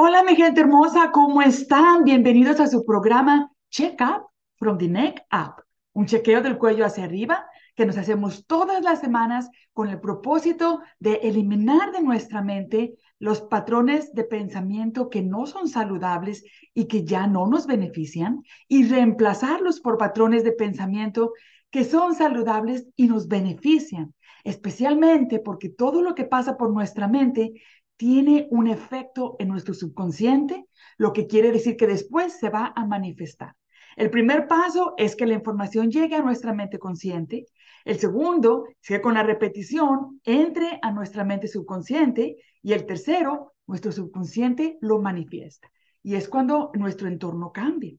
Hola, 0.00 0.22
mi 0.22 0.36
gente 0.36 0.60
hermosa, 0.60 1.10
¿cómo 1.10 1.42
están? 1.42 2.04
Bienvenidos 2.04 2.60
a 2.60 2.68
su 2.68 2.84
programa 2.84 3.50
Check 3.68 4.00
Up 4.00 4.28
from 4.54 4.78
the 4.78 4.86
Neck 4.86 5.26
Up, 5.32 5.64
un 5.92 6.06
chequeo 6.06 6.40
del 6.40 6.56
cuello 6.56 6.86
hacia 6.86 7.02
arriba 7.02 7.44
que 7.74 7.84
nos 7.84 7.98
hacemos 7.98 8.46
todas 8.46 8.80
las 8.84 9.00
semanas 9.00 9.50
con 9.72 9.88
el 9.88 9.98
propósito 9.98 10.82
de 11.00 11.14
eliminar 11.14 11.90
de 11.90 12.00
nuestra 12.00 12.42
mente 12.42 12.94
los 13.18 13.40
patrones 13.40 14.14
de 14.14 14.22
pensamiento 14.22 15.10
que 15.10 15.22
no 15.22 15.46
son 15.46 15.66
saludables 15.66 16.44
y 16.74 16.84
que 16.84 17.04
ya 17.04 17.26
no 17.26 17.48
nos 17.48 17.66
benefician 17.66 18.44
y 18.68 18.86
reemplazarlos 18.86 19.80
por 19.80 19.98
patrones 19.98 20.44
de 20.44 20.52
pensamiento 20.52 21.32
que 21.70 21.82
son 21.82 22.14
saludables 22.14 22.86
y 22.94 23.08
nos 23.08 23.26
benefician, 23.26 24.14
especialmente 24.44 25.40
porque 25.40 25.68
todo 25.68 26.02
lo 26.02 26.14
que 26.14 26.24
pasa 26.24 26.56
por 26.56 26.72
nuestra 26.72 27.08
mente 27.08 27.52
tiene 27.98 28.46
un 28.50 28.68
efecto 28.68 29.36
en 29.38 29.48
nuestro 29.48 29.74
subconsciente, 29.74 30.66
lo 30.96 31.12
que 31.12 31.26
quiere 31.26 31.52
decir 31.52 31.76
que 31.76 31.86
después 31.86 32.38
se 32.38 32.48
va 32.48 32.72
a 32.74 32.86
manifestar. 32.86 33.54
El 33.96 34.10
primer 34.10 34.46
paso 34.46 34.94
es 34.96 35.16
que 35.16 35.26
la 35.26 35.34
información 35.34 35.90
llegue 35.90 36.14
a 36.14 36.22
nuestra 36.22 36.54
mente 36.54 36.78
consciente. 36.78 37.46
El 37.84 37.98
segundo 37.98 38.66
con 39.02 39.14
la 39.14 39.24
repetición 39.24 40.20
entre 40.24 40.78
a 40.80 40.92
nuestra 40.92 41.24
mente 41.24 41.48
subconsciente. 41.48 42.36
Y 42.62 42.72
el 42.72 42.86
tercero, 42.86 43.54
nuestro 43.66 43.90
subconsciente 43.90 44.78
lo 44.80 45.00
manifiesta. 45.00 45.68
Y 46.04 46.14
es 46.14 46.28
cuando 46.28 46.70
nuestro 46.74 47.08
entorno 47.08 47.50
cambia. 47.50 47.96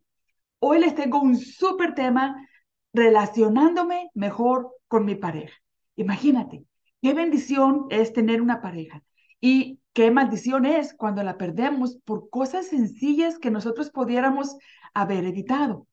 Hoy 0.60 0.80
les 0.80 0.96
tengo 0.96 1.22
un 1.22 1.38
súper 1.38 1.94
tema 1.94 2.48
relacionándome 2.94 4.10
mejor 4.14 4.72
con 4.88 5.04
mi 5.04 5.16
pareja. 5.16 5.58
Imagínate, 5.98 6.64
qué 7.02 7.14
bendición 7.14 7.88
es 7.90 8.14
tener 8.14 8.42
una 8.42 8.62
pareja. 8.62 9.04
Y 9.42 9.80
qué 9.94 10.12
maldición 10.12 10.66
es 10.66 10.94
cuando 10.94 11.24
la 11.24 11.38
perdemos 11.38 11.98
por 12.06 12.30
cosas 12.30 12.68
sencillas 12.68 13.40
que 13.40 13.52
nosotros 13.52 13.92
pudiéramos 13.92 14.58
haber 14.94 15.26
evitado. 15.26 15.88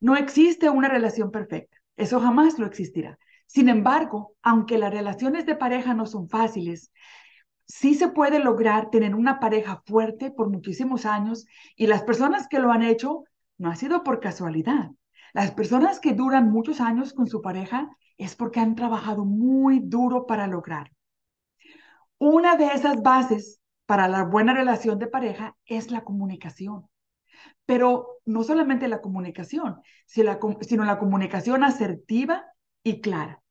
No 0.00 0.16
existe 0.16 0.68
una 0.70 0.88
relación 0.88 1.30
perfecta, 1.30 1.76
eso 1.96 2.20
jamás 2.20 2.58
lo 2.58 2.66
existirá. 2.66 3.18
Sin 3.46 3.68
embargo, 3.68 4.34
aunque 4.42 4.78
las 4.78 4.92
relaciones 4.92 5.46
de 5.46 5.56
pareja 5.56 5.94
no 5.94 6.06
son 6.06 6.28
fáciles, 6.28 6.92
sí 7.66 7.94
se 7.94 8.08
puede 8.08 8.38
lograr 8.38 8.90
tener 8.90 9.14
una 9.14 9.40
pareja 9.40 9.82
fuerte 9.86 10.30
por 10.30 10.50
muchísimos 10.50 11.06
años 11.06 11.46
y 11.76 11.86
las 11.86 12.02
personas 12.02 12.48
que 12.48 12.58
lo 12.58 12.72
han 12.72 12.82
hecho 12.82 13.24
no 13.58 13.70
ha 13.70 13.76
sido 13.76 14.02
por 14.02 14.20
casualidad. 14.20 14.90
Las 15.32 15.52
personas 15.52 16.00
que 16.00 16.14
duran 16.14 16.50
muchos 16.50 16.80
años 16.80 17.12
con 17.12 17.26
su 17.26 17.40
pareja 17.42 17.90
es 18.18 18.36
porque 18.36 18.60
han 18.60 18.74
trabajado 18.74 19.24
muy 19.24 19.80
duro 19.80 20.26
para 20.26 20.46
lograr. 20.46 20.95
Una 22.18 22.56
de 22.56 22.66
esas 22.68 23.02
bases 23.02 23.60
para 23.84 24.08
la 24.08 24.24
buena 24.24 24.54
relación 24.54 24.98
de 24.98 25.06
pareja 25.06 25.56
es 25.66 25.90
la 25.90 26.02
comunicación. 26.02 26.88
Pero 27.66 28.20
no 28.24 28.42
solamente 28.42 28.88
la 28.88 29.02
comunicación, 29.02 29.82
sino 30.06 30.84
la 30.84 30.98
comunicación 30.98 31.62
asertiva 31.62 32.46
y 32.82 33.00
clara. 33.02 33.42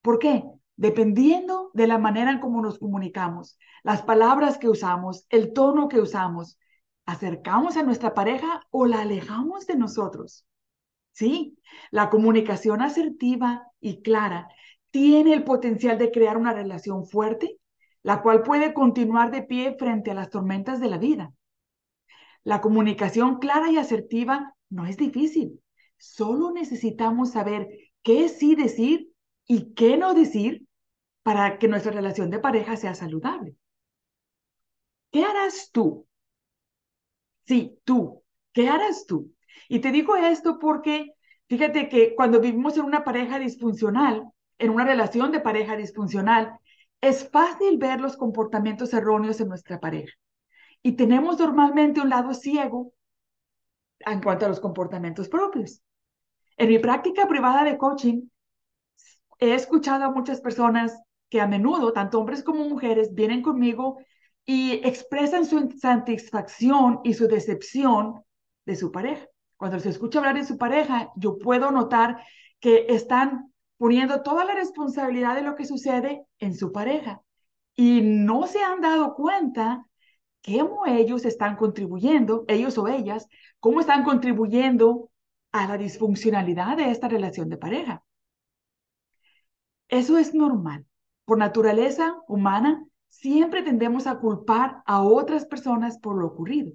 ¿Por 0.00 0.18
qué? 0.18 0.44
Dependiendo 0.76 1.70
de 1.74 1.86
la 1.86 1.98
manera 1.98 2.30
en 2.30 2.40
cómo 2.40 2.62
nos 2.62 2.78
comunicamos, 2.78 3.58
las 3.82 4.02
palabras 4.02 4.56
que 4.58 4.68
usamos, 4.68 5.26
el 5.28 5.52
tono 5.52 5.88
que 5.88 6.00
usamos, 6.00 6.58
acercamos 7.04 7.76
a 7.76 7.82
nuestra 7.82 8.14
pareja 8.14 8.62
o 8.70 8.86
la 8.86 9.02
alejamos 9.02 9.66
de 9.66 9.76
nosotros. 9.76 10.46
Sí, 11.12 11.58
la 11.90 12.08
comunicación 12.08 12.80
asertiva 12.80 13.66
y 13.80 14.02
clara 14.02 14.48
tiene 14.90 15.34
el 15.34 15.44
potencial 15.44 15.98
de 15.98 16.10
crear 16.10 16.38
una 16.38 16.54
relación 16.54 17.04
fuerte 17.06 17.58
la 18.04 18.22
cual 18.22 18.42
puede 18.42 18.74
continuar 18.74 19.32
de 19.32 19.42
pie 19.42 19.74
frente 19.76 20.12
a 20.12 20.14
las 20.14 20.30
tormentas 20.30 20.78
de 20.78 20.88
la 20.88 20.98
vida. 20.98 21.32
La 22.44 22.60
comunicación 22.60 23.38
clara 23.38 23.70
y 23.70 23.78
asertiva 23.78 24.54
no 24.68 24.86
es 24.86 24.98
difícil. 24.98 25.60
Solo 25.96 26.52
necesitamos 26.52 27.32
saber 27.32 27.66
qué 28.02 28.28
sí 28.28 28.54
decir 28.54 29.08
y 29.46 29.72
qué 29.72 29.96
no 29.96 30.12
decir 30.12 30.66
para 31.22 31.58
que 31.58 31.66
nuestra 31.66 31.92
relación 31.92 32.30
de 32.30 32.38
pareja 32.38 32.76
sea 32.76 32.94
saludable. 32.94 33.56
¿Qué 35.10 35.24
harás 35.24 35.70
tú? 35.72 36.06
Sí, 37.46 37.78
tú. 37.84 38.22
¿Qué 38.52 38.68
harás 38.68 39.06
tú? 39.06 39.32
Y 39.68 39.78
te 39.78 39.92
digo 39.92 40.14
esto 40.16 40.58
porque 40.58 41.14
fíjate 41.48 41.88
que 41.88 42.14
cuando 42.14 42.38
vivimos 42.38 42.76
en 42.76 42.84
una 42.84 43.02
pareja 43.02 43.38
disfuncional, 43.38 44.24
en 44.58 44.70
una 44.70 44.84
relación 44.84 45.32
de 45.32 45.40
pareja 45.40 45.76
disfuncional, 45.76 46.58
es 47.04 47.28
fácil 47.28 47.76
ver 47.76 48.00
los 48.00 48.16
comportamientos 48.16 48.94
erróneos 48.94 49.38
en 49.40 49.48
nuestra 49.48 49.78
pareja 49.78 50.14
y 50.82 50.92
tenemos 50.92 51.38
normalmente 51.38 52.00
un 52.00 52.08
lado 52.08 52.32
ciego 52.32 52.92
en 54.00 54.22
cuanto 54.22 54.46
a 54.46 54.48
los 54.48 54.60
comportamientos 54.60 55.28
propios. 55.28 55.82
En 56.56 56.68
mi 56.68 56.78
práctica 56.78 57.28
privada 57.28 57.62
de 57.64 57.76
coaching, 57.76 58.28
he 59.38 59.54
escuchado 59.54 60.04
a 60.04 60.10
muchas 60.10 60.40
personas 60.40 60.98
que 61.28 61.40
a 61.40 61.46
menudo, 61.46 61.92
tanto 61.92 62.20
hombres 62.20 62.42
como 62.42 62.68
mujeres, 62.68 63.12
vienen 63.12 63.42
conmigo 63.42 63.98
y 64.46 64.80
expresan 64.86 65.44
su 65.44 65.58
insatisfacción 65.58 67.00
y 67.04 67.14
su 67.14 67.28
decepción 67.28 68.22
de 68.64 68.76
su 68.76 68.90
pareja. 68.90 69.26
Cuando 69.56 69.78
se 69.78 69.90
escucha 69.90 70.20
hablar 70.20 70.36
de 70.36 70.44
su 70.44 70.56
pareja, 70.56 71.10
yo 71.16 71.38
puedo 71.38 71.70
notar 71.70 72.22
que 72.60 72.86
están 72.88 73.53
poniendo 73.76 74.22
toda 74.22 74.44
la 74.44 74.54
responsabilidad 74.54 75.34
de 75.34 75.42
lo 75.42 75.56
que 75.56 75.64
sucede 75.64 76.24
en 76.38 76.54
su 76.54 76.72
pareja 76.72 77.22
y 77.74 78.02
no 78.02 78.46
se 78.46 78.62
han 78.62 78.80
dado 78.80 79.14
cuenta 79.14 79.86
cómo 80.44 80.86
ellos 80.86 81.24
están 81.24 81.56
contribuyendo, 81.56 82.44
ellos 82.48 82.78
o 82.78 82.88
ellas, 82.88 83.28
cómo 83.60 83.80
están 83.80 84.04
contribuyendo 84.04 85.10
a 85.52 85.66
la 85.66 85.78
disfuncionalidad 85.78 86.76
de 86.76 86.90
esta 86.90 87.08
relación 87.08 87.48
de 87.48 87.56
pareja. 87.56 88.04
Eso 89.88 90.18
es 90.18 90.34
normal. 90.34 90.86
Por 91.24 91.38
naturaleza 91.38 92.16
humana, 92.28 92.84
siempre 93.08 93.62
tendemos 93.62 94.06
a 94.06 94.18
culpar 94.18 94.82
a 94.86 95.02
otras 95.02 95.46
personas 95.46 95.98
por 95.98 96.16
lo 96.16 96.26
ocurrido. 96.26 96.72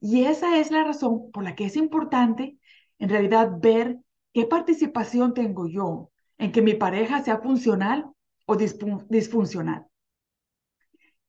Y 0.00 0.24
esa 0.24 0.58
es 0.58 0.70
la 0.70 0.84
razón 0.84 1.30
por 1.32 1.44
la 1.44 1.54
que 1.54 1.66
es 1.66 1.76
importante, 1.76 2.58
en 2.98 3.08
realidad, 3.08 3.52
ver 3.60 3.98
qué 4.32 4.46
participación 4.46 5.34
tengo 5.34 5.68
yo 5.68 6.10
en 6.38 6.52
que 6.52 6.62
mi 6.62 6.74
pareja 6.74 7.22
sea 7.22 7.38
funcional 7.38 8.06
o 8.46 8.56
disfuncional. 8.56 9.86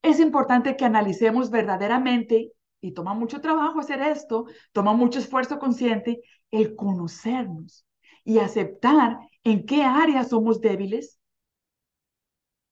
Es 0.02 0.20
importante 0.20 0.76
que 0.78 0.86
analicemos 0.86 1.50
verdaderamente, 1.50 2.52
y 2.80 2.94
toma 2.94 3.14
mucho 3.14 3.42
trabajo 3.42 3.80
hacer 3.80 4.02
esto, 4.02 4.46
toma 4.72 4.94
mucho 4.94 5.20
esfuerzo 5.20 5.60
consciente, 5.60 6.22
el 6.52 6.76
conocernos 6.76 7.86
y 8.24 8.40
aceptar 8.40 9.18
en 9.44 9.66
qué 9.66 9.84
áreas 9.84 10.30
somos 10.30 10.62
débiles 10.62 11.20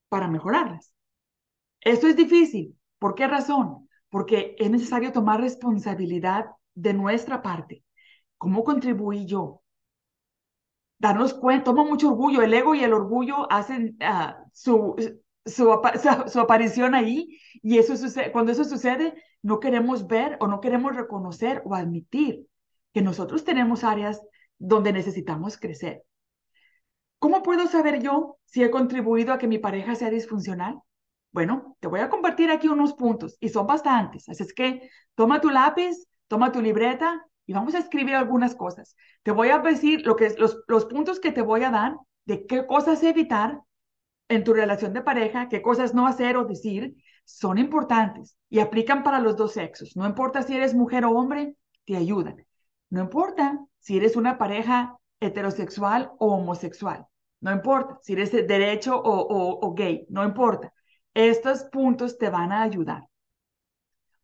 para 0.09 0.28
mejorarlas. 0.28 0.94
Esto 1.81 2.07
es 2.07 2.16
difícil. 2.16 2.78
¿Por 3.00 3.16
qué 3.16 3.28
razón? 3.28 3.90
Porque 4.09 4.56
es 4.59 4.69
necesario 4.69 5.12
tomar 5.12 5.41
responsabilidad 5.41 6.46
de 6.73 6.94
nuestra 6.94 7.41
parte. 7.41 7.84
¿Cómo 8.38 8.63
contribuí 8.63 9.25
yo? 9.25 9.62
Darnos 11.00 11.34
cuenta, 11.34 11.66
toma 11.66 11.84
mucho 11.84 12.10
orgullo, 12.10 12.42
el 12.42 12.54
ego 12.54 12.76
y 12.76 12.84
el 12.84 12.94
orgullo 12.94 13.52
hacen 13.52 13.98
ah, 14.02 14.44
su, 14.54 14.96
su, 15.46 15.82
su, 16.28 16.40
aparición 16.40 16.96
ahí 16.96 17.38
y 17.62 17.78
eso 17.78 17.98
sucede, 17.98 18.32
cuando 18.32 18.52
eso 18.52 18.64
sucede 18.64 19.14
no 19.42 19.60
queremos 19.60 20.08
ver 20.08 20.38
o 20.40 20.48
no 20.48 20.62
queremos 20.62 20.96
reconocer 20.96 21.62
o 21.66 21.76
admitir 21.76 22.48
que 22.94 23.02
nosotros 23.02 23.44
tenemos 23.44 23.84
áreas 23.84 24.22
donde 24.58 24.94
necesitamos 24.94 25.58
crecer. 25.58 26.04
¿Cómo 27.20 27.44
puedo 27.44 27.68
saber 27.68 28.02
yo 28.02 28.38
si 28.46 28.64
he 28.64 28.72
contribuido 28.72 29.34
a 29.34 29.38
que 29.38 29.48
mi 29.48 29.58
pareja 29.58 29.96
sea 29.96 30.10
disfuncional? 30.10 30.80
Bueno, 31.32 31.76
te 31.80 31.88
voy 31.88 32.00
a 32.00 32.09
compartir 32.09 32.50
aquí 32.50 32.68
unos 32.68 32.94
puntos 32.94 33.38
y 33.40 33.50
son 33.50 33.68
bastantes. 33.68 34.30
Así 34.30 34.44
es 34.44 34.53
que 34.53 34.90
toma 35.16 35.41
tu 35.41 35.50
lápiz, 35.50 36.08
toma 36.28 36.52
tu 36.52 36.62
libreta 36.62 37.26
y 37.46 37.53
vamos 37.53 37.76
a 37.76 37.80
escribir 37.80 38.16
algunas 38.16 38.56
cosas. 38.56 38.96
Te 39.24 39.32
voy 39.32 39.50
a 39.50 39.59
decir 39.59 40.06
lo 40.06 40.16
que, 40.16 40.34
los, 40.38 40.86
puntos 40.86 41.20
que 41.20 41.32
te 41.32 41.42
voy 41.42 41.64
a 41.64 41.72
dar 41.72 41.96
de 42.26 42.46
qué 42.46 42.66
cosas 42.66 43.03
evitar 43.03 43.62
en 44.30 44.44
tu 44.44 44.53
relación 44.53 44.94
de 44.94 45.02
pareja, 45.02 45.50
qué 45.50 45.62
cosas 45.62 45.94
no 45.94 46.08
hacer 46.08 46.38
o 46.38 46.46
decir, 46.46 46.96
son 47.24 47.58
importantes 47.58 48.38
y 48.50 48.59
aplican 48.59 49.03
para 49.03 49.20
los 49.20 49.36
dos 49.36 49.53
sexos. 49.53 49.96
No 49.96 50.06
importa 50.06 50.42
si 50.42 50.56
eres 50.56 50.74
mujer 50.74 51.06
o 51.06 51.12
hombre, 51.12 51.56
te 51.86 51.96
ayudan. 51.96 52.46
No 52.90 53.02
importa 53.02 53.59
si 53.80 53.98
eres 53.98 54.16
una 54.16 54.38
pareja 54.38 54.98
heterosexual 55.20 56.12
o 56.18 56.36
homosexual. 56.36 57.06
No 57.41 57.52
importa 57.52 58.00
si 58.02 58.14
eres 58.14 58.32
derecho 58.32 59.00
o, 59.00 59.59
o 59.62 59.74
gay. 59.74 60.06
No 60.09 60.24
importa. 60.24 60.74
Estos 61.14 61.64
puntos 61.66 62.18
te 62.18 62.30
van 62.30 62.52
a 62.52 62.64
ayudar. 62.64 63.03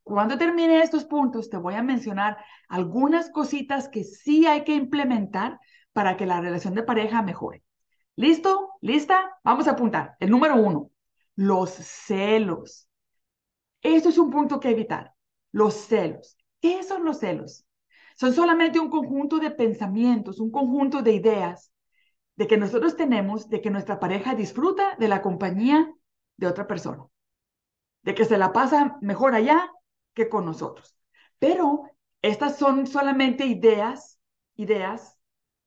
Cuando 0.03 0.37
termine 0.37 0.81
estos 0.81 1.05
puntos, 1.05 1.49
te 1.49 1.57
voy 1.57 1.75
a 1.75 1.83
mencionar 1.83 2.37
algunas 2.67 3.29
cositas 3.29 3.87
que 3.87 4.03
sí 4.03 4.45
hay 4.45 4.63
que 4.63 4.75
implementar 4.75 5.59
para 5.93 6.17
que 6.17 6.25
la 6.25 6.41
relación 6.41 6.73
de 6.73 6.83
pareja 6.83 7.21
mejore. 7.21 7.63
¿Listo? 8.15 8.71
¿Lista? 8.81 9.37
Vamos 9.43 9.67
a 9.67 9.71
apuntar. 9.71 10.15
El 10.19 10.31
número 10.31 10.55
uno, 10.55 10.91
los 11.35 11.71
celos. 11.71 12.89
Eso 13.81 14.09
es 14.09 14.17
un 14.17 14.29
punto 14.29 14.59
que 14.59 14.69
evitar. 14.69 15.13
Los 15.51 15.75
celos. 15.75 16.37
¿Qué 16.61 16.83
son 16.83 17.05
los 17.05 17.19
celos? 17.19 17.65
Son 18.15 18.33
solamente 18.33 18.79
un 18.79 18.89
conjunto 18.89 19.39
de 19.39 19.51
pensamientos, 19.51 20.39
un 20.39 20.51
conjunto 20.51 21.01
de 21.01 21.13
ideas 21.13 21.71
de 22.35 22.47
que 22.47 22.57
nosotros 22.57 22.95
tenemos 22.95 23.49
de 23.49 23.61
que 23.61 23.69
nuestra 23.69 23.99
pareja 23.99 24.35
disfruta 24.35 24.95
de 24.99 25.07
la 25.07 25.21
compañía 25.21 25.91
de 26.37 26.47
otra 26.47 26.67
persona, 26.67 27.05
de 28.03 28.15
que 28.15 28.25
se 28.25 28.37
la 28.37 28.53
pasa 28.53 28.97
mejor 29.01 29.35
allá 29.35 29.69
que 30.13 30.29
con 30.29 30.45
nosotros. 30.45 30.95
Pero 31.39 31.83
estas 32.21 32.57
son 32.57 32.87
solamente 32.87 33.45
ideas, 33.45 34.19
ideas 34.55 35.17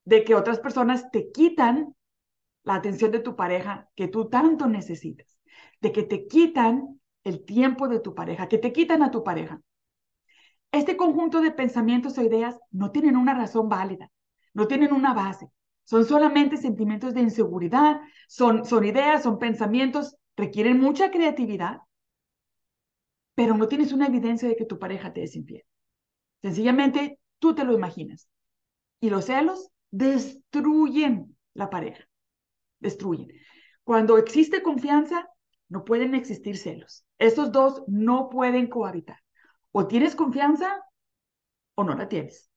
de 0.05 0.25
que 0.25 0.35
otras 0.35 0.61
personas 0.61 1.11
te 1.11 1.31
quitan 1.33 1.95
la 2.65 2.77
atención 2.77 3.11
de 3.13 3.21
tu 3.21 3.37
pareja 3.37 3.91
que 3.95 4.09
tú 4.09 4.29
tanto 4.29 4.67
necesitas, 4.69 5.39
de 5.81 5.93
que 5.93 6.03
te 6.03 6.27
quitan 6.27 7.01
el 7.25 7.45
tiempo 7.45 7.89
de 7.89 8.01
tu 8.01 8.15
pareja, 8.15 8.49
que 8.49 8.59
te 8.59 8.73
quitan 8.73 9.03
a 9.03 9.11
tu 9.11 9.25
pareja. 9.25 9.61
Este 10.73 10.97
conjunto 10.97 11.41
de 11.41 11.53
pensamientos 11.53 12.19
o 12.19 12.23
ideas 12.23 12.59
no 12.71 12.91
tienen 12.91 13.17
una 13.17 13.35
razón 13.35 13.69
válida, 13.69 14.11
no 14.55 14.67
tienen 14.67 14.93
una 14.93 15.15
base, 15.15 15.49
son 15.85 16.05
solamente 16.05 16.57
sentimientos 16.57 17.15
de 17.15 17.21
inseguridad, 17.21 18.01
son, 18.29 18.65
son 18.65 18.85
ideas, 18.85 19.23
son 19.23 19.39
pensamientos, 19.39 20.17
requieren 20.37 20.81
mucha 20.81 21.11
creatividad, 21.11 21.79
pero 23.35 23.57
no 23.57 23.69
tienes 23.69 23.93
una 23.93 24.07
evidencia 24.07 24.49
de 24.49 24.57
que 24.57 24.65
tu 24.65 24.79
pareja 24.79 25.13
te 25.13 25.23
es 25.23 25.37
infiel. 25.37 25.65
Sencillamente 26.43 27.19
tú 27.39 27.55
te 27.55 27.65
lo 27.65 27.73
imaginas. 27.73 28.29
Y 29.01 29.11
los 29.11 29.27
celos 29.27 29.71
destruyen 29.91 31.37
la 31.55 31.71
pareja, 31.71 32.09
destruyen. 32.81 33.29
Cuando 33.85 34.19
existe 34.19 34.63
confianza, 34.63 35.29
no 35.69 35.85
pueden 35.85 36.15
existir 36.15 36.57
celos. 36.57 37.05
Estos 37.19 37.53
dos 37.53 37.83
no 37.87 38.29
pueden 38.31 38.69
cohabitar. 38.69 39.19
O 39.73 39.87
tienes 39.87 40.15
confianza 40.15 40.83
o 41.75 41.85
no 41.85 41.95
la 41.95 42.09
tienes. 42.09 42.51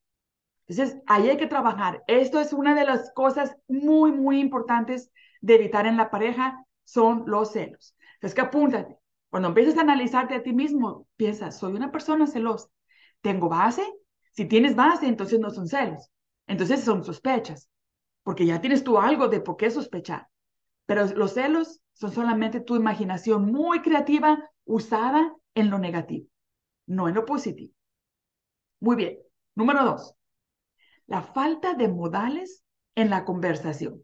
Entonces, 0.68 1.02
ahí 1.08 1.30
hay 1.30 1.38
que 1.38 1.48
trabajar. 1.48 2.04
Esto 2.08 2.40
es 2.40 2.54
una 2.54 2.76
de 2.76 2.86
las 2.86 3.12
cosas 3.14 3.56
muy, 3.68 4.12
muy 4.12 4.40
importantes 4.40 5.12
de 5.42 5.56
evitar 5.56 5.88
en 5.88 5.98
la 5.98 6.10
pareja, 6.10 6.66
son 6.84 7.24
los 7.26 7.52
celos. 7.52 7.96
Entonces, 8.16 8.36
que 8.36 8.42
apúntate. 8.42 8.98
Cuando 9.30 9.50
empieces 9.50 9.78
a 9.78 9.82
analizarte 9.82 10.36
a 10.36 10.44
ti 10.44 10.54
mismo, 10.54 11.08
piensa, 11.16 11.52
soy 11.52 11.74
una 11.74 11.92
persona 11.92 12.28
celosa. 12.28 12.70
¿Tengo 13.22 13.50
base? 13.50 13.84
Si 14.32 14.46
tienes 14.46 14.76
base, 14.76 15.08
entonces 15.08 15.40
no 15.40 15.50
son 15.50 15.68
celos. 15.68 16.10
Entonces 16.48 16.84
son 16.84 17.04
sospechas, 17.04 17.70
porque 18.24 18.46
ya 18.46 18.62
tienes 18.62 18.84
tú 18.84 18.98
algo 18.98 19.28
de 19.28 19.42
por 19.42 19.58
qué 19.58 19.70
sospechar. 19.70 20.28
Pero 20.86 21.06
los 21.08 21.34
celos 21.34 21.82
son 21.94 22.12
solamente 22.12 22.62
tu 22.62 22.76
imaginación 22.76 23.52
muy 23.52 23.82
creativa 23.82 24.50
usada 24.66 25.34
en 25.56 25.70
lo 25.70 25.80
negativo, 25.80 26.28
no 26.86 27.10
en 27.10 27.16
lo 27.16 27.26
positivo. 27.26 27.74
Muy 28.80 28.96
bien. 28.96 29.18
Número 29.56 29.84
dos, 29.84 30.14
la 31.08 31.22
falta 31.24 31.74
de 31.74 31.88
modales 31.88 32.64
en 32.96 33.10
la 33.10 33.26
conversación. 33.26 34.04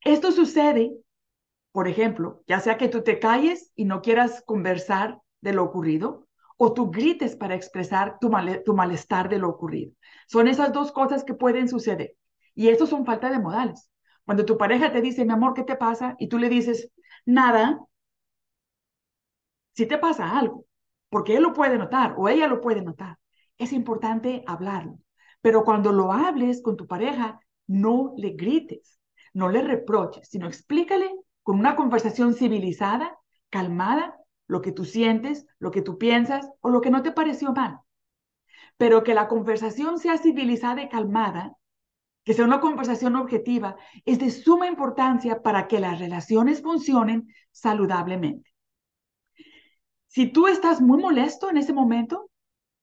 Esto 0.00 0.32
sucede, 0.32 0.92
por 1.74 1.88
ejemplo, 1.88 2.44
ya 2.46 2.60
sea 2.60 2.78
que 2.78 2.88
tú 2.88 3.02
te 3.02 3.18
calles 3.18 3.72
y 3.74 3.84
no 3.84 4.00
quieras 4.00 4.44
conversar 4.46 5.20
de 5.40 5.52
lo 5.52 5.64
ocurrido, 5.64 6.28
o 6.56 6.72
tú 6.72 6.92
grites 6.92 7.34
para 7.34 7.56
expresar 7.56 8.20
tu, 8.20 8.30
tu 8.64 8.74
malestar 8.74 9.28
de 9.28 9.40
lo 9.40 9.48
ocurrido. 9.48 9.90
Son 10.28 10.46
esas 10.46 10.72
dos 10.72 10.92
cosas 10.92 11.24
que 11.24 11.34
pueden 11.34 11.68
suceder. 11.68 12.14
Y 12.54 12.68
esto 12.68 12.86
son 12.86 13.04
falta 13.04 13.28
de 13.28 13.40
modales. 13.40 13.90
Cuando 14.24 14.44
tu 14.44 14.56
pareja 14.56 14.92
te 14.92 15.00
dice, 15.00 15.24
mi 15.24 15.32
amor, 15.32 15.52
¿qué 15.52 15.64
te 15.64 15.74
pasa? 15.74 16.14
Y 16.20 16.28
tú 16.28 16.38
le 16.38 16.48
dices, 16.48 16.92
nada, 17.26 17.80
si 19.72 19.86
te 19.86 19.98
pasa 19.98 20.38
algo, 20.38 20.66
porque 21.08 21.34
él 21.36 21.42
lo 21.42 21.52
puede 21.54 21.76
notar 21.76 22.14
o 22.16 22.28
ella 22.28 22.46
lo 22.46 22.60
puede 22.60 22.82
notar. 22.82 23.18
Es 23.58 23.72
importante 23.72 24.44
hablarlo. 24.46 25.00
Pero 25.40 25.64
cuando 25.64 25.90
lo 25.90 26.12
hables 26.12 26.62
con 26.62 26.76
tu 26.76 26.86
pareja, 26.86 27.40
no 27.66 28.14
le 28.16 28.30
grites, 28.30 29.00
no 29.32 29.48
le 29.48 29.60
reproches, 29.62 30.28
sino 30.28 30.46
explícale 30.46 31.10
con 31.44 31.60
una 31.60 31.76
conversación 31.76 32.34
civilizada, 32.34 33.16
calmada, 33.50 34.16
lo 34.48 34.60
que 34.62 34.72
tú 34.72 34.84
sientes, 34.84 35.46
lo 35.58 35.70
que 35.70 35.82
tú 35.82 35.98
piensas 35.98 36.50
o 36.60 36.70
lo 36.70 36.80
que 36.80 36.90
no 36.90 37.02
te 37.02 37.12
pareció 37.12 37.52
mal. 37.52 37.78
Pero 38.76 39.04
que 39.04 39.14
la 39.14 39.28
conversación 39.28 39.98
sea 39.98 40.18
civilizada 40.18 40.82
y 40.82 40.88
calmada, 40.88 41.56
que 42.24 42.32
sea 42.32 42.46
una 42.46 42.60
conversación 42.60 43.14
objetiva, 43.14 43.76
es 44.06 44.18
de 44.18 44.30
suma 44.30 44.66
importancia 44.66 45.42
para 45.42 45.68
que 45.68 45.78
las 45.78 46.00
relaciones 46.00 46.62
funcionen 46.62 47.28
saludablemente. 47.52 48.50
Si 50.06 50.32
tú 50.32 50.46
estás 50.46 50.80
muy 50.80 50.98
molesto 50.98 51.50
en 51.50 51.58
ese 51.58 51.74
momento 51.74 52.30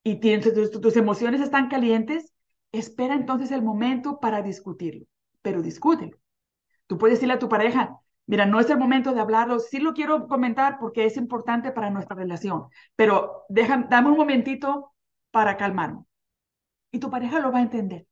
y 0.04 0.20
tienes, 0.20 0.54
tus, 0.72 0.96
emociones 0.96 1.42
están 1.42 1.68
calientes, 1.68 2.32
espera 2.72 3.16
entonces 3.16 3.50
el 3.52 3.64
momento 3.64 4.20
para 4.20 4.44
discutirlo, 4.44 5.08
pero 5.42 5.64
discútelo. 5.64 6.18
Tú 6.86 7.00
puedes 7.00 7.18
decirle 7.18 7.34
a 7.34 7.40
tu 7.40 7.50
pareja, 7.50 7.98
Mira, 8.32 8.46
no 8.46 8.62
es 8.62 8.70
el 8.70 8.78
momento 8.78 9.14
de 9.14 9.20
hablarlo, 9.20 9.60
sí 9.60 9.80
lo 9.80 9.94
quiero 9.94 10.26
comentar 10.30 10.80
porque 10.80 11.06
es 11.06 11.18
importante 11.18 11.74
para 11.74 11.90
nuestra 11.90 12.16
relación, 12.16 12.70
pero 12.96 13.44
deja, 13.50 13.86
dame 13.90 14.10
un 14.10 14.16
momentito 14.18 14.94
para 15.32 15.58
calmarme. 15.58 16.06
Y 16.92 17.00
tu 17.00 17.10
pareja 17.10 17.42
lo 17.42 17.52
va 17.52 17.60
a 17.60 17.64
entender. 17.64 18.08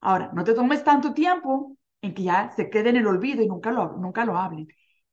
Ahora, 0.00 0.30
no 0.34 0.42
te 0.44 0.54
tomes 0.54 0.82
tanto 0.84 1.14
tiempo 1.14 1.76
en 2.02 2.12
que 2.14 2.24
ya 2.24 2.50
se 2.56 2.68
quede 2.70 2.90
en 2.90 2.96
el 2.96 3.06
olvido 3.06 3.42
y 3.42 3.46
nunca 3.48 3.70
lo, 3.72 3.96
nunca 3.96 4.24
lo 4.24 4.36
hablen. 4.36 4.66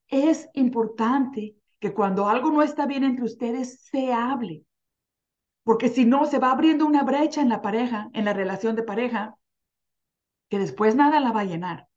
Es 0.07 0.49
importante 0.55 1.55
que 1.79 1.93
cuando 1.93 2.27
algo 2.27 2.51
no 2.51 2.63
está 2.63 2.87
bien 2.87 3.03
entre 3.03 3.25
ustedes, 3.25 3.81
se 3.85 4.13
hable. 4.13 4.65
Porque 5.63 5.89
si 5.89 6.05
no, 6.05 6.25
se 6.25 6.39
va 6.39 6.51
abriendo 6.51 6.87
una 6.87 7.03
brecha 7.03 7.41
en 7.41 7.49
la 7.49 7.61
pareja, 7.61 8.09
en 8.13 8.25
la 8.25 8.33
relación 8.33 8.75
de 8.75 8.83
pareja, 8.83 9.35
que 10.49 10.59
después 10.59 10.95
nada 10.95 11.19
la 11.19 11.31
va 11.31 11.41
a 11.41 11.45
llenar. 11.45 11.90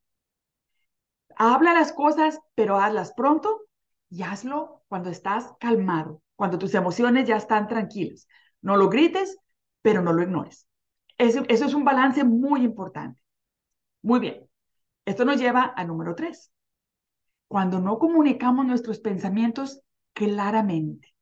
Habla 1.37 1.75
las 1.75 1.93
cosas, 1.93 2.41
pero 2.55 2.79
hazlas 2.79 3.13
pronto 3.15 3.63
y 4.11 4.23
hazlo 4.23 4.83
cuando 4.89 5.11
estás 5.11 5.53
calmado, 5.59 6.23
cuando 6.37 6.59
tus 6.59 6.75
emociones 6.75 7.27
ya 7.27 7.37
están 7.37 7.69
tranquilas. 7.69 8.29
No 8.63 8.77
lo 8.77 8.89
grites, 8.89 9.37
pero 9.83 10.03
no 10.03 10.13
lo 10.13 10.23
ignores. 10.23 10.69
Eso, 11.19 11.45
es 11.49 11.75
un 11.75 11.85
balance 11.85 12.25
muy 12.25 12.63
importante. 12.63 13.21
Muy 14.03 14.21
bien. 14.21 14.49
Esto 15.05 15.25
nos 15.25 15.39
lleva 15.39 15.63
al 15.63 15.89
número 15.89 16.15
tres. 16.15 16.51
Cuando 17.49 17.81
no 17.81 17.99
comunicamos 17.99 18.67
nuestros 18.67 19.01
pensamientos 19.01 19.81
claramente. 20.13 21.15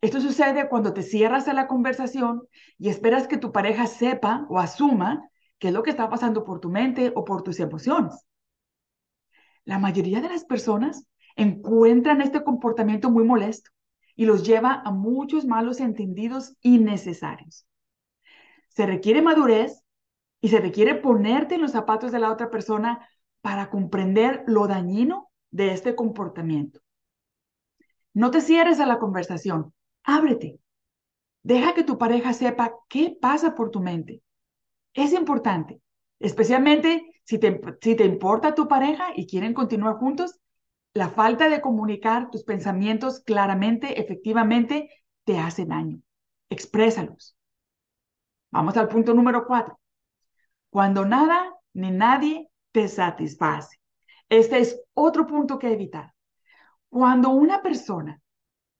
Esto 0.00 0.20
sucede 0.20 0.68
cuando 0.68 0.94
te 0.94 1.02
cierras 1.02 1.48
a 1.48 1.52
la 1.52 1.66
conversación 1.66 2.42
y 2.78 2.88
esperas 2.88 3.28
que 3.28 3.36
tu 3.36 3.52
pareja 3.52 3.86
sepa 3.86 4.46
o 4.48 4.58
asuma 4.58 5.28
qué 5.58 5.68
es 5.68 5.74
lo 5.74 5.82
que 5.82 5.90
está 5.90 6.08
pasando 6.08 6.44
por 6.44 6.60
tu 6.60 6.70
mente 6.70 7.12
o 7.14 7.24
por 7.24 7.42
tus 7.42 7.60
emociones. 7.60 8.26
La 9.70 9.78
mayoría 9.78 10.20
de 10.20 10.28
las 10.28 10.44
personas 10.44 11.06
encuentran 11.36 12.20
este 12.20 12.42
comportamiento 12.42 13.08
muy 13.08 13.22
molesto 13.22 13.70
y 14.16 14.24
los 14.24 14.44
lleva 14.44 14.82
a 14.84 14.90
muchos 14.90 15.46
malos 15.46 15.78
entendidos 15.78 16.56
innecesarios. 16.60 17.68
Se 18.66 18.84
requiere 18.84 19.22
madurez 19.22 19.84
y 20.40 20.48
se 20.48 20.58
requiere 20.58 20.96
ponerte 20.96 21.54
en 21.54 21.60
los 21.60 21.70
zapatos 21.70 22.10
de 22.10 22.18
la 22.18 22.32
otra 22.32 22.50
persona 22.50 23.08
para 23.42 23.70
comprender 23.70 24.42
lo 24.48 24.66
dañino 24.66 25.30
de 25.52 25.72
este 25.72 25.94
comportamiento. 25.94 26.80
No 28.12 28.32
te 28.32 28.40
cierres 28.40 28.80
a 28.80 28.86
la 28.86 28.98
conversación, 28.98 29.72
ábrete. 30.02 30.58
Deja 31.44 31.74
que 31.74 31.84
tu 31.84 31.96
pareja 31.96 32.32
sepa 32.32 32.74
qué 32.88 33.16
pasa 33.20 33.54
por 33.54 33.70
tu 33.70 33.78
mente. 33.78 34.20
Es 34.94 35.12
importante, 35.12 35.80
especialmente 36.18 37.09
si 37.24 37.38
te, 37.38 38.04
importa 38.04 38.54
tu 38.54 38.68
pareja 38.68 39.08
y 39.14 39.26
quieren 39.26 39.54
continuar 39.54 39.96
juntos, 39.96 40.40
la 40.94 41.08
falta 41.08 41.48
de 41.48 41.60
comunicar 41.60 42.30
tus 42.30 42.44
pensamientos 42.44 43.20
claramente, 43.20 44.00
efectivamente, 44.00 44.90
te 45.24 45.38
hace 45.38 45.64
daño. 45.64 46.00
Exprésalos. 46.48 47.36
Vamos 48.50 48.76
al 48.76 48.88
punto 48.88 49.14
número 49.14 49.46
cuatro. 49.46 49.78
Cuando 50.70 51.04
nada 51.04 51.54
ni 51.72 51.90
nadie 51.90 52.50
te 52.72 52.88
satisface. 52.88 53.78
Este 54.28 54.58
es 54.58 54.80
otro 54.94 55.26
punto 55.26 55.58
que 55.58 55.72
evitar. 55.72 56.12
Cuando 56.88 57.30
una 57.30 57.62
persona 57.62 58.20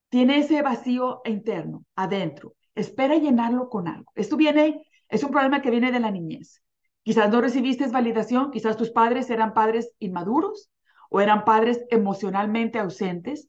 tiene 0.09 0.38
ese 0.38 0.62
vacío 0.62 1.23
interno, 1.25 1.85
adentro, 1.94 2.56
espera 2.75 3.14
llenarlo 3.16 3.68
con 3.68 3.87
algo. 3.87 4.11
Esto 4.16 4.37
viene, 4.37 4.85
es 5.09 5.23
un 5.23 5.30
problema 5.30 5.62
que 5.62 5.70
viene 5.70 5.92
de 5.92 6.00
la 6.00 6.11
niñez. 6.11 6.62
Quizás 7.10 7.28
no 7.28 7.40
recibiste 7.40 7.88
validación, 7.88 8.52
quizás 8.52 8.76
tus 8.76 8.92
padres 8.92 9.30
eran 9.30 9.52
padres 9.52 9.90
inmaduros 9.98 10.70
o 11.08 11.20
eran 11.20 11.44
padres 11.44 11.84
emocionalmente 11.90 12.78
ausentes, 12.78 13.48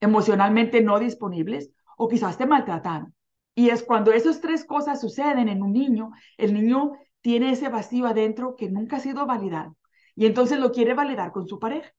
emocionalmente 0.00 0.80
no 0.80 0.98
disponibles, 0.98 1.70
o 1.98 2.08
quizás 2.08 2.38
te 2.38 2.46
maltrataron. 2.46 3.14
Y 3.54 3.68
es 3.68 3.82
cuando 3.82 4.12
esas 4.12 4.40
tres 4.40 4.64
cosas 4.64 4.98
suceden 4.98 5.50
en 5.50 5.62
un 5.62 5.74
niño, 5.74 6.12
el 6.38 6.54
niño 6.54 6.92
tiene 7.20 7.50
ese 7.50 7.68
vacío 7.68 8.06
adentro 8.06 8.56
que 8.56 8.70
nunca 8.70 8.96
ha 8.96 9.00
sido 9.00 9.26
validado 9.26 9.76
y 10.14 10.24
entonces 10.24 10.58
lo 10.58 10.72
quiere 10.72 10.94
validar 10.94 11.32
con 11.32 11.46
su 11.46 11.58
pareja. 11.58 11.92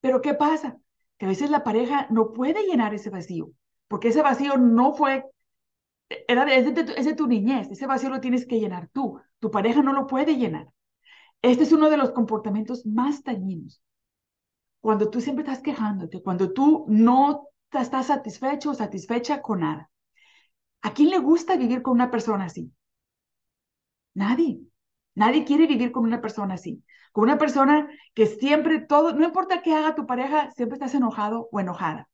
Pero 0.00 0.20
¿qué 0.20 0.34
pasa? 0.34 0.78
Que 1.16 1.26
a 1.26 1.28
veces 1.28 1.48
la 1.48 1.62
pareja 1.62 2.08
no 2.10 2.32
puede 2.32 2.64
llenar 2.64 2.92
ese 2.92 3.08
vacío 3.08 3.52
porque 3.86 4.08
ese 4.08 4.22
vacío 4.22 4.56
no 4.56 4.94
fue, 4.94 5.26
es 6.08 7.04
de 7.04 7.14
tu 7.14 7.26
niñez, 7.26 7.70
ese 7.70 7.86
vacío 7.86 8.10
lo 8.10 8.20
tienes 8.20 8.46
que 8.46 8.60
llenar 8.60 8.88
tú, 8.92 9.20
tu 9.38 9.50
pareja 9.50 9.82
no 9.82 9.92
lo 9.92 10.06
puede 10.06 10.36
llenar. 10.36 10.68
Este 11.42 11.64
es 11.64 11.72
uno 11.72 11.90
de 11.90 11.96
los 11.96 12.10
comportamientos 12.10 12.86
más 12.86 13.22
dañinos. 13.22 13.82
Cuando 14.80 15.10
tú 15.10 15.20
siempre 15.20 15.44
estás 15.44 15.62
quejándote, 15.62 16.22
cuando 16.22 16.52
tú 16.52 16.86
no 16.88 17.48
estás 17.70 18.06
satisfecho 18.06 18.70
o 18.70 18.74
satisfecha 18.74 19.42
con 19.42 19.60
nada. 19.60 19.90
¿A 20.82 20.92
quién 20.92 21.10
le 21.10 21.18
gusta 21.18 21.56
vivir 21.56 21.82
con 21.82 21.94
una 21.94 22.10
persona 22.10 22.44
así? 22.44 22.72
Nadie. 24.14 24.60
Nadie 25.14 25.44
quiere 25.44 25.66
vivir 25.66 25.92
con 25.92 26.04
una 26.04 26.20
persona 26.20 26.54
así. 26.54 26.82
Con 27.12 27.24
una 27.24 27.38
persona 27.38 27.88
que 28.14 28.26
siempre 28.26 28.80
todo, 28.80 29.12
no 29.14 29.24
importa 29.24 29.62
qué 29.62 29.74
haga 29.74 29.94
tu 29.94 30.06
pareja, 30.06 30.50
siempre 30.52 30.74
estás 30.74 30.94
enojado 30.94 31.48
o 31.50 31.60
enojada. 31.60 32.08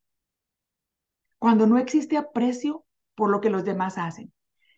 Cuando 1.39 1.67
no 1.67 1.79
existe 1.79 2.17
aprecio 2.17 2.85
por 3.21 3.29
lo 3.29 3.43
que 3.43 3.51
los 3.51 3.65
demás 3.65 3.99
hacen. 3.99 4.33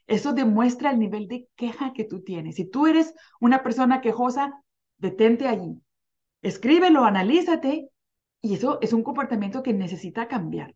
Eso 0.09 0.33
demuestra 0.33 0.91
el 0.91 0.99
nivel 0.99 1.29
de 1.29 1.47
queja 1.55 1.93
que 1.93 2.03
tú 2.03 2.25
tienes. 2.25 2.57
Si 2.57 2.65
tú 2.65 2.89
eres 2.89 3.15
una 3.39 3.63
persona 3.63 4.01
quejosa, 4.01 4.61
detente 4.99 5.47
allí. 5.47 5.81
Escríbelo, 6.43 7.05
analízate 7.05 7.89
y 8.41 8.55
eso 8.55 8.81
es 8.81 8.93
un 8.93 9.05
comportamiento 9.05 9.63
que 9.63 9.73
necesita 9.73 10.27
cambiar. 10.27 10.75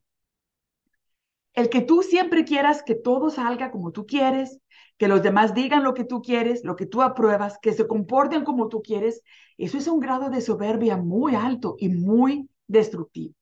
El 1.55 1.69
que 1.69 1.81
tú 1.81 2.05
siempre 2.05 2.45
quieras 2.45 2.85
que 2.85 2.95
todo 2.95 3.31
salga 3.31 3.73
como 3.73 3.91
tú 3.91 4.07
quieres, 4.07 4.61
que 4.97 5.09
los 5.09 5.25
demás 5.25 5.53
digan 5.53 5.83
lo 5.83 5.93
que 5.93 6.05
tú 6.05 6.23
quieres, 6.23 6.63
lo 6.63 6.77
que 6.77 6.87
tú 6.87 7.03
apruebas, 7.03 7.59
que 7.61 7.73
se 7.73 7.89
comporten 7.89 8.45
como 8.45 8.69
tú 8.69 8.81
quieres, 8.81 9.23
eso 9.59 9.77
es 9.77 9.89
un 9.89 9.99
grado 9.99 10.31
de 10.31 10.41
soberbia 10.41 10.99
muy 10.99 11.35
alto 11.35 11.75
y 11.81 11.89
muy 11.89 12.49
destructivo. 12.69 13.35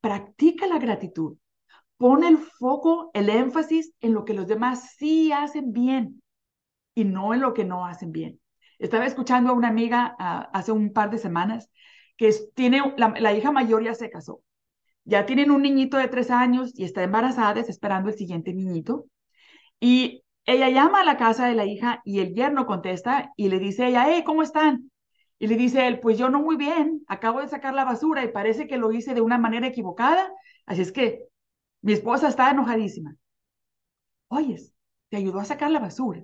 Practica 0.00 0.68
la 0.68 0.78
gratitud. 0.78 1.39
Pon 2.00 2.24
el 2.24 2.38
foco, 2.38 3.10
el 3.12 3.28
énfasis 3.28 3.92
en 4.00 4.14
lo 4.14 4.24
que 4.24 4.32
los 4.32 4.46
demás 4.46 4.94
sí 4.96 5.32
hacen 5.32 5.74
bien 5.74 6.22
y 6.94 7.04
no 7.04 7.34
en 7.34 7.40
lo 7.40 7.52
que 7.52 7.66
no 7.66 7.84
hacen 7.84 8.10
bien. 8.10 8.40
Estaba 8.78 9.04
escuchando 9.04 9.50
a 9.50 9.52
una 9.52 9.68
amiga 9.68 10.16
ah, 10.18 10.48
hace 10.54 10.72
un 10.72 10.94
par 10.94 11.10
de 11.10 11.18
semanas 11.18 11.70
que 12.16 12.32
tiene, 12.54 12.80
la, 12.96 13.34
hija 13.34 13.52
mayor 13.52 13.84
ya 13.84 13.94
se 13.94 14.08
casó. 14.08 14.40
Ya 15.04 15.26
tienen 15.26 15.50
un 15.50 15.60
niñito 15.60 15.98
de 15.98 16.08
tres 16.08 16.30
años 16.30 16.72
y 16.74 16.84
está 16.84 17.02
embarazada, 17.02 17.60
está 17.60 17.70
esperando 17.70 18.08
el 18.08 18.16
siguiente 18.16 18.54
niñito. 18.54 19.04
Y 19.78 20.22
ella 20.46 20.70
llama 20.70 21.02
a 21.02 21.04
la 21.04 21.18
casa 21.18 21.48
de 21.48 21.54
la 21.54 21.66
hija 21.66 22.00
y 22.06 22.20
el 22.20 22.34
yerno 22.34 22.64
contesta 22.64 23.34
y 23.36 23.50
le 23.50 23.58
dice 23.58 23.84
a 23.84 23.88
ella, 23.88 24.06
hey, 24.08 24.22
¿cómo 24.24 24.42
están? 24.42 24.90
Y 25.38 25.48
le 25.48 25.56
dice 25.56 25.86
él, 25.86 26.00
pues 26.00 26.16
yo 26.16 26.30
no 26.30 26.40
muy 26.40 26.56
bien, 26.56 27.02
acabo 27.08 27.42
de 27.42 27.48
sacar 27.48 27.74
la 27.74 27.84
basura 27.84 28.24
y 28.24 28.28
parece 28.28 28.66
que 28.66 28.78
lo 28.78 28.90
hice 28.90 29.12
de 29.12 29.20
una 29.20 29.36
manera 29.36 29.66
equivocada, 29.66 30.32
así 30.64 30.80
es 30.80 30.92
que 30.92 31.29
mi 31.82 31.92
esposa 31.92 32.28
está 32.28 32.50
enojadísima. 32.50 33.16
Oyes, 34.28 34.72
te 35.08 35.16
ayudó 35.18 35.40
a 35.40 35.44
sacar 35.44 35.70
la 35.70 35.80
basura. 35.80 36.22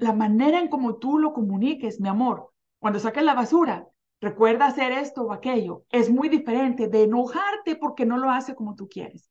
la 0.00 0.12
manera 0.12 0.58
en 0.60 0.68
como 0.68 0.96
tú 0.96 1.18
lo 1.18 1.32
comuniques, 1.32 2.00
mi 2.00 2.08
amor, 2.08 2.52
cuando 2.78 2.98
saques 2.98 3.24
la 3.24 3.34
basura, 3.34 3.88
recuerda 4.20 4.66
hacer 4.66 4.92
esto 4.92 5.22
o 5.22 5.32
aquello, 5.32 5.84
es 5.90 6.10
muy 6.10 6.28
diferente 6.28 6.88
de 6.88 7.04
enojarte 7.04 7.76
porque 7.76 8.06
no 8.06 8.18
lo 8.18 8.30
hace 8.30 8.54
como 8.54 8.74
tú 8.74 8.88
quieres. 8.88 9.30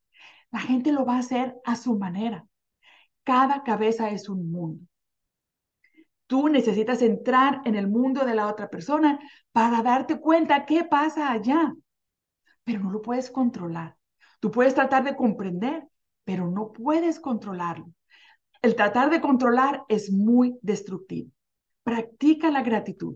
La 0.52 0.60
gente 0.60 0.92
lo 0.92 1.06
va 1.06 1.16
a 1.16 1.20
hacer 1.20 1.56
a 1.66 1.76
su 1.76 1.98
manera. 1.98 2.48
Cada 3.24 3.64
cabeza 3.64 4.10
es 4.10 4.30
un 4.30 4.52
mundo. 4.52 4.86
Tú 6.28 6.48
necesitas 6.48 7.02
entrar 7.02 7.62
en 7.66 7.76
el 7.76 7.88
mundo 7.88 8.26
de 8.26 8.36
la 8.36 8.48
otra 8.48 8.70
persona 8.70 9.20
para 9.52 9.82
darte 9.82 10.20
cuenta 10.20 10.66
qué 10.66 10.84
pasa 10.84 11.32
allá, 11.32 11.74
pero 12.64 12.80
no 12.82 12.92
lo 12.92 13.02
puedes 13.02 13.32
controlar. 13.32 13.99
Tú 14.40 14.52
puedes 14.52 14.74
tratar 14.74 15.04
de 15.04 15.16
comprender, 15.16 15.88
pero 16.24 16.50
no 16.50 16.72
puedes 16.72 17.20
controlarlo. 17.20 17.92
El 18.62 18.76
tratar 18.76 19.10
de 19.10 19.22
controlar 19.22 19.84
es 19.90 20.12
muy 20.12 20.58
destructivo. 20.62 21.32
Practica 21.84 22.52
la 22.52 22.62
gratitud. 22.62 23.16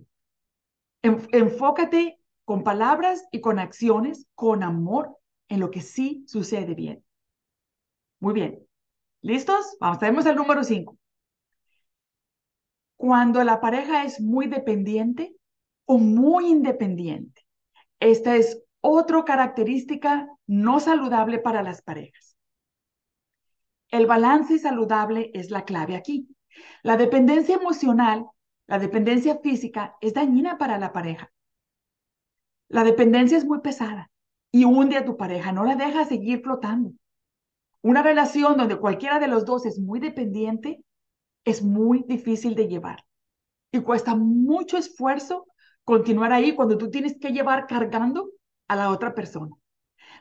Enfócate 1.01 2.20
con 2.46 2.63
palabras 2.63 3.25
y 3.32 3.42
con 3.42 3.60
acciones, 3.60 4.27
con 4.36 4.63
amor, 4.63 5.18
en 5.50 5.60
lo 5.60 5.70
que 5.70 5.82
sí 5.82 6.24
sucede 6.27 6.74
bien. 6.74 7.03
Muy 8.20 8.34
bien. 8.34 8.65
¿Listos? 9.22 9.77
Vamos, 9.80 10.00
tenemos 10.00 10.25
el 10.25 10.36
número 10.36 10.63
5. 10.63 10.98
Cuando 12.96 13.44
la 13.44 13.60
pareja 13.60 14.06
es 14.06 14.22
muy 14.22 14.48
dependiente 14.48 15.36
o 15.86 15.98
muy 15.98 16.48
independiente. 16.48 17.46
Esta 18.00 18.36
es 18.36 18.62
otra 18.84 19.24
característica 19.24 20.28
no 20.46 20.82
saludable 20.82 21.40
para 21.40 21.63
las 21.63 21.82
parejas. 21.82 22.38
El 23.90 24.06
balance 24.06 24.60
saludable 24.60 25.32
es 25.34 25.52
la 25.52 25.63
clave 25.63 25.96
aquí. 25.96 26.28
La 26.84 26.98
dependencia 26.98 27.56
emocional, 27.56 28.25
la 28.68 28.80
dependencia 28.80 29.38
física 29.38 29.96
es 30.02 30.13
dañina 30.13 30.58
para 30.58 30.78
la 30.78 30.92
pareja. 30.92 31.32
La 32.68 32.84
dependencia 32.84 33.38
es 33.38 33.46
muy 33.46 33.62
pesada 33.62 34.12
y 34.52 34.66
hunde 34.66 34.98
a 34.98 35.06
tu 35.06 35.16
pareja, 35.16 35.54
no 35.54 35.63
la 35.63 35.75
deja 35.75 36.04
seguir 36.04 36.42
flotando. 36.42 36.92
Una 37.82 38.04
relación 38.04 38.58
donde 38.58 38.78
cualquiera 38.78 39.20
de 39.20 39.28
los 39.28 39.46
dos 39.46 39.66
es 39.66 39.80
muy 39.80 40.00
dependiente 40.00 40.84
es 41.46 41.63
muy 41.63 42.04
difícil 42.08 42.56
de 42.56 42.68
llevar 42.68 43.06
y 43.72 43.80
cuesta 43.80 44.16
mucho 44.16 44.78
esfuerzo 44.78 45.48
continuar 45.86 46.34
ahí 46.34 46.54
cuando 46.54 46.78
tú 46.78 46.90
tienes 46.90 47.18
que 47.20 47.32
llevar 47.32 47.68
cargando 47.68 48.30
a 48.74 48.75
la 48.75 48.89
otra 48.92 49.13
persona. 49.15 49.56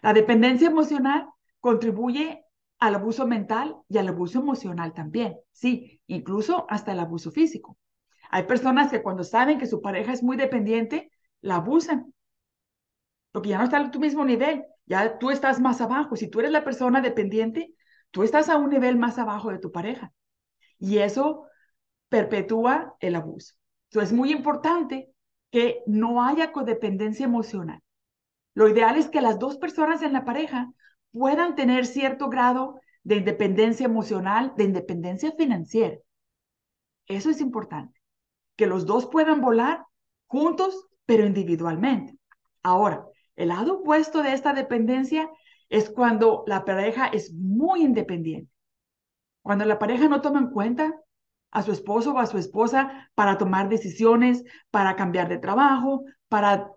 La 0.03 0.13
dependencia 0.13 0.69
emocional 0.69 1.29
contribuye 1.61 2.45
al 2.79 2.97
abuso 2.97 3.27
mental 3.27 3.77
y 3.89 3.99
al 3.99 4.09
abuso 4.09 4.41
emocional 4.41 4.93
también, 4.93 5.39
sí, 5.53 6.01
incluso 6.09 6.67
hasta 6.69 6.93
el 6.93 7.01
abuso 7.01 7.31
físico. 7.31 7.79
Hay 8.31 8.45
personas 8.45 8.91
que 8.91 9.03
cuando 9.03 9.25
saben 9.25 9.59
que 9.59 9.67
su 9.67 9.81
pareja 9.81 10.13
es 10.13 10.23
muy 10.23 10.37
dependiente, 10.37 11.13
la 11.41 11.57
abusan, 11.57 12.13
porque 13.31 13.51
ya 13.51 13.59
no 13.59 13.65
está 13.65 13.79
a 13.79 13.91
tu 13.91 14.01
mismo 14.01 14.25
nivel, 14.25 14.65
ya 14.87 15.19
tú 15.19 15.31
estás 15.31 15.61
más 15.61 15.81
abajo. 15.81 16.17
Si 16.17 16.29
tú 16.29 16.41
eres 16.41 16.53
la 16.53 16.65
persona 16.65 17.01
dependiente, 17.01 17.75
tú 18.11 18.23
estás 18.23 18.49
a 18.49 18.57
un 18.57 18.71
nivel 18.71 18.97
más 18.97 19.19
abajo 19.19 19.51
de 19.51 19.59
tu 19.59 19.71
pareja. 19.71 20.13
Y 20.79 20.99
eso 20.99 21.47
perpetúa 22.09 22.97
el 23.01 23.15
abuso. 23.15 23.55
Entonces 23.91 24.13
es 24.13 24.17
muy 24.17 24.33
importante 24.33 25.13
que 25.51 25.83
no 25.87 26.25
haya 26.25 26.53
codependencia 26.53 27.25
emocional. 27.25 27.81
Lo 28.55 28.69
ideal 28.69 28.97
es 28.97 29.09
que 29.09 29.21
las 29.21 29.39
dos 29.39 29.57
personas 29.57 30.03
en 30.03 30.13
la 30.13 30.25
pareja 30.25 30.73
puedan 31.13 31.55
tener 31.55 31.87
cierto 31.87 32.29
grado 32.29 32.81
de 33.03 33.17
independencia 33.17 33.87
emocional, 33.87 34.53
de 34.57 34.65
independencia 34.65 35.33
financiera. 35.33 35.99
Eso 37.07 37.31
es 37.31 37.41
importante, 37.41 38.01
que 38.57 38.67
los 38.67 38.87
dos 38.87 39.07
puedan 39.07 39.41
volar 39.41 39.85
juntos, 40.27 40.87
pero 41.05 41.27
individualmente. 41.27 42.17
Ahora, 42.63 43.05
el 43.37 43.49
lado 43.49 43.81
opuesto 43.81 44.23
de 44.23 44.33
esta 44.35 44.53
dependencia 44.53 45.29
es 45.69 45.91
cuando 45.91 46.45
la 46.47 46.65
pareja 46.65 47.07
es 47.07 47.33
muy 47.33 47.83
independiente. 47.83 48.51
Cuando 49.43 49.65
la 49.65 49.79
pareja 49.79 50.09
no 50.09 50.21
toma 50.21 50.39
en 50.39 50.51
cuenta 50.51 50.95
a 51.51 51.63
su 51.63 51.73
esposo 51.73 52.13
o 52.13 52.19
a 52.19 52.27
su 52.27 52.39
esposa 52.39 53.11
para 53.15 53.37
tomar 53.37 53.69
decisiones, 53.69 54.45
para 54.71 54.97
cambiar 54.97 55.29
de 55.29 55.39
trabajo, 55.39 56.05
para 56.29 56.71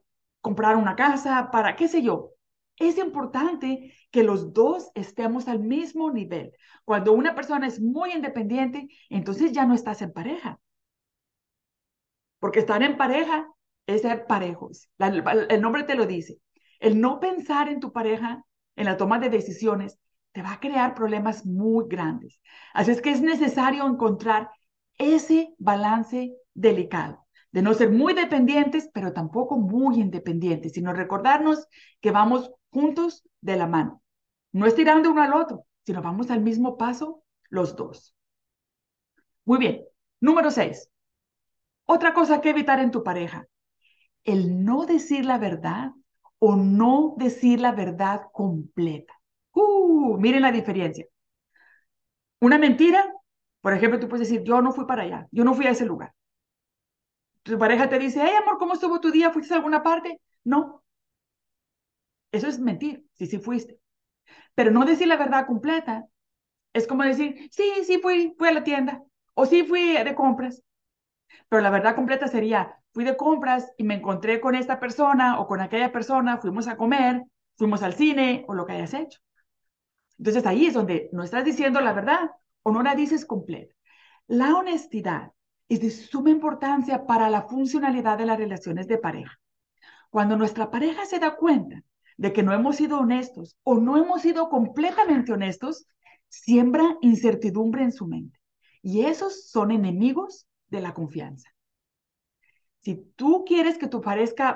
comprar 0.46 0.76
una 0.76 0.96
casa, 0.96 1.50
para 1.52 1.76
qué 1.76 1.88
sé 1.88 2.04
yo. 2.04 2.34
Es 2.78 3.00
importante 3.00 3.92
que 4.12 4.22
los 4.22 4.54
dos 4.54 4.92
estemos 4.94 5.48
al 5.48 5.60
mismo 5.60 6.12
nivel. 6.12 6.52
Cuando 6.84 7.14
una 7.14 7.34
persona 7.34 7.66
es 7.66 7.82
muy 7.82 8.12
independiente, 8.12 8.88
entonces 9.10 9.54
ya 9.54 9.66
no 9.66 9.74
estás 9.74 10.04
en 10.04 10.14
pareja. 10.14 10.60
Porque 12.38 12.60
estar 12.60 12.84
en 12.84 12.96
pareja 12.96 13.48
es 13.88 14.04
ser 14.04 14.28
parejos. 14.28 14.88
el 15.50 15.62
nombre 15.62 15.82
te 15.82 15.96
lo 15.96 16.06
dice. 16.06 16.38
El 16.80 17.02
no 17.02 17.20
pensar 17.20 17.68
en 17.68 17.80
tu 17.80 17.92
pareja, 17.92 18.46
en 18.76 18.86
la 18.86 18.98
toma 18.98 19.18
de 19.18 19.32
decisiones, 19.32 19.98
te 20.32 20.44
va 20.44 20.54
a 20.54 20.60
crear 20.60 20.94
problemas 20.94 21.44
muy 21.44 21.86
grandes. 21.88 22.40
Así 22.76 22.92
es 22.92 23.02
que 23.02 23.10
es 23.10 23.22
necesario 23.22 23.88
encontrar 23.88 24.52
ese 25.00 25.56
balance 25.58 26.36
delicado 26.54 27.25
de 27.56 27.62
no 27.62 27.74
ser 27.74 27.90
muy 27.90 28.14
dependientes, 28.14 28.90
pero 28.94 29.14
tampoco 29.14 29.58
muy 29.58 30.02
independientes, 30.02 30.74
sino 30.74 30.92
recordarnos 30.92 31.70
que 32.02 32.12
vamos 32.12 32.52
juntos 32.70 33.24
de 33.40 33.56
la 33.56 33.66
mano. 33.66 34.04
No 34.52 34.66
estirando 34.66 35.10
uno 35.10 35.22
al 35.22 35.34
otro, 35.34 35.66
sino 35.86 36.02
vamos 36.02 36.30
al 36.32 36.42
mismo 36.42 36.76
paso 36.76 37.24
los 37.50 37.78
dos. 37.78 38.14
Muy 39.46 39.58
bien. 39.58 39.86
Número 40.20 40.52
seis. 40.52 40.90
Otra 41.86 42.14
cosa 42.14 42.42
que 42.42 42.50
evitar 42.50 42.82
en 42.82 42.92
tu 42.92 43.06
pareja. 43.06 43.48
El 44.26 44.66
no 44.66 44.86
decir 44.86 45.24
la 45.24 45.38
verdad 45.38 45.92
o 46.40 46.58
no 46.58 47.16
decir 47.16 47.62
la 47.62 47.72
verdad 47.72 48.24
completa. 48.34 49.14
Uh, 49.54 50.18
miren 50.18 50.42
la 50.42 50.52
diferencia. 50.52 51.06
Una 52.42 52.58
mentira, 52.58 53.14
por 53.62 53.72
ejemplo, 53.72 53.98
tú 53.98 54.10
puedes 54.10 54.28
decir, 54.28 54.44
yo 54.44 54.62
no 54.62 54.74
fui 54.74 54.86
para 54.86 55.04
allá, 55.04 55.28
yo 55.32 55.46
no 55.46 55.54
fui 55.54 55.68
a 55.68 55.70
ese 55.70 55.86
lugar 55.86 56.15
tu 57.46 57.58
pareja 57.60 57.90
te 57.90 58.00
dice, 58.00 58.22
hey 58.24 58.34
amor, 58.42 58.58
¿cómo 58.60 58.74
estuvo 58.76 59.00
tu 59.02 59.12
día? 59.12 59.32
¿Fuiste 59.32 59.54
a 59.54 59.58
alguna 59.58 59.84
parte? 59.84 60.22
No. 60.46 60.84
Eso 62.32 62.48
es 62.48 62.60
mentir, 62.60 63.06
sí, 63.14 63.28
sí 63.28 63.40
fuiste. 63.40 63.80
Pero 64.56 64.72
no 64.72 64.86
decir 64.86 65.08
la 65.08 65.18
verdad 65.18 65.48
completa. 65.48 66.08
Es 66.74 66.88
como 66.88 67.04
decir, 67.04 67.50
sí, 67.52 67.66
sí 67.86 68.00
fui, 68.00 68.36
fui 68.38 68.50
a 68.50 68.54
la 68.54 68.64
tienda 68.66 69.04
o 69.36 69.46
sí 69.48 69.64
fui 69.64 69.94
de 69.94 70.16
compras. 70.16 70.64
Pero 71.50 71.62
la 71.64 71.72
verdad 71.72 71.96
completa 71.96 72.28
sería, 72.28 72.78
fui 72.94 73.04
de 73.06 73.18
compras 73.18 73.72
y 73.78 73.86
me 73.86 73.96
encontré 73.96 74.42
con 74.42 74.56
esta 74.56 74.80
persona 74.80 75.40
o 75.40 75.48
con 75.48 75.62
aquella 75.62 75.92
persona, 75.92 76.40
fuimos 76.40 76.68
a 76.68 76.78
comer, 76.78 77.24
fuimos 77.58 77.84
al 77.84 77.96
cine 77.96 78.46
o 78.48 78.56
lo 78.56 78.66
que 78.66 78.74
hayas 78.74 78.94
hecho. 78.96 79.20
Entonces 80.18 80.46
ahí 80.46 80.66
es 80.68 80.74
donde 80.74 81.10
no 81.12 81.24
estás 81.24 81.46
diciendo 81.46 81.82
la 81.82 81.94
verdad 81.94 82.32
o 82.64 82.72
no 82.72 82.84
la 82.84 82.96
dices 82.96 83.26
completa. 83.26 83.74
La 84.28 84.56
honestidad 84.56 85.34
es 85.70 85.82
de 85.82 85.90
suma 85.90 86.30
importancia 86.30 87.06
para 87.06 87.30
la 87.30 87.44
funcionalidad 87.44 88.18
de 88.18 88.26
las 88.26 88.38
relaciones 88.38 88.88
de 88.88 88.98
pareja. 88.98 89.40
Cuando 90.10 90.38
nuestra 90.38 90.72
pareja 90.72 91.06
se 91.06 91.20
da 91.20 91.36
cuenta 91.36 91.84
de 92.18 92.32
que 92.32 92.44
no 92.44 92.54
hemos 92.54 92.78
sido 92.78 93.00
honestos 93.00 93.58
o 93.64 93.76
no 93.76 93.98
hemos 93.98 94.22
sido 94.22 94.50
completamente 94.50 95.34
honestos, 95.34 95.88
siembra 96.30 96.98
incertidumbre 97.02 97.84
en 97.84 97.92
su 97.92 98.08
mente. 98.08 98.40
Y 98.82 99.02
esos 99.06 99.50
son 99.50 99.72
enemigos 99.72 100.48
de 100.68 100.82
la 100.82 100.94
confianza. 100.94 101.50
Si 102.80 102.96
tú 103.16 103.44
quieres 103.46 103.78
que 103.78 103.88
tu, 103.88 104.02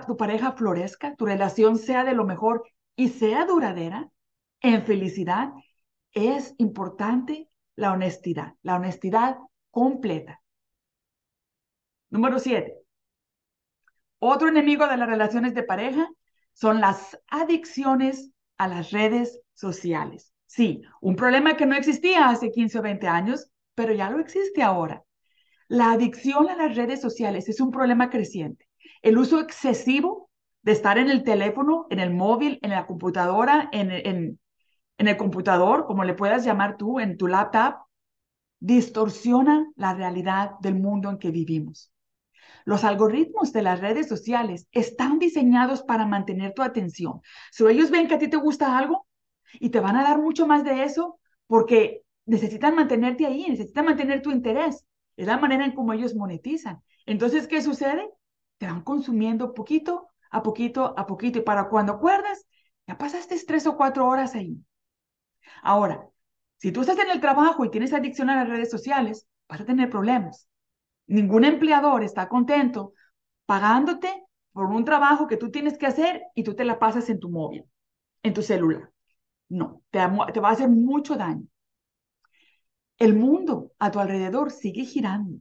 tu 0.08 0.18
pareja 0.18 0.52
florezca, 0.52 1.16
tu 1.16 1.26
relación 1.26 1.78
sea 1.78 2.04
de 2.04 2.14
lo 2.14 2.26
mejor 2.26 2.64
y 2.96 3.10
sea 3.10 3.46
duradera, 3.46 4.10
en 4.62 4.84
felicidad, 4.86 5.52
es 6.12 6.54
importante 6.58 7.50
la 7.76 7.92
honestidad, 7.94 8.54
la 8.62 8.76
honestidad 8.76 9.38
completa. 9.72 10.42
Número 12.12 12.38
siete. 12.40 12.74
Otro 14.20 14.50
enemigo 14.50 14.88
de 14.88 14.98
las 14.98 15.08
relaciones 15.08 15.54
de 15.54 15.64
pareja 15.64 16.10
son 16.54 16.82
las 16.82 17.18
adicciones 17.28 18.32
a 18.58 18.68
las 18.68 18.92
redes 18.92 19.40
sociales. 19.54 20.34
Sí, 20.46 20.82
un 21.02 21.16
problema 21.16 21.56
que 21.56 21.66
no 21.66 21.76
existía 21.76 22.30
hace 22.30 22.52
15 22.52 22.80
o 22.80 22.82
20 22.82 23.08
años, 23.08 23.50
pero 23.76 23.94
ya 23.94 24.10
lo 24.10 24.20
existe 24.20 24.64
ahora. 24.64 25.04
La 25.68 25.92
adicción 25.92 26.50
a 26.50 26.58
las 26.58 26.76
redes 26.76 27.02
sociales 27.02 27.50
es 27.50 27.62
un 27.62 27.72
problema 27.72 28.10
creciente. 28.10 28.68
El 29.02 29.18
uso 29.18 29.40
excesivo 29.40 30.30
de 30.64 30.74
estar 30.74 30.98
en 30.98 31.10
el 31.10 31.24
teléfono, 31.24 31.88
en 31.90 32.00
el 32.00 32.12
móvil, 32.14 32.60
en 32.62 32.72
la 32.72 32.86
computadora, 32.88 33.70
en, 33.72 33.92
en, 33.92 34.40
en 34.98 35.08
el 35.08 35.18
computador, 35.18 35.86
como 35.86 36.04
le 36.04 36.16
puedas 36.16 36.46
llamar 36.46 36.78
tú, 36.78 37.00
en 37.00 37.18
tu 37.18 37.28
laptop, 37.28 37.76
distorsiona 38.60 39.68
la 39.76 39.94
realidad 39.94 40.52
del 40.62 40.76
mundo 40.76 41.10
en 41.10 41.20
que 41.20 41.32
vivimos. 41.32 41.92
Los 42.70 42.84
algoritmos 42.84 43.52
de 43.52 43.64
las 43.64 43.80
redes 43.80 44.08
sociales 44.08 44.68
están 44.72 45.18
diseñados 45.18 45.82
para 45.82 46.06
mantener 46.06 46.54
tu 46.54 46.62
atención. 46.62 47.20
Si 47.50 47.66
ellos 47.66 47.90
ven 47.90 48.08
que 48.08 48.14
a 48.14 48.20
ti 48.20 48.28
te 48.28 48.38
gusta 48.38 48.78
algo 48.78 49.08
y 49.54 49.72
te 49.72 49.80
van 49.80 49.96
a 49.96 50.04
dar 50.04 50.20
mucho 50.20 50.46
más 50.46 50.64
de 50.64 50.84
eso 50.84 51.20
porque 51.48 52.04
necesitan 52.28 52.76
mantenerte 52.76 53.26
ahí, 53.26 53.48
necesitan 53.50 53.86
mantener 53.86 54.22
tu 54.22 54.30
interés. 54.30 54.86
Es 55.18 55.26
la 55.26 55.40
manera 55.40 55.66
en 55.66 55.72
cómo 55.72 55.94
ellos 55.94 56.14
monetizan. 56.14 56.84
Entonces, 57.08 57.48
¿qué 57.48 57.64
sucede? 57.64 58.08
Te 58.60 58.68
van 58.68 58.84
consumiendo 58.84 59.56
poquito 59.56 60.08
a 60.30 60.44
poquito 60.44 60.94
a 60.96 61.08
poquito 61.08 61.40
y 61.40 61.42
para 61.42 61.70
cuando 61.70 61.94
acuerdas, 61.94 62.46
ya 62.86 63.00
pasaste 63.00 63.36
tres 63.48 63.66
o 63.66 63.78
cuatro 63.78 64.08
horas 64.08 64.36
ahí. 64.36 64.64
Ahora, 65.64 66.08
si 66.58 66.72
tú 66.72 66.82
estás 66.82 67.00
en 67.00 67.10
el 67.10 67.20
trabajo 67.20 67.66
y 67.66 67.72
tienes 67.72 67.94
adicción 67.94 68.30
a 68.30 68.36
las 68.36 68.48
redes 68.48 68.70
sociales, 68.70 69.28
vas 69.48 69.62
a 69.62 69.66
tener 69.66 69.90
problemas. 69.90 70.48
Ningún 71.10 71.44
empleador 71.44 72.04
está 72.04 72.30
contento 72.30 72.94
pagándote 73.48 74.26
por 74.54 74.66
un 74.68 74.86
trabajo 74.86 75.28
que 75.28 75.38
tú 75.38 75.50
tienes 75.50 75.78
que 75.80 75.88
hacer 75.88 76.22
y 76.36 76.44
tú 76.44 76.56
te 76.56 76.66
la 76.66 76.78
pasas 76.78 77.10
en 77.10 77.20
tu 77.20 77.30
móvil, 77.30 77.66
en 78.22 78.34
tu 78.36 78.44
celular. 78.44 78.92
No, 79.50 79.82
te, 79.90 80.00
te 80.34 80.40
va 80.40 80.50
a 80.50 80.52
hacer 80.52 80.70
mucho 80.70 81.16
daño. 81.16 81.48
El 83.00 83.16
mundo 83.16 83.72
a 83.80 83.90
tu 83.90 84.00
alrededor 84.00 84.52
sigue 84.52 84.86
girando. 84.86 85.40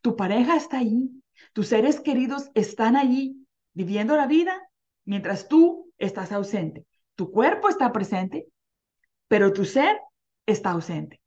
Tu 0.00 0.14
pareja 0.14 0.54
está 0.54 0.78
ahí. 0.78 1.10
Tus 1.52 1.66
seres 1.66 1.98
queridos 2.00 2.48
están 2.54 2.94
allí 2.94 3.48
viviendo 3.72 4.16
la 4.16 4.28
vida 4.28 4.62
mientras 5.04 5.48
tú 5.48 5.90
estás 5.98 6.30
ausente. 6.30 6.86
Tu 7.16 7.32
cuerpo 7.32 7.68
está 7.68 7.90
presente, 7.90 8.46
pero 9.26 9.52
tu 9.52 9.64
ser 9.64 9.98
está 10.46 10.70
ausente. 10.70 11.20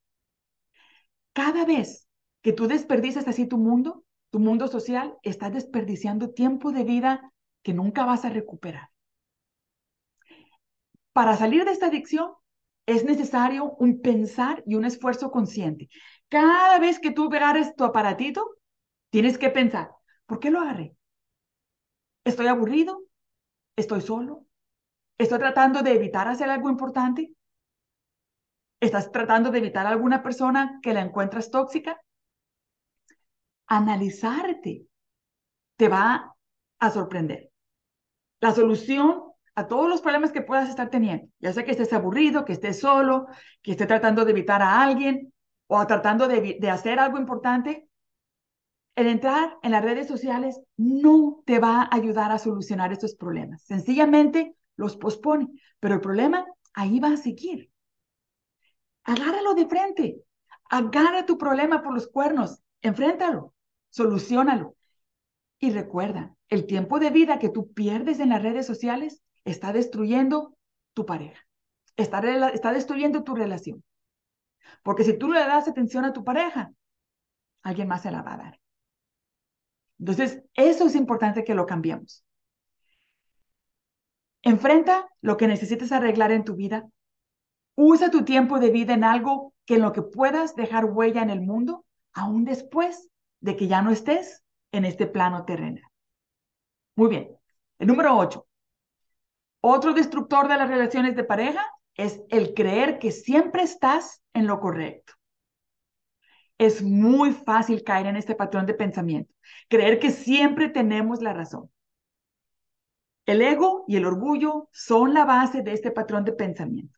Cada 1.34 1.65
vez 1.65 2.08
que 2.43 2.53
tú 2.53 2.67
desperdicias 2.67 3.27
así 3.27 3.47
tu 3.47 3.58
mundo, 3.58 4.03
tu 4.29 4.39
mundo 4.39 4.67
social, 4.67 5.17
estás 5.23 5.53
desperdiciando 5.53 6.32
tiempo 6.32 6.71
de 6.71 6.84
vida 6.84 7.34
que 7.63 7.73
nunca 7.73 8.06
vas 8.06 8.25
a 8.25 8.29
recuperar. 8.29 8.89
Para 11.13 11.38
salir 11.38 11.65
de 11.65 11.71
esta 11.71 11.88
adicción 11.88 12.34
es 12.86 13.06
necesario 13.06 13.75
un 13.79 14.01
pensar 14.01 14.62
y 14.65 14.75
un 14.75 14.86
esfuerzo 14.86 15.32
consciente. 15.32 15.89
Cada 16.27 16.77
vez 16.79 16.99
que 16.99 17.12
tú 17.12 17.32
agarres 17.34 17.75
tu 17.75 17.84
aparatito, 17.86 18.58
tienes 19.10 19.38
que 19.38 19.49
pensar, 19.49 19.91
¿por 20.25 20.39
qué 20.39 20.51
lo 20.51 20.60
agarré? 20.60 20.95
¿Estoy 22.25 22.47
aburrido? 22.47 23.03
¿Estoy 23.77 24.01
solo? 24.01 24.45
¿Estoy 25.17 25.39
tratando 25.39 25.84
de 25.84 25.93
evitar 25.93 26.27
hacer 26.27 26.49
algo 26.49 26.69
importante? 26.69 27.34
¿Estás 28.79 29.12
tratando 29.12 29.49
de 29.49 29.58
evitar 29.58 29.88
a 29.88 29.89
alguna 29.89 30.21
persona 30.21 30.79
que 30.84 30.93
la 30.93 31.01
encuentras 31.01 31.49
tóxica? 31.49 31.99
Analizarte 33.67 34.86
te 35.78 35.88
va 35.88 36.36
a 36.80 36.91
sorprender. 36.91 37.52
La 38.39 38.52
solución 38.52 39.23
a 39.56 39.67
todos 39.67 39.88
los 39.88 40.02
problemas 40.02 40.32
que 40.32 40.41
puedas 40.41 40.69
estar 40.69 40.89
teniendo, 40.89 41.28
ya 41.39 41.54
sea 41.54 41.63
que 41.63 41.71
estés 41.71 41.93
aburrido, 41.93 42.45
que 42.45 42.54
estés 42.54 42.80
solo, 42.80 43.28
que 43.62 43.71
estés 43.71 43.88
tratando 43.88 44.26
de 44.26 44.32
evitar 44.32 44.62
a 44.62 44.82
alguien 44.82 45.34
o 45.67 45.86
tratando 45.88 46.28
de, 46.28 46.60
hacer 46.69 46.99
algo 46.99 47.17
importante, 47.17 47.88
el 48.95 49.08
entrar 49.08 49.58
en 49.63 49.71
las 49.71 49.84
redes 49.84 50.08
sociales 50.08 50.60
no 50.78 51.41
te 51.45 51.60
va 51.60 51.84
a 51.84 51.95
ayudar 51.95 52.32
a 52.32 52.38
solucionar 52.38 52.91
estos 52.91 53.15
problemas. 53.15 53.63
Sencillamente 53.63 54.56
los 54.76 54.97
pospone, 54.97 55.49
pero 55.80 55.95
el 55.95 56.02
problema 56.02 56.45
ahí 56.73 56.99
va 56.99 57.10
a 57.10 57.17
seguir. 57.17 57.71
Agárralo 59.04 59.54
de 59.54 59.67
frente. 59.67 60.23
Agarra 60.69 61.26
tu 61.26 61.38
problema 61.38 61.82
por 61.82 61.93
los 61.93 62.08
cuernos. 62.08 62.62
Enfréntalo 62.84 63.54
solucionalo. 63.93 64.76
Y 65.60 65.72
recuerda, 65.72 66.36
el 66.50 66.65
tiempo 66.65 67.00
de 67.00 67.12
vida 67.12 67.39
que 67.39 67.50
tú 67.50 67.72
pierdes 67.74 68.19
en 68.19 68.30
las 68.30 68.41
redes 68.41 68.65
sociales 68.65 69.22
está 69.46 69.72
destruyendo 69.72 70.58
tu 70.93 71.06
pareja, 71.06 71.46
está, 71.96 72.19
está 72.50 72.74
destruyendo 72.74 73.24
tu 73.24 73.36
relación. 73.36 73.84
Porque 74.82 75.04
si 75.04 75.17
tú 75.17 75.32
le 75.32 75.39
das 75.39 75.67
atención 75.67 76.06
a 76.06 76.12
tu 76.12 76.24
pareja, 76.24 76.72
alguien 77.62 77.88
más 77.88 78.02
se 78.02 78.12
la 78.12 78.24
va 78.24 78.34
a 78.34 78.38
dar. 78.38 78.60
Entonces, 80.00 80.41
eso 80.56 80.88
es 80.88 80.96
importante 80.96 81.43
que 81.43 81.54
lo 81.54 81.65
cambiemos. 81.65 82.26
Enfrenta 84.41 85.08
lo 85.22 85.38
que 85.38 85.48
necesites 85.48 85.91
arreglar 85.91 86.32
en 86.32 86.43
tu 86.43 86.56
vida. 86.56 86.89
Usa 87.76 88.10
tu 88.10 88.26
tiempo 88.26 88.60
de 88.60 88.72
vida 88.72 88.93
en 88.96 89.04
algo 89.04 89.54
que 89.65 89.76
en 89.76 89.82
lo 89.82 89.93
que 89.93 90.02
puedas 90.02 90.56
dejar 90.56 90.86
huella 90.86 91.22
en 91.22 91.30
el 91.30 91.41
mundo, 91.41 91.86
aún 92.13 92.45
después 92.45 93.10
de 93.39 93.56
que 93.56 93.67
ya 93.67 93.82
no 93.82 93.91
estés 93.91 94.43
en 94.71 94.86
este 94.86 95.08
plano 95.08 95.45
terrenal. 95.45 95.84
Muy 96.95 97.10
bien. 97.10 97.30
El 97.80 97.88
número 97.88 98.17
8. 98.17 98.47
Otro 99.62 99.93
destructor 99.93 100.47
de 100.47 100.58
las 100.58 100.69
relaciones 100.69 101.15
de 101.15 101.23
pareja 101.23 101.65
es 101.95 102.21
el 102.30 102.54
creer 102.54 102.99
que 102.99 103.12
siempre 103.12 103.63
estás 103.63 104.21
en 104.34 104.47
lo 104.47 104.60
correcto. 104.60 105.13
Es 106.58 106.82
muy 106.82 107.32
fácil 107.32 107.84
caer 107.84 108.08
en 108.08 108.15
este 108.15 108.36
patrón 108.36 108.65
de 108.65 108.73
pensamiento, 108.73 109.34
creer 109.69 109.99
que 109.99 110.12
siempre 110.12 110.69
tenemos 110.69 111.21
la 111.21 111.34
razón. 111.34 111.69
El 113.26 113.41
ego 113.41 113.86
y 113.88 113.95
el 113.95 114.06
orgullo 114.06 114.69
son 114.71 115.13
la 115.13 115.26
base 115.26 115.62
de 115.62 115.73
este 115.73 115.91
patrón 115.91 116.26
de 116.26 116.34
pensamiento. 116.34 116.97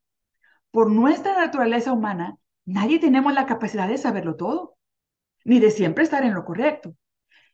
Por 0.71 0.91
nuestra 0.91 1.37
naturaleza 1.37 1.93
humana, 1.93 2.37
nadie 2.65 2.99
tenemos 2.99 3.33
la 3.33 3.45
capacidad 3.45 3.87
de 3.87 3.97
saberlo 3.97 4.35
todo 4.35 4.74
ni 5.45 5.59
de 5.59 5.71
siempre 5.71 6.03
estar 6.03 6.25
en 6.25 6.33
lo 6.33 6.43
correcto. 6.43 6.93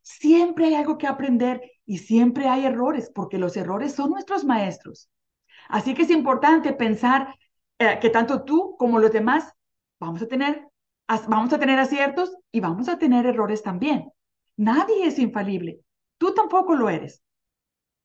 Siempre 0.01 0.65
hay 0.65 0.75
algo 0.75 0.97
que 0.97 1.07
aprender 1.07 1.61
y 1.85 1.99
siempre 1.99 2.47
hay 2.47 2.65
errores, 2.65 3.11
porque 3.13 3.37
los 3.37 3.55
errores 3.55 3.93
son 3.93 4.11
nuestros 4.11 4.43
maestros. 4.43 5.09
Así 5.69 5.93
que 5.93 6.03
es 6.03 6.09
importante 6.09 6.73
pensar 6.73 7.35
eh, 7.77 7.99
que 8.01 8.09
tanto 8.09 8.43
tú 8.43 8.75
como 8.79 8.99
los 8.99 9.11
demás 9.11 9.53
vamos 9.99 10.21
a 10.23 10.27
tener 10.27 10.67
vamos 11.27 11.51
a 11.51 11.59
tener 11.59 11.77
aciertos 11.77 12.35
y 12.53 12.61
vamos 12.61 12.87
a 12.87 12.97
tener 12.97 13.25
errores 13.25 13.63
también. 13.63 14.11
Nadie 14.55 15.05
es 15.05 15.19
infalible. 15.19 15.81
Tú 16.17 16.33
tampoco 16.33 16.75
lo 16.75 16.89
eres. 16.89 17.21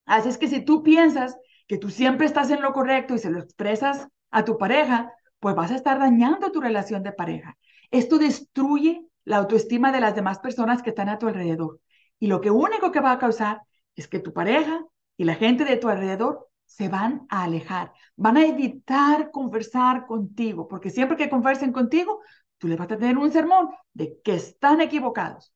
Así 0.07 0.29
es 0.29 0.38
que 0.38 0.49
si 0.49 0.64
tú 0.64 0.83
piensas 0.83 1.37
que 1.68 1.79
tú 1.79 1.90
siempre 1.90 2.27
estás 2.27 2.51
en 2.51 2.62
lo 2.62 2.72
correcto 2.72 3.14
y 3.14 3.18
se 3.18 3.31
lo 3.31 3.38
expresas 3.38 4.09
a 4.31 4.44
tu 4.44 4.59
pareja, 4.59 5.12
pues 5.38 5.55
vas 5.55 5.70
a 5.70 5.77
estar 5.77 5.99
dañando 5.99 6.51
tu 6.51 6.61
relación 6.61 7.03
de 7.03 7.12
pareja. 7.12 7.57
Esto 7.90 8.18
destruye 8.18 9.06
la 9.27 9.37
autoestima 9.37 9.93
de 9.93 10.01
las 10.01 10.15
demás 10.15 10.39
personas 10.39 10.83
que 10.83 10.91
están 10.91 11.11
a 11.11 11.19
tu 11.19 11.29
alrededor. 11.29 11.81
Y 12.19 12.29
lo 12.29 12.41
que 12.41 12.51
único 12.51 12.93
que 12.93 13.01
va 13.01 13.12
a 13.12 13.19
causar 13.19 13.61
es 13.95 14.09
que 14.09 14.21
tu 14.21 14.33
pareja 14.33 14.83
y 15.19 15.25
la 15.25 15.35
gente 15.35 15.65
de 15.67 15.77
tu 15.77 15.89
alrededor 15.89 16.49
se 16.65 16.89
van 16.89 17.27
a 17.29 17.45
alejar, 17.45 17.93
van 18.17 18.37
a 18.37 18.47
evitar 18.47 19.31
conversar 19.31 20.07
contigo, 20.07 20.67
porque 20.69 20.91
siempre 20.91 21.17
que 21.17 21.29
conversen 21.29 21.73
contigo, 21.73 22.21
tú 22.59 22.69
les 22.69 22.79
vas 22.79 22.91
a 22.91 22.97
tener 22.97 23.19
un 23.19 23.31
sermón 23.31 23.69
de 23.93 24.21
que 24.23 24.35
están 24.35 24.81
equivocados, 24.81 25.53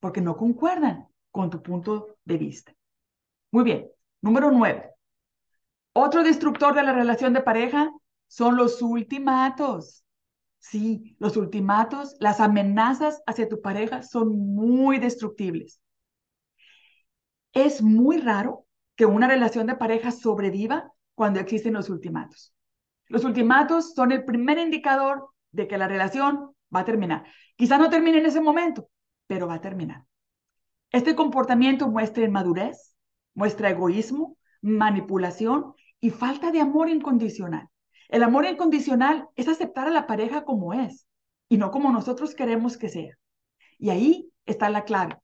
porque 0.00 0.20
no 0.20 0.36
concuerdan 0.36 1.08
con 1.30 1.50
tu 1.50 1.62
punto 1.62 2.16
de 2.24 2.38
vista. 2.38 2.72
Muy 3.50 3.64
bien, 3.64 3.88
número 4.22 4.50
nueve. 4.50 4.90
Otro 5.92 6.22
destructor 6.22 6.74
de 6.74 6.84
la 6.84 6.92
relación 6.92 7.32
de 7.32 7.42
pareja 7.42 7.92
son 8.28 8.56
los 8.56 8.80
ultimatos. 8.80 10.04
Sí, 10.60 11.16
los 11.18 11.36
ultimatos, 11.36 12.16
las 12.20 12.38
amenazas 12.38 13.22
hacia 13.26 13.48
tu 13.48 13.60
pareja 13.62 14.02
son 14.02 14.54
muy 14.54 14.98
destructibles. 14.98 15.80
Es 17.52 17.82
muy 17.82 18.18
raro 18.18 18.66
que 18.94 19.06
una 19.06 19.26
relación 19.26 19.66
de 19.66 19.74
pareja 19.74 20.10
sobreviva 20.10 20.92
cuando 21.14 21.40
existen 21.40 21.72
los 21.72 21.88
ultimatos. 21.88 22.54
Los 23.08 23.24
ultimatos 23.24 23.94
son 23.94 24.12
el 24.12 24.24
primer 24.24 24.58
indicador 24.58 25.30
de 25.50 25.66
que 25.66 25.78
la 25.78 25.88
relación 25.88 26.54
va 26.72 26.80
a 26.80 26.84
terminar. 26.84 27.24
Quizá 27.56 27.78
no 27.78 27.88
termine 27.88 28.18
en 28.18 28.26
ese 28.26 28.42
momento, 28.42 28.90
pero 29.26 29.48
va 29.48 29.54
a 29.54 29.60
terminar. 29.62 30.04
Este 30.92 31.16
comportamiento 31.16 31.88
muestra 31.88 32.24
inmadurez, 32.24 32.94
muestra 33.34 33.70
egoísmo, 33.70 34.36
manipulación 34.60 35.72
y 36.00 36.10
falta 36.10 36.52
de 36.52 36.60
amor 36.60 36.90
incondicional. 36.90 37.69
El 38.10 38.24
amor 38.24 38.44
incondicional 38.44 39.28
es 39.36 39.46
aceptar 39.46 39.86
a 39.86 39.92
la 39.92 40.08
pareja 40.08 40.44
como 40.44 40.74
es 40.74 41.06
y 41.48 41.58
no 41.58 41.70
como 41.70 41.92
nosotros 41.92 42.34
queremos 42.34 42.76
que 42.76 42.88
sea. 42.88 43.14
Y 43.78 43.90
ahí 43.90 44.32
está 44.46 44.68
la 44.68 44.84
clave. 44.84 45.16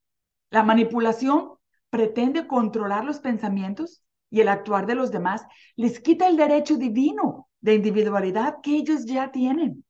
La 0.49 0.63
manipulación 0.63 1.51
pretende 1.89 2.47
controlar 2.47 3.03
los 3.03 3.19
pensamientos 3.19 4.03
y 4.29 4.39
el 4.39 4.47
actuar 4.47 4.85
de 4.85 4.95
los 4.95 5.11
demás, 5.11 5.45
les 5.75 5.99
quita 5.99 6.27
el 6.27 6.37
derecho 6.37 6.77
divino 6.77 7.49
de 7.59 7.75
individualidad 7.75 8.57
que 8.63 8.75
ellos 8.75 9.05
ya 9.05 9.31
tienen. 9.31 9.83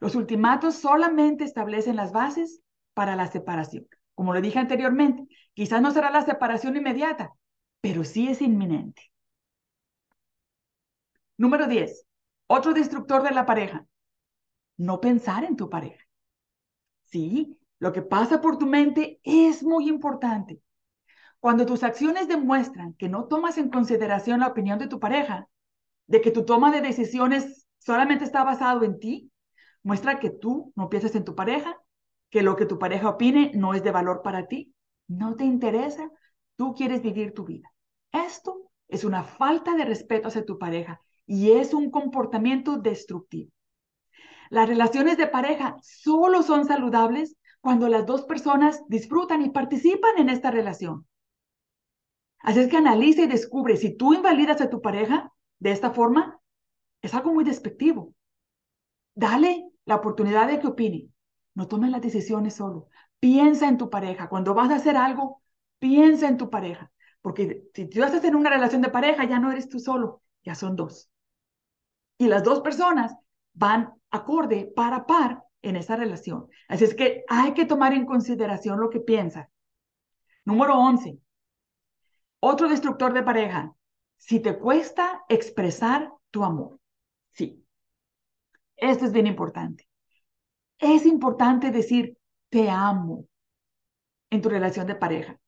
Los 0.00 0.16
ultimatos 0.16 0.74
solamente 0.76 1.44
establecen 1.44 1.94
las 1.94 2.10
bases 2.10 2.60
para 2.92 3.14
la 3.14 3.28
separación. 3.28 3.86
Como 4.16 4.34
lo 4.34 4.40
dije 4.40 4.58
anteriormente, 4.58 5.26
quizás 5.54 5.80
no 5.80 5.92
será 5.92 6.10
la 6.10 6.22
separación 6.22 6.76
inmediata, 6.76 7.30
pero 7.80 8.02
sí 8.02 8.26
es 8.28 8.42
inminente. 8.42 9.11
Número 11.42 11.66
10. 11.66 12.06
Otro 12.46 12.72
destructor 12.72 13.24
de 13.24 13.32
la 13.32 13.44
pareja. 13.44 13.84
No 14.76 15.00
pensar 15.00 15.42
en 15.42 15.56
tu 15.56 15.68
pareja. 15.68 16.04
Sí, 17.00 17.58
lo 17.80 17.92
que 17.92 18.00
pasa 18.00 18.40
por 18.40 18.58
tu 18.58 18.66
mente 18.66 19.18
es 19.24 19.64
muy 19.64 19.88
importante. 19.88 20.60
Cuando 21.40 21.66
tus 21.66 21.82
acciones 21.82 22.28
demuestran 22.28 22.94
que 22.94 23.08
no 23.08 23.24
tomas 23.24 23.58
en 23.58 23.70
consideración 23.70 24.38
la 24.38 24.46
opinión 24.46 24.78
de 24.78 24.86
tu 24.86 25.00
pareja, 25.00 25.48
de 26.06 26.20
que 26.20 26.30
tu 26.30 26.44
toma 26.44 26.70
de 26.70 26.80
decisiones 26.80 27.66
solamente 27.78 28.24
está 28.24 28.44
basado 28.44 28.84
en 28.84 29.00
ti, 29.00 29.32
muestra 29.82 30.20
que 30.20 30.30
tú 30.30 30.72
no 30.76 30.88
piensas 30.88 31.16
en 31.16 31.24
tu 31.24 31.34
pareja, 31.34 31.76
que 32.30 32.44
lo 32.44 32.54
que 32.54 32.66
tu 32.66 32.78
pareja 32.78 33.08
opine 33.08 33.50
no 33.56 33.74
es 33.74 33.82
de 33.82 33.90
valor 33.90 34.22
para 34.22 34.46
ti, 34.46 34.76
no 35.08 35.34
te 35.34 35.42
interesa, 35.42 36.08
tú 36.54 36.72
quieres 36.72 37.02
vivir 37.02 37.34
tu 37.34 37.44
vida. 37.44 37.68
Esto 38.12 38.70
es 38.86 39.02
una 39.02 39.24
falta 39.24 39.74
de 39.74 39.84
respeto 39.84 40.28
hacia 40.28 40.46
tu 40.46 40.56
pareja 40.56 41.02
y 41.26 41.52
es 41.52 41.74
un 41.74 41.90
comportamiento 41.90 42.76
destructivo. 42.76 43.50
Las 44.50 44.68
relaciones 44.68 45.16
de 45.16 45.26
pareja 45.26 45.76
solo 45.82 46.42
son 46.42 46.66
saludables 46.66 47.36
cuando 47.60 47.88
las 47.88 48.04
dos 48.06 48.22
personas 48.22 48.82
disfrutan 48.88 49.42
y 49.42 49.50
participan 49.50 50.18
en 50.18 50.28
esta 50.28 50.50
relación. 50.50 51.06
Así 52.40 52.60
es 52.60 52.68
que 52.68 52.76
analiza 52.76 53.22
y 53.22 53.28
descubre 53.28 53.76
si 53.76 53.96
tú 53.96 54.14
invalidas 54.14 54.60
a 54.60 54.68
tu 54.68 54.80
pareja 54.82 55.32
de 55.58 55.70
esta 55.70 55.92
forma, 55.92 56.40
es 57.00 57.14
algo 57.14 57.32
muy 57.32 57.44
despectivo. 57.44 58.14
Dale 59.14 59.70
la 59.84 59.96
oportunidad 59.96 60.48
de 60.48 60.58
que 60.58 60.66
opine. 60.66 61.08
No 61.54 61.68
tomes 61.68 61.90
las 61.90 62.02
decisiones 62.02 62.54
solo. 62.54 62.88
Piensa 63.20 63.68
en 63.68 63.78
tu 63.78 63.90
pareja. 63.90 64.28
Cuando 64.28 64.54
vas 64.54 64.70
a 64.70 64.76
hacer 64.76 64.96
algo, 64.96 65.42
piensa 65.78 66.28
en 66.28 66.36
tu 66.36 66.50
pareja. 66.50 66.90
Porque 67.20 67.64
si 67.74 67.86
tú 67.86 68.02
estás 68.02 68.24
en 68.24 68.34
una 68.34 68.50
relación 68.50 68.82
de 68.82 68.88
pareja, 68.90 69.24
ya 69.24 69.38
no 69.38 69.52
eres 69.52 69.68
tú 69.68 69.78
solo, 69.78 70.22
ya 70.42 70.54
son 70.54 70.74
dos. 70.76 71.11
Y 72.22 72.28
las 72.28 72.44
dos 72.44 72.60
personas 72.60 73.16
van 73.52 73.94
acorde, 74.12 74.72
par 74.76 74.94
a 74.94 75.06
par, 75.06 75.42
en 75.60 75.74
esa 75.74 75.96
relación. 75.96 76.46
Así 76.68 76.84
es 76.84 76.94
que 76.94 77.24
hay 77.26 77.52
que 77.52 77.66
tomar 77.66 77.94
en 77.94 78.06
consideración 78.06 78.78
lo 78.78 78.90
que 78.90 79.00
piensa. 79.00 79.50
Número 80.44 80.78
11. 80.78 81.18
Otro 82.38 82.68
destructor 82.68 83.12
de 83.12 83.24
pareja. 83.24 83.74
Si 84.18 84.38
te 84.38 84.56
cuesta 84.56 85.24
expresar 85.28 86.12
tu 86.30 86.44
amor. 86.44 86.78
Sí. 87.32 87.66
Esto 88.76 89.06
es 89.06 89.12
bien 89.12 89.26
importante. 89.26 89.88
Es 90.78 91.04
importante 91.06 91.72
decir 91.72 92.16
te 92.50 92.70
amo 92.70 93.26
en 94.30 94.40
tu 94.40 94.48
relación 94.48 94.86
de 94.86 94.94
pareja. 94.94 95.40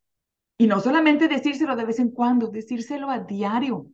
Y 0.59 0.67
no 0.67 0.81
solamente 0.81 1.29
decírselo 1.29 1.77
de 1.77 1.85
vez 1.85 2.01
en 2.01 2.11
cuando, 2.11 2.49
decírselo 2.49 3.11
a 3.11 3.21
diario. 3.21 3.87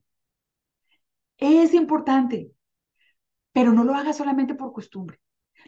Es 1.36 1.74
importante, 1.74 2.52
pero 3.52 3.72
no 3.72 3.84
lo 3.84 3.94
hagas 3.94 4.16
solamente 4.16 4.54
por 4.54 4.72
costumbre. 4.72 5.20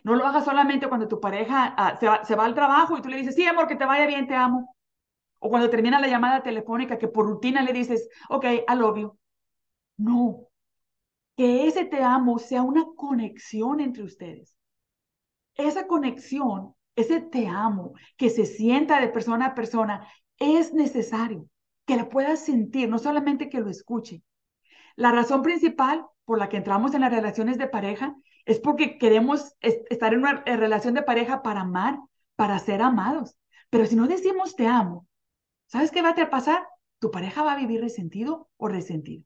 No 0.04 0.14
lo 0.16 0.26
hagas 0.26 0.44
solamente 0.44 0.88
cuando 0.88 1.08
tu 1.08 1.20
pareja 1.20 1.74
ah, 1.76 1.96
se, 1.98 2.08
va, 2.08 2.24
se 2.24 2.34
va 2.34 2.44
al 2.44 2.54
trabajo 2.54 2.96
y 2.96 3.02
tú 3.02 3.08
le 3.08 3.18
dices, 3.18 3.34
sí, 3.34 3.46
amor, 3.46 3.66
que 3.68 3.76
te 3.76 3.84
vaya 3.84 4.06
bien, 4.06 4.26
te 4.26 4.34
amo. 4.34 4.74
O 5.40 5.50
cuando 5.50 5.70
termina 5.70 6.00
la 6.00 6.08
llamada 6.08 6.42
telefónica 6.42 6.98
que 6.98 7.08
por 7.08 7.26
rutina 7.26 7.62
le 7.62 7.72
dices, 7.72 8.08
ok, 8.28 8.44
love 8.76 8.98
you. 8.98 9.18
No, 9.96 10.48
que 11.36 11.66
ese 11.66 11.84
te 11.84 12.02
amo 12.02 12.38
sea 12.38 12.62
una 12.62 12.84
conexión 12.96 13.80
entre 13.80 14.04
ustedes. 14.04 14.56
Esa 15.54 15.86
conexión, 15.86 16.74
ese 16.96 17.20
te 17.20 17.46
amo, 17.46 17.94
que 18.16 18.30
se 18.30 18.46
sienta 18.46 19.00
de 19.00 19.08
persona 19.08 19.46
a 19.46 19.54
persona, 19.54 20.06
es 20.38 20.72
necesario 20.74 21.46
que 21.86 21.96
la 21.96 22.08
puedas 22.08 22.44
sentir, 22.44 22.88
no 22.88 22.98
solamente 22.98 23.48
que 23.48 23.60
lo 23.60 23.70
escuche. 23.70 24.22
La 24.96 25.12
razón 25.12 25.42
principal 25.42 26.06
por 26.24 26.38
la 26.38 26.48
que 26.48 26.56
entramos 26.56 26.94
en 26.94 27.00
las 27.02 27.12
relaciones 27.12 27.58
de 27.58 27.68
pareja 27.68 28.14
es 28.44 28.58
porque 28.58 28.98
queremos 28.98 29.54
estar 29.60 30.12
en 30.12 30.20
una 30.20 30.42
relación 30.44 30.94
de 30.94 31.02
pareja 31.02 31.42
para 31.42 31.60
amar, 31.60 31.98
para 32.36 32.58
ser 32.58 32.82
amados. 32.82 33.36
Pero 33.70 33.86
si 33.86 33.96
no 33.96 34.06
decimos 34.06 34.56
te 34.56 34.66
amo, 34.66 35.06
¿sabes 35.66 35.90
qué 35.90 36.02
va 36.02 36.10
a 36.10 36.30
pasar? 36.30 36.66
Tu 36.98 37.10
pareja 37.10 37.42
va 37.42 37.52
a 37.52 37.58
vivir 37.58 37.80
resentido 37.80 38.48
o 38.56 38.68
resentido. 38.68 39.24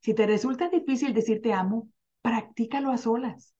Si 0.00 0.14
te 0.14 0.26
resulta 0.26 0.68
difícil 0.68 1.14
decir 1.14 1.40
te 1.42 1.52
amo, 1.52 1.88
practícalo 2.22 2.90
a 2.90 2.98
solas. 2.98 3.54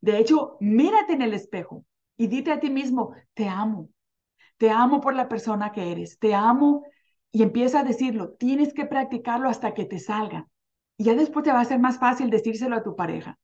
De 0.00 0.18
hecho, 0.18 0.56
mírate 0.60 1.14
en 1.14 1.22
el 1.22 1.34
espejo 1.34 1.84
y 2.16 2.28
dite 2.28 2.52
a 2.52 2.60
ti 2.60 2.70
mismo, 2.70 3.14
te 3.34 3.48
amo. 3.48 3.90
Te 4.56 4.70
amo 4.70 5.00
por 5.00 5.14
la 5.14 5.28
persona 5.28 5.72
que 5.72 5.92
eres. 5.92 6.18
Te 6.18 6.34
amo 6.34 6.84
y 7.30 7.42
empieza 7.42 7.80
a 7.80 7.84
decirlo. 7.84 8.34
Tienes 8.38 8.72
que 8.74 8.86
practicarlo 8.86 9.48
hasta 9.48 9.74
que 9.74 9.84
te 9.84 9.98
salga. 9.98 10.46
Y 10.96 11.04
ya 11.04 11.14
después 11.14 11.44
te 11.44 11.52
va 11.52 11.60
a 11.60 11.64
ser 11.64 11.78
más 11.78 11.98
fácil 11.98 12.30
decírselo 12.30 12.76
a 12.76 12.82
tu 12.82 12.96
pareja 12.96 13.38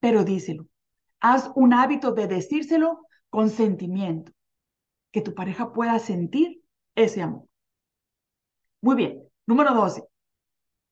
pero 0.00 0.24
díselo. 0.24 0.66
Haz 1.20 1.50
un 1.54 1.72
hábito 1.72 2.12
de 2.12 2.28
decírselo 2.28 3.06
con 3.30 3.50
sentimiento, 3.50 4.32
que 5.10 5.20
tu 5.20 5.34
pareja 5.34 5.72
pueda 5.72 5.98
sentir 5.98 6.62
ese 6.94 7.22
amor. 7.22 7.48
Muy 8.80 8.96
bien, 8.96 9.22
número 9.46 9.74
12. 9.74 10.04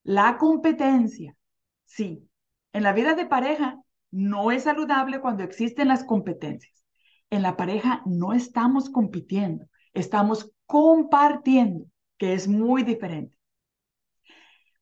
La 0.03 0.37
competencia. 0.39 1.37
Sí, 1.85 2.29
en 2.73 2.83
la 2.83 2.93
vida 2.93 3.15
de 3.15 3.27
pareja 3.27 3.81
no 4.11 4.51
es 4.51 4.65
saludable 4.65 5.21
cuando 5.21 5.45
existen 5.45 5.89
las 5.89 6.05
competencias. 6.05 6.83
En 7.31 7.43
la 7.43 7.57
pareja 7.57 8.03
no 8.07 8.33
estamos 8.33 8.91
compitiendo, 8.91 9.67
estamos 9.93 10.51
compartiendo, 10.67 11.87
que 12.19 12.35
es 12.35 12.49
muy 12.49 12.83
diferente. 12.83 13.39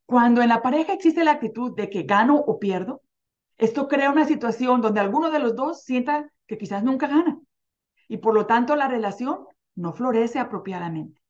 Cuando 0.06 0.42
en 0.42 0.48
la 0.48 0.62
pareja 0.62 0.92
existe 0.92 1.24
la 1.24 1.32
actitud 1.32 1.74
de 1.74 1.88
que 1.88 2.02
gano 2.02 2.36
o 2.36 2.58
pierdo, 2.58 3.02
esto 3.56 3.88
crea 3.88 4.10
una 4.10 4.26
situación 4.26 4.80
donde 4.80 5.00
alguno 5.00 5.30
de 5.30 5.38
los 5.38 5.54
dos 5.54 5.82
sienta 5.84 6.30
que 6.46 6.58
quizás 6.58 6.82
nunca 6.84 7.06
gana 7.06 7.38
y 8.08 8.18
por 8.18 8.34
lo 8.34 8.46
tanto 8.46 8.76
la 8.76 8.88
relación 8.88 9.46
no 9.74 9.94
florece 9.94 10.38
apropiadamente. 10.38 11.22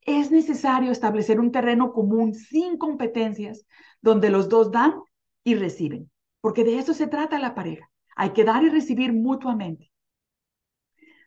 Es 0.00 0.30
necesario 0.30 0.92
establecer 0.92 1.40
un 1.40 1.52
terreno 1.52 1.92
común 1.92 2.32
sin 2.34 2.78
competencias 2.78 3.66
donde 4.00 4.30
los 4.30 4.48
dos 4.48 4.70
dan 4.70 4.94
y 5.44 5.56
reciben, 5.56 6.10
porque 6.40 6.64
de 6.64 6.78
eso 6.78 6.94
se 6.94 7.06
trata 7.06 7.38
la 7.38 7.54
pareja. 7.54 7.90
Hay 8.14 8.30
que 8.30 8.44
dar 8.44 8.62
y 8.62 8.70
recibir 8.70 9.12
mutuamente. 9.12 9.92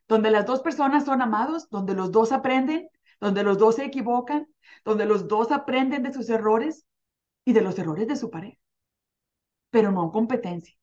Donde 0.08 0.32
las 0.32 0.48
dos 0.48 0.62
personas 0.62 1.06
son 1.06 1.22
amados, 1.22 1.70
donde 1.70 1.94
los 1.94 2.12
dos 2.12 2.32
aprenden, 2.32 2.88
donde 3.20 3.44
los 3.44 3.58
dos 3.58 3.76
se 3.76 3.86
equivocan, 3.86 4.48
donde 4.86 5.06
los 5.06 5.28
dos 5.28 5.52
aprenden 5.52 6.04
de 6.04 6.14
sus 6.14 6.30
errores 6.30 6.86
y 7.46 7.54
de 7.54 7.62
los 7.62 7.78
errores 7.80 8.08
de 8.08 8.16
su 8.16 8.30
pareja 8.30 8.60
pero 9.70 9.92
no 9.92 10.04
en 10.06 10.12
competencia. 10.12 10.76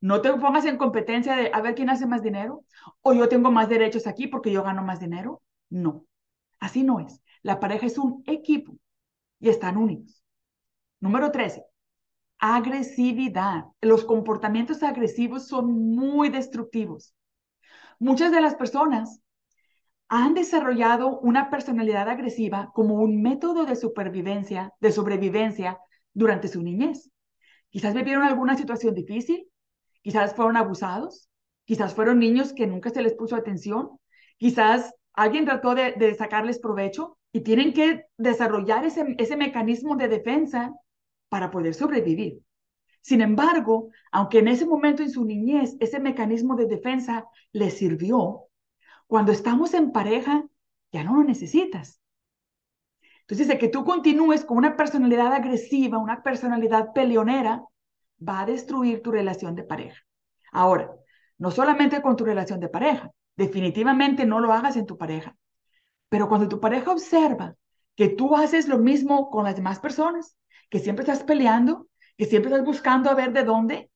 No 0.00 0.20
te 0.20 0.32
pongas 0.34 0.64
en 0.66 0.76
competencia 0.76 1.36
de 1.36 1.50
a 1.52 1.60
ver 1.60 1.74
quién 1.74 1.90
hace 1.90 2.06
más 2.06 2.22
dinero 2.22 2.64
o 3.02 3.12
yo 3.14 3.28
tengo 3.28 3.50
más 3.50 3.68
derechos 3.68 4.06
aquí 4.06 4.26
porque 4.26 4.52
yo 4.52 4.62
gano 4.62 4.82
más 4.82 5.00
dinero. 5.00 5.42
No, 5.70 6.06
así 6.60 6.82
no 6.82 7.00
es. 7.00 7.20
La 7.42 7.60
pareja 7.60 7.86
es 7.86 7.98
un 7.98 8.22
equipo 8.26 8.76
y 9.40 9.48
están 9.48 9.76
unidos. 9.76 10.22
Número 11.00 11.30
13, 11.30 11.64
agresividad. 12.38 13.64
Los 13.80 14.04
comportamientos 14.04 14.82
agresivos 14.82 15.48
son 15.48 15.94
muy 15.94 16.28
destructivos. 16.28 17.14
Muchas 17.98 18.32
de 18.32 18.40
las 18.40 18.54
personas 18.54 19.20
han 20.08 20.34
desarrollado 20.34 21.18
una 21.20 21.50
personalidad 21.50 22.08
agresiva 22.08 22.70
como 22.74 22.96
un 22.96 23.22
método 23.22 23.64
de 23.64 23.76
supervivencia, 23.76 24.72
de 24.80 24.92
sobrevivencia 24.92 25.78
durante 26.12 26.48
su 26.48 26.62
niñez. 26.62 27.10
Quizás 27.70 27.94
vivieron 27.94 28.22
alguna 28.22 28.56
situación 28.56 28.94
difícil, 28.94 29.48
quizás 30.02 30.34
fueron 30.34 30.56
abusados, 30.56 31.28
quizás 31.64 31.94
fueron 31.94 32.18
niños 32.18 32.52
que 32.52 32.66
nunca 32.66 32.90
se 32.90 33.02
les 33.02 33.14
puso 33.14 33.34
atención, 33.36 33.98
quizás 34.36 34.94
alguien 35.14 35.44
trató 35.44 35.74
de, 35.74 36.14
sacarles 36.14 36.58
provecho 36.58 37.18
y 37.32 37.40
tienen 37.40 37.72
que 37.72 38.04
desarrollar 38.16 38.84
ese, 38.84 39.36
mecanismo 39.36 39.96
de 39.96 40.08
defensa 40.08 40.72
para 41.28 41.50
poder 41.50 41.74
sobrevivir. 41.74 42.40
Sin 43.00 43.20
embargo, 43.20 43.88
aunque 44.12 44.38
en 44.38 44.48
ese 44.48 44.66
momento 44.66 45.02
en 45.02 45.10
su 45.10 45.24
niñez 45.24 45.76
ese 45.80 45.98
mecanismo 45.98 46.56
de 46.56 46.66
defensa 46.66 47.26
le 47.52 47.70
sirvió, 47.70 48.44
cuando 49.06 49.32
estamos 49.32 49.74
en 49.74 49.92
pareja 49.92 50.44
ya 50.92 51.04
no 51.04 51.16
lo 51.16 51.24
necesitas. 51.24 52.00
Entonces, 53.20 53.48
de 53.48 53.58
que 53.58 53.68
tú 53.68 53.84
continúes 53.84 54.44
con 54.44 54.58
una 54.58 54.76
personalidad 54.76 55.32
agresiva, 55.32 55.98
una 55.98 56.22
personalidad 56.22 56.92
peleonera, 56.92 57.64
va 58.26 58.40
a 58.40 58.46
destruir 58.46 59.02
tu 59.02 59.10
relación 59.10 59.54
de 59.54 59.64
pareja. 59.64 60.00
Ahora, 60.52 60.90
no 61.38 61.50
solamente 61.50 62.02
con 62.02 62.16
tu 62.16 62.24
relación 62.24 62.60
de 62.60 62.68
pareja, 62.68 63.10
definitivamente 63.36 64.26
no 64.26 64.40
lo 64.40 64.52
hagas 64.52 64.76
en 64.76 64.86
tu 64.86 64.96
pareja, 64.96 65.36
pero 66.08 66.28
cuando 66.28 66.48
tu 66.48 66.60
pareja 66.60 66.92
observa 66.92 67.56
que 67.96 68.08
tú 68.08 68.36
haces 68.36 68.68
lo 68.68 68.78
mismo 68.78 69.30
con 69.30 69.44
las 69.44 69.56
demás 69.56 69.80
personas, 69.80 70.36
que 70.70 70.78
siempre 70.78 71.02
estás 71.02 71.24
peleando, 71.24 71.88
que 72.16 72.26
siempre 72.26 72.50
estás 72.50 72.64
buscando 72.64 73.10
a 73.10 73.14
ver 73.14 73.32
de 73.32 73.44
dónde, 73.44 73.90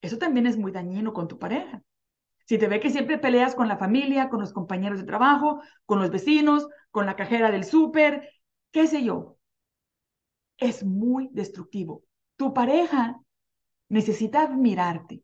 eso 0.00 0.18
también 0.18 0.46
es 0.46 0.56
muy 0.56 0.72
dañino 0.72 1.12
con 1.12 1.28
tu 1.28 1.38
pareja. 1.38 1.82
Si 2.44 2.58
te 2.58 2.68
ve 2.68 2.80
que 2.80 2.90
siempre 2.90 3.18
peleas 3.18 3.54
con 3.54 3.68
la 3.68 3.76
familia, 3.78 4.28
con 4.28 4.40
los 4.40 4.52
compañeros 4.52 4.98
de 4.98 5.06
trabajo, 5.06 5.62
con 5.86 6.00
los 6.00 6.10
vecinos, 6.10 6.68
con 6.90 7.06
la 7.06 7.16
cajera 7.16 7.50
del 7.50 7.64
súper, 7.64 8.28
qué 8.70 8.86
sé 8.86 9.04
yo, 9.04 9.38
es 10.58 10.84
muy 10.84 11.28
destructivo. 11.32 12.04
Tu 12.36 12.54
pareja 12.54 13.20
necesita 13.88 14.42
admirarte. 14.42 15.22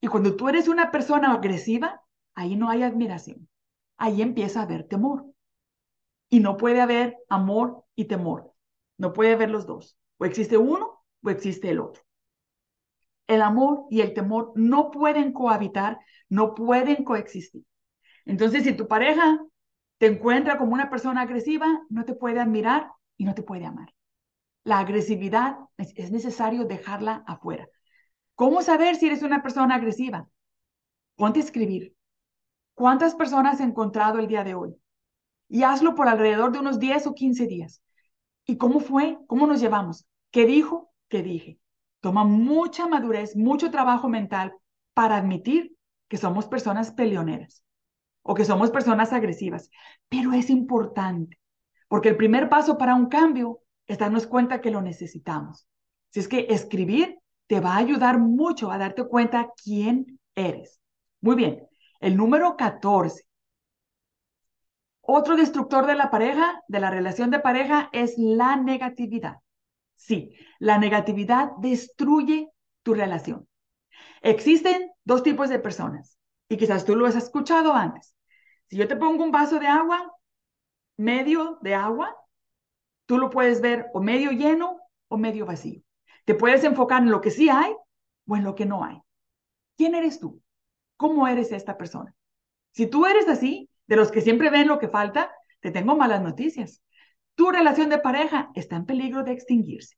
Y 0.00 0.08
cuando 0.08 0.36
tú 0.36 0.48
eres 0.48 0.68
una 0.68 0.90
persona 0.90 1.32
agresiva, 1.32 2.02
ahí 2.34 2.56
no 2.56 2.68
hay 2.70 2.82
admiración. 2.82 3.48
Ahí 3.96 4.22
empieza 4.22 4.60
a 4.60 4.62
haber 4.64 4.84
temor. 4.88 5.26
Y 6.28 6.40
no 6.40 6.56
puede 6.56 6.80
haber 6.80 7.16
amor 7.28 7.84
y 7.94 8.06
temor. 8.06 8.52
No 8.98 9.12
puede 9.12 9.34
haber 9.34 9.50
los 9.50 9.66
dos. 9.66 9.96
O 10.18 10.24
existe 10.24 10.56
uno 10.56 11.04
o 11.22 11.30
existe 11.30 11.70
el 11.70 11.80
otro. 11.80 12.02
El 13.26 13.42
amor 13.42 13.86
y 13.90 14.00
el 14.00 14.14
temor 14.14 14.52
no 14.54 14.90
pueden 14.90 15.32
cohabitar, 15.32 15.98
no 16.28 16.54
pueden 16.54 17.04
coexistir. 17.04 17.64
Entonces, 18.26 18.64
si 18.64 18.72
tu 18.74 18.88
pareja 18.88 19.40
te 19.98 20.06
encuentra 20.06 20.58
como 20.58 20.74
una 20.74 20.90
persona 20.90 21.22
agresiva, 21.22 21.66
no 21.88 22.04
te 22.04 22.14
puede 22.14 22.40
admirar 22.40 22.90
y 23.16 23.24
no 23.24 23.34
te 23.34 23.42
puede 23.42 23.64
amar. 23.64 23.94
La 24.64 24.78
agresividad 24.78 25.58
es 25.76 26.10
necesario 26.10 26.64
dejarla 26.64 27.22
afuera. 27.26 27.68
¿Cómo 28.34 28.62
saber 28.62 28.96
si 28.96 29.06
eres 29.06 29.22
una 29.22 29.42
persona 29.42 29.76
agresiva? 29.76 30.28
Ponte 31.16 31.40
a 31.40 31.42
escribir. 31.42 31.94
¿Cuántas 32.74 33.14
personas 33.14 33.54
has 33.54 33.60
encontrado 33.60 34.18
el 34.18 34.26
día 34.26 34.42
de 34.42 34.54
hoy? 34.54 34.76
Y 35.48 35.62
hazlo 35.62 35.94
por 35.94 36.08
alrededor 36.08 36.52
de 36.52 36.58
unos 36.58 36.78
10 36.78 37.06
o 37.06 37.14
15 37.14 37.46
días. 37.46 37.82
¿Y 38.46 38.56
cómo 38.56 38.80
fue? 38.80 39.18
¿Cómo 39.26 39.46
nos 39.46 39.60
llevamos? 39.60 40.06
¿Qué 40.30 40.46
dijo? 40.46 40.92
¿Qué 41.08 41.22
dije? 41.22 41.58
Toma 42.04 42.22
mucha 42.22 42.86
madurez, 42.86 43.34
mucho 43.34 43.70
trabajo 43.70 44.10
mental 44.10 44.52
para 44.92 45.16
admitir 45.16 45.74
que 46.06 46.18
somos 46.18 46.46
personas 46.46 46.92
peleoneras 46.92 47.64
o 48.20 48.34
que 48.34 48.44
somos 48.44 48.70
personas 48.70 49.14
agresivas. 49.14 49.70
Pero 50.10 50.34
es 50.34 50.50
importante, 50.50 51.40
porque 51.88 52.10
el 52.10 52.18
primer 52.18 52.50
paso 52.50 52.76
para 52.76 52.94
un 52.94 53.06
cambio 53.06 53.60
es 53.86 53.96
darnos 53.96 54.26
cuenta 54.26 54.60
que 54.60 54.70
lo 54.70 54.82
necesitamos. 54.82 55.66
Si 56.10 56.20
es 56.20 56.28
que 56.28 56.46
escribir 56.50 57.20
te 57.46 57.60
va 57.60 57.72
a 57.72 57.78
ayudar 57.78 58.18
mucho 58.18 58.70
a 58.70 58.76
darte 58.76 59.08
cuenta 59.08 59.48
quién 59.56 60.20
eres. 60.34 60.82
Muy 61.22 61.36
bien, 61.36 61.66
el 62.00 62.18
número 62.18 62.58
14. 62.58 63.24
Otro 65.00 65.36
destructor 65.36 65.86
de 65.86 65.94
la 65.94 66.10
pareja, 66.10 66.62
de 66.68 66.80
la 66.80 66.90
relación 66.90 67.30
de 67.30 67.40
pareja, 67.40 67.88
es 67.94 68.18
la 68.18 68.56
negatividad. 68.56 69.36
Sí, 69.96 70.34
la 70.58 70.78
negatividad 70.78 71.52
destruye 71.58 72.50
tu 72.82 72.94
relación. 72.94 73.48
Existen 74.22 74.90
dos 75.04 75.22
tipos 75.22 75.48
de 75.48 75.58
personas 75.58 76.18
y 76.48 76.56
quizás 76.56 76.84
tú 76.84 76.96
lo 76.96 77.06
has 77.06 77.16
escuchado 77.16 77.74
antes. 77.74 78.14
Si 78.68 78.76
yo 78.76 78.88
te 78.88 78.96
pongo 78.96 79.24
un 79.24 79.30
vaso 79.32 79.58
de 79.58 79.66
agua, 79.66 80.12
medio 80.96 81.58
de 81.62 81.74
agua, 81.74 82.16
tú 83.06 83.18
lo 83.18 83.30
puedes 83.30 83.60
ver 83.60 83.86
o 83.92 84.00
medio 84.00 84.30
lleno 84.30 84.78
o 85.08 85.16
medio 85.18 85.46
vacío. 85.46 85.82
Te 86.24 86.34
puedes 86.34 86.64
enfocar 86.64 87.02
en 87.02 87.10
lo 87.10 87.20
que 87.20 87.30
sí 87.30 87.48
hay 87.50 87.74
o 88.26 88.36
en 88.36 88.44
lo 88.44 88.54
que 88.54 88.66
no 88.66 88.84
hay. 88.84 89.00
¿Quién 89.76 89.94
eres 89.94 90.20
tú? 90.20 90.42
¿Cómo 90.96 91.28
eres 91.28 91.52
esta 91.52 91.76
persona? 91.76 92.14
Si 92.72 92.86
tú 92.86 93.06
eres 93.06 93.28
así, 93.28 93.70
de 93.86 93.96
los 93.96 94.10
que 94.10 94.22
siempre 94.22 94.50
ven 94.50 94.68
lo 94.68 94.78
que 94.78 94.88
falta, 94.88 95.32
te 95.60 95.70
tengo 95.70 95.96
malas 95.96 96.22
noticias. 96.22 96.82
Tu 97.34 97.50
relación 97.50 97.88
de 97.88 97.98
pareja 97.98 98.50
está 98.54 98.76
en 98.76 98.86
peligro 98.86 99.24
de 99.24 99.32
extinguirse. 99.32 99.96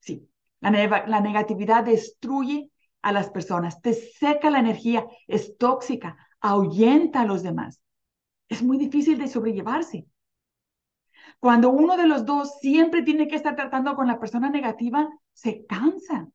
Sí, 0.00 0.28
la, 0.60 1.20
negatividad 1.20 1.84
destruye 1.84 2.70
a 3.02 3.12
las 3.12 3.30
personas, 3.30 3.80
te 3.80 3.94
seca 3.94 4.50
la 4.50 4.60
energía, 4.60 5.06
es 5.26 5.56
tóxica, 5.56 6.16
ahuyenta 6.40 7.22
a 7.22 7.26
los 7.26 7.42
demás. 7.42 7.80
Es 8.48 8.62
muy 8.62 8.78
difícil 8.78 9.18
de 9.18 9.28
sobrellevarse. 9.28 10.06
Cuando 11.38 11.70
uno 11.70 11.96
de 11.96 12.06
los 12.06 12.24
dos 12.24 12.58
siempre 12.60 13.02
tiene 13.02 13.28
que 13.28 13.36
estar 13.36 13.56
tratando 13.56 13.94
con 13.94 14.06
la 14.06 14.18
persona 14.18 14.50
negativa, 14.50 15.08
se 15.32 15.66
cansa. 15.66 16.28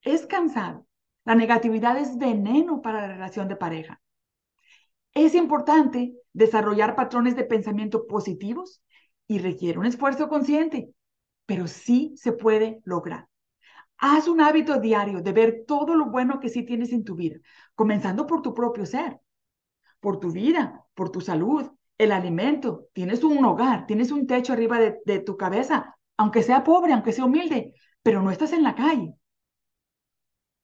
Es 0.00 0.26
cansado. 0.26 0.86
La 1.24 1.34
negatividad 1.34 1.96
es 1.98 2.18
veneno 2.18 2.82
para 2.82 3.02
la 3.02 3.14
relación 3.14 3.46
de 3.46 3.56
pareja. 3.56 4.00
Es 5.14 5.34
importante 5.34 6.14
desarrollar 6.32 6.96
patrones 6.96 7.36
de 7.36 7.44
pensamiento 7.44 8.06
positivos 8.06 8.82
y 9.32 9.38
requiere 9.38 9.78
un 9.78 9.86
esfuerzo 9.86 10.28
consciente, 10.28 10.90
pero 11.46 11.66
sí 11.66 12.14
se 12.16 12.32
puede 12.32 12.82
lograr. 12.84 13.28
Haz 13.98 14.28
un 14.28 14.40
hábito 14.40 14.80
diario 14.80 15.22
de 15.22 15.32
ver 15.32 15.64
todo 15.66 15.94
lo 15.96 16.06
bueno 16.06 16.40
que 16.40 16.50
sí 16.50 16.64
tienes 16.64 16.92
en 16.92 17.04
tu 17.04 17.16
vida, 17.16 17.38
comenzando 17.74 18.26
por 18.26 18.42
tu 18.42 18.54
propio 18.54 18.86
ser, 18.86 19.20
por 20.00 20.20
tu 20.20 20.32
vida, 20.32 20.84
por 20.94 21.10
tu 21.10 21.20
salud, 21.20 21.70
el 21.98 22.12
alimento, 22.12 22.88
tienes 22.92 23.24
un 23.24 23.44
hogar, 23.44 23.86
tienes 23.86 24.12
un 24.12 24.26
techo 24.26 24.52
arriba 24.52 24.78
de, 24.80 24.98
de 25.06 25.20
tu 25.20 25.36
cabeza, 25.36 25.96
aunque 26.16 26.42
sea 26.42 26.64
pobre, 26.64 26.92
aunque 26.92 27.12
sea 27.12 27.24
humilde, 27.26 27.74
pero 28.02 28.22
no 28.22 28.30
estás 28.30 28.52
en 28.52 28.62
la 28.64 28.74
calle. 28.74 29.14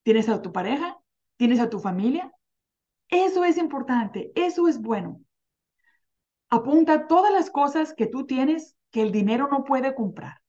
Tienes 0.02 0.28
a 0.28 0.42
tu 0.42 0.52
pareja, 0.52 0.98
tienes 1.36 1.60
a 1.60 1.70
tu 1.70 1.78
familia. 1.78 2.32
Eso 3.10 3.44
es 3.44 3.58
importante, 3.58 4.32
eso 4.36 4.68
es 4.68 4.80
bueno. 4.80 5.20
Apunta 6.50 7.06
todas 7.06 7.32
las 7.32 7.50
cosas 7.50 7.92
que 7.94 8.06
tú 8.06 8.24
tienes 8.26 8.76
que 8.90 9.02
el 9.02 9.12
dinero 9.12 9.48
no 9.50 9.64
puede 9.64 9.94
comprar. 9.94 10.40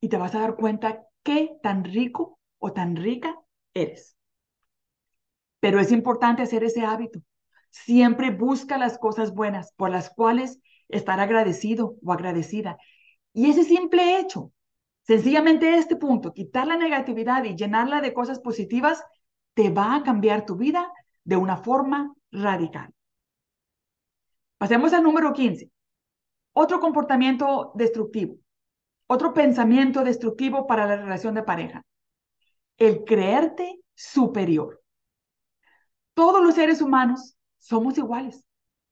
Y 0.00 0.08
te 0.08 0.16
vas 0.16 0.34
a 0.34 0.40
dar 0.40 0.56
cuenta 0.56 1.06
qué 1.22 1.56
tan 1.62 1.84
rico 1.84 2.38
o 2.58 2.72
tan 2.72 2.96
rica 2.96 3.36
eres. 3.74 4.16
Pero 5.60 5.80
es 5.80 5.92
importante 5.92 6.42
hacer 6.42 6.64
ese 6.64 6.84
hábito. 6.84 7.20
Siempre 7.70 8.30
busca 8.30 8.78
las 8.78 8.98
cosas 8.98 9.34
buenas 9.34 9.72
por 9.76 9.90
las 9.90 10.10
cuales 10.10 10.58
estar 10.88 11.20
agradecido 11.20 11.96
o 12.02 12.12
agradecida. 12.12 12.78
Y 13.32 13.50
ese 13.50 13.64
simple 13.64 14.18
hecho, 14.18 14.52
sencillamente 15.02 15.76
este 15.76 15.96
punto, 15.96 16.32
quitar 16.32 16.66
la 16.66 16.76
negatividad 16.76 17.44
y 17.44 17.54
llenarla 17.54 18.00
de 18.00 18.14
cosas 18.14 18.40
positivas, 18.40 19.04
te 19.54 19.70
va 19.70 19.94
a 19.94 20.02
cambiar 20.02 20.46
tu 20.46 20.56
vida 20.56 20.92
de 21.24 21.36
una 21.36 21.58
forma 21.58 22.14
radical. 22.30 22.92
Pasemos 24.62 24.92
al 24.92 25.02
número 25.02 25.32
15. 25.32 25.72
Otro 26.52 26.78
comportamiento 26.78 27.72
destructivo, 27.74 28.36
otro 29.08 29.34
pensamiento 29.34 30.04
destructivo 30.04 30.68
para 30.68 30.86
la 30.86 30.94
relación 30.94 31.34
de 31.34 31.42
pareja. 31.42 31.84
El 32.76 33.02
creerte 33.02 33.80
superior. 33.92 34.80
Todos 36.14 36.40
los 36.44 36.54
seres 36.54 36.80
humanos 36.80 37.36
somos 37.58 37.98
iguales. 37.98 38.44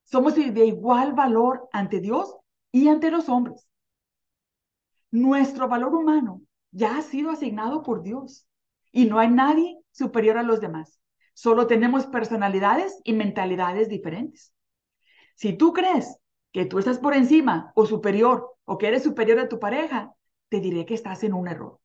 Somos 0.03 0.35
de 0.35 0.67
igual 0.67 1.13
valor 1.13 1.69
ante 1.73 2.01
Dios 2.01 2.35
y 2.73 2.89
ante 2.89 3.13
los 3.13 3.29
hombres. 3.29 3.69
Nuestro 5.13 5.69
valor 5.69 5.95
humano 5.95 6.43
ya 6.73 6.99
ha 6.99 7.03
sido 7.03 7.31
asignado 7.31 7.85
por 7.85 8.03
Dios 8.03 8.45
y 8.91 9.05
no 9.05 9.21
hay 9.21 9.31
nadie 9.31 9.79
superior 9.93 10.37
a 10.37 10.43
los 10.43 10.61
demás. 10.61 10.99
Solo 11.33 11.69
tenemos 11.69 12.07
personalidades 12.07 13.01
y 13.05 13.13
mentalidades 13.13 13.89
diferentes. 13.89 14.53
Si 15.41 15.55
tú 15.55 15.73
crees 15.73 16.19
que 16.53 16.67
tú 16.67 16.79
estás 16.79 16.99
por 16.99 17.15
encima 17.15 17.73
o 17.75 17.87
superior 17.87 18.59
o 18.67 18.77
que 18.77 18.89
eres 18.89 19.03
superior 19.03 19.39
a 19.39 19.49
tu 19.49 19.59
pareja, 19.59 20.13
te 20.51 20.61
diré 20.61 20.85
que 20.85 20.93
estás 20.93 21.25
en 21.25 21.33
un 21.33 21.49
error. 21.49 21.81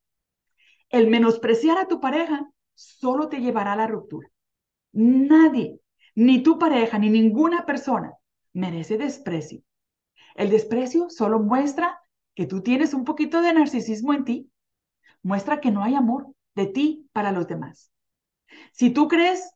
El 0.90 1.08
menospreciar 1.08 1.78
a 1.78 1.88
tu 1.88 2.02
pareja 2.02 2.52
solo 2.74 3.30
te 3.30 3.40
llevará 3.40 3.72
a 3.72 3.78
la 3.78 3.88
ruptura. 3.88 4.28
Nadie, 4.92 5.80
ni 6.16 6.44
tu 6.44 6.60
pareja, 6.60 7.00
ni 7.00 7.10
ninguna 7.10 7.66
persona 7.66 8.12
merece 8.52 8.98
desprecio. 8.98 9.62
El 10.36 10.50
desprecio 10.50 11.10
solo 11.10 11.40
muestra 11.40 11.98
que 12.34 12.48
tú 12.48 12.62
tienes 12.62 12.94
un 12.94 13.06
poquito 13.06 13.42
de 13.42 13.54
narcisismo 13.54 14.14
en 14.14 14.26
ti. 14.26 14.52
Muestra 15.24 15.62
que 15.62 15.72
no 15.72 15.82
hay 15.82 15.96
amor 15.96 16.28
de 16.56 16.66
ti 16.66 17.10
para 17.14 17.32
los 17.32 17.48
demás. 17.48 17.90
Si 18.74 18.90
tú 18.90 19.08
crees 19.08 19.55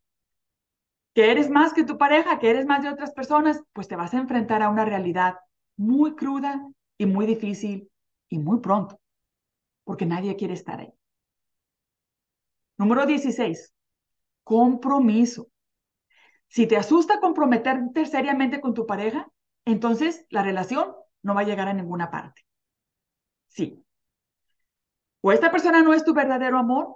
que 1.20 1.30
eres 1.30 1.50
más 1.50 1.74
que 1.74 1.84
tu 1.84 1.98
pareja, 1.98 2.40
que 2.40 2.50
eres 2.50 2.66
más 2.66 2.82
de 2.82 2.88
otras 2.88 3.12
personas, 3.12 3.62
pues 3.74 3.90
te 3.90 3.98
vas 3.98 4.14
a 4.14 4.20
enfrentar 4.20 4.64
a 4.64 4.70
una 4.70 4.86
realidad 4.86 5.36
muy 5.76 6.16
cruda 6.16 6.66
y 6.98 7.08
muy 7.08 7.26
difícil 7.26 7.92
y 8.30 8.40
muy 8.40 8.62
pronto, 8.62 9.02
porque 9.84 10.06
nadie 10.06 10.38
quiere 10.38 10.54
estar 10.54 10.80
ahí. 10.80 10.94
Número 12.78 13.06
16, 13.06 13.74
compromiso. 14.46 15.50
Si 16.48 16.68
te 16.68 16.78
asusta 16.78 17.20
comprometerte 17.20 18.06
seriamente 18.06 18.62
con 18.62 18.74
tu 18.74 18.86
pareja, 18.86 19.30
entonces 19.66 20.26
la 20.30 20.42
relación 20.42 20.94
no 21.22 21.36
va 21.36 21.42
a 21.42 21.44
llegar 21.44 21.68
a 21.68 21.74
ninguna 21.74 22.10
parte. 22.12 22.46
Sí. 23.50 23.84
O 25.20 25.34
esta 25.34 25.52
persona 25.52 25.84
no 25.84 25.94
es 25.94 26.06
tu 26.06 26.14
verdadero 26.14 26.58
amor, 26.58 26.96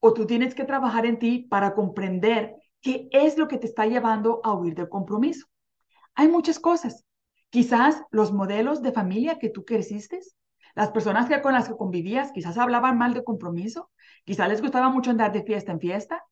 o 0.00 0.12
tú 0.12 0.26
tienes 0.26 0.56
que 0.56 0.64
trabajar 0.64 1.06
en 1.06 1.20
ti 1.20 1.46
para 1.48 1.72
comprender 1.74 2.59
qué 2.80 3.08
es 3.12 3.38
lo 3.38 3.48
que 3.48 3.58
te 3.58 3.66
está 3.66 3.86
llevando 3.86 4.40
a 4.44 4.54
huir 4.54 4.74
del 4.74 4.88
compromiso. 4.88 5.46
Hay 6.14 6.28
muchas 6.28 6.58
cosas. 6.58 7.04
Quizás 7.50 8.02
los 8.10 8.32
modelos 8.32 8.82
de 8.82 8.92
familia 8.92 9.38
que 9.38 9.50
tú 9.50 9.64
creciste, 9.64 10.20
las 10.74 10.90
personas 10.90 11.28
que 11.28 11.42
con 11.42 11.52
las 11.52 11.68
que 11.68 11.76
convivías, 11.76 12.32
quizás 12.32 12.58
hablaban 12.58 12.96
mal 12.96 13.14
de 13.14 13.24
compromiso, 13.24 13.90
quizás 14.24 14.48
les 14.48 14.62
gustaba 14.62 14.88
mucho 14.88 15.10
andar 15.10 15.32
de 15.32 15.42
fiesta 15.42 15.72
en 15.72 15.80
fiesta. 15.80 16.24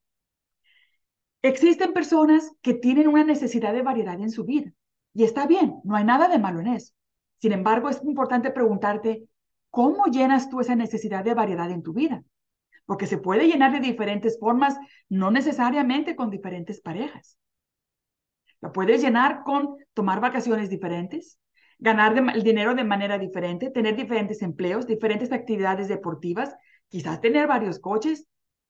Existen 1.41 1.93
personas 1.93 2.51
que 2.61 2.73
tienen 2.73 3.07
una 3.07 3.23
necesidad 3.23 3.73
de 3.73 3.81
variedad 3.81 4.19
en 4.19 4.31
su 4.31 4.45
vida 4.45 4.71
y 5.13 5.23
está 5.23 5.47
bien, 5.47 5.79
no 5.83 5.95
hay 5.95 6.03
nada 6.03 6.27
de 6.27 6.39
malo 6.39 6.59
en 6.59 6.67
eso. 6.67 6.93
Sin 7.37 7.51
embargo, 7.53 7.89
es 7.89 8.03
importante 8.03 8.51
preguntarte, 8.51 9.27
¿cómo 9.69 10.05
llenas 10.05 10.49
tú 10.49 10.59
esa 10.59 10.75
necesidad 10.75 11.23
de 11.23 11.33
variedad 11.33 11.71
en 11.71 11.83
tu 11.83 11.93
vida? 11.93 12.23
Porque 12.89 13.05
se 13.05 13.19
puede 13.19 13.45
llenar 13.45 13.71
de 13.71 13.81
diferentes 13.81 14.39
formas, 14.39 14.75
no 15.09 15.29
necesariamente 15.29 16.15
con 16.15 16.31
diferentes 16.31 16.81
parejas. 16.81 17.37
La 18.61 18.71
puedes 18.71 19.03
llenar 19.03 19.43
con 19.43 19.77
tomar 19.93 20.19
vacaciones 20.19 20.71
diferentes, 20.71 21.37
ganar 21.77 22.17
el 22.17 22.41
dinero 22.41 22.73
de 22.73 22.83
manera 22.83 23.19
diferente, 23.19 23.69
tener 23.69 23.95
diferentes 23.95 24.41
empleos, 24.41 24.87
diferentes 24.87 25.31
actividades 25.31 25.87
deportivas, 25.87 26.55
quizás 26.87 27.21
tener 27.21 27.45
varios 27.45 27.77
coches, 27.77 28.25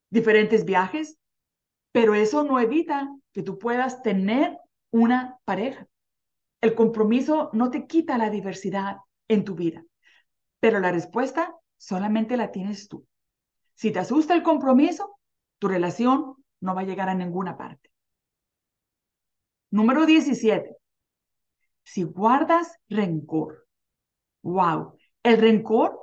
diferentes 0.09 0.65
viajes, 0.65 1.17
pero 1.93 2.13
eso 2.13 2.43
no 2.43 2.59
evita 2.59 3.07
que 3.31 3.41
tú 3.41 3.57
puedas 3.57 4.01
tener 4.01 4.57
una 4.91 5.37
pareja. 5.45 5.87
El 6.59 6.75
compromiso 6.75 7.51
no 7.53 7.71
te 7.71 7.87
quita 7.87 8.17
la 8.17 8.29
diversidad 8.29 8.97
en 9.29 9.45
tu 9.45 9.55
vida, 9.55 9.85
pero 10.59 10.81
la 10.81 10.91
respuesta 10.91 11.55
solamente 11.77 12.35
la 12.35 12.51
tienes 12.51 12.89
tú. 12.89 13.07
Si 13.79 13.91
te 13.91 13.99
asusta 13.99 14.35
el 14.35 14.43
compromiso, 14.43 15.21
tu 15.57 15.69
relación 15.69 16.35
no 16.59 16.75
va 16.75 16.81
a 16.81 16.83
llegar 16.83 17.07
a 17.07 17.15
ninguna 17.15 17.55
parte. 17.55 17.89
Número 19.71 20.05
17. 20.05 20.75
Si 21.83 22.03
guardas 22.03 22.75
rencor. 22.89 23.65
Wow, 24.41 24.97
el 25.23 25.39
rencor 25.39 25.97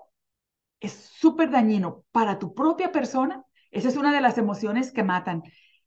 es 0.80 0.94
súper 0.94 1.50
dañino 1.50 2.06
para 2.12 2.38
tu 2.38 2.54
propia 2.54 2.92
persona. 2.92 3.44
Esa 3.70 3.88
es 3.88 3.98
una 3.98 4.10
de 4.10 4.22
las 4.22 4.38
emociones 4.38 4.90
que 4.90 5.02
matan 5.02 5.42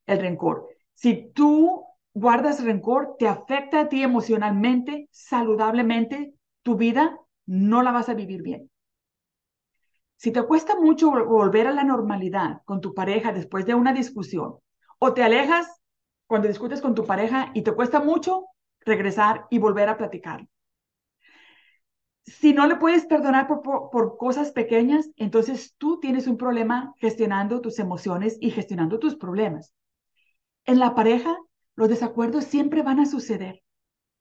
el 0.06 0.20
rencor. 0.20 0.68
Si 0.94 1.32
tú 1.34 1.86
guardas 2.14 2.64
rencor, 2.64 3.16
te 3.18 3.28
afecta 3.28 3.80
a 3.80 3.90
ti 3.90 4.04
emocionalmente, 4.04 5.10
saludablemente, 5.10 6.36
tu 6.62 6.76
vida 6.76 7.18
no 7.48 7.82
la 7.82 7.92
vas 7.92 8.10
a 8.10 8.14
vivir 8.14 8.44
bien. 8.44 8.70
Si 10.20 10.34
te 10.34 10.44
cuesta 10.44 10.76
mucho 10.76 11.12
volver 11.12 11.66
a 11.68 11.72
la 11.72 11.86
normalidad 11.86 12.62
con 12.66 12.82
tu 12.82 12.94
pareja 12.94 13.32
después 13.32 13.66
de 13.66 13.74
una 13.74 13.94
discusión, 13.94 14.58
o 15.00 15.14
te 15.14 15.24
alejas 15.24 15.82
cuando 16.28 16.50
discutes 16.50 16.82
con 16.82 16.94
tu 16.94 17.06
pareja 17.06 17.52
y 17.54 17.62
te 17.62 17.72
cuesta 17.72 18.02
mucho 18.02 18.48
regresar 18.82 19.48
y 19.50 19.60
volver 19.60 19.88
a 19.88 19.96
platicar. 19.96 20.46
Si 22.26 22.52
no 22.52 22.68
le 22.68 22.76
puedes 22.76 23.06
perdonar 23.06 23.48
por, 23.48 23.62
por, 23.62 24.18
cosas 24.18 24.52
pequeñas, 24.52 25.10
entonces 25.16 25.76
tú 25.78 26.02
tienes 26.02 26.28
un 26.28 26.36
problema 26.36 26.94
gestionando 26.98 27.62
tus 27.62 27.80
emociones 27.80 28.38
y 28.42 28.52
gestionando 28.52 29.00
tus 29.00 29.16
problemas. 29.16 29.74
En 30.66 30.80
la 30.80 30.96
pareja, 30.96 31.38
los 31.76 31.88
desacuerdos 31.88 32.44
siempre 32.44 32.84
van 32.84 33.00
a 33.00 33.06
suceder. 33.06 33.64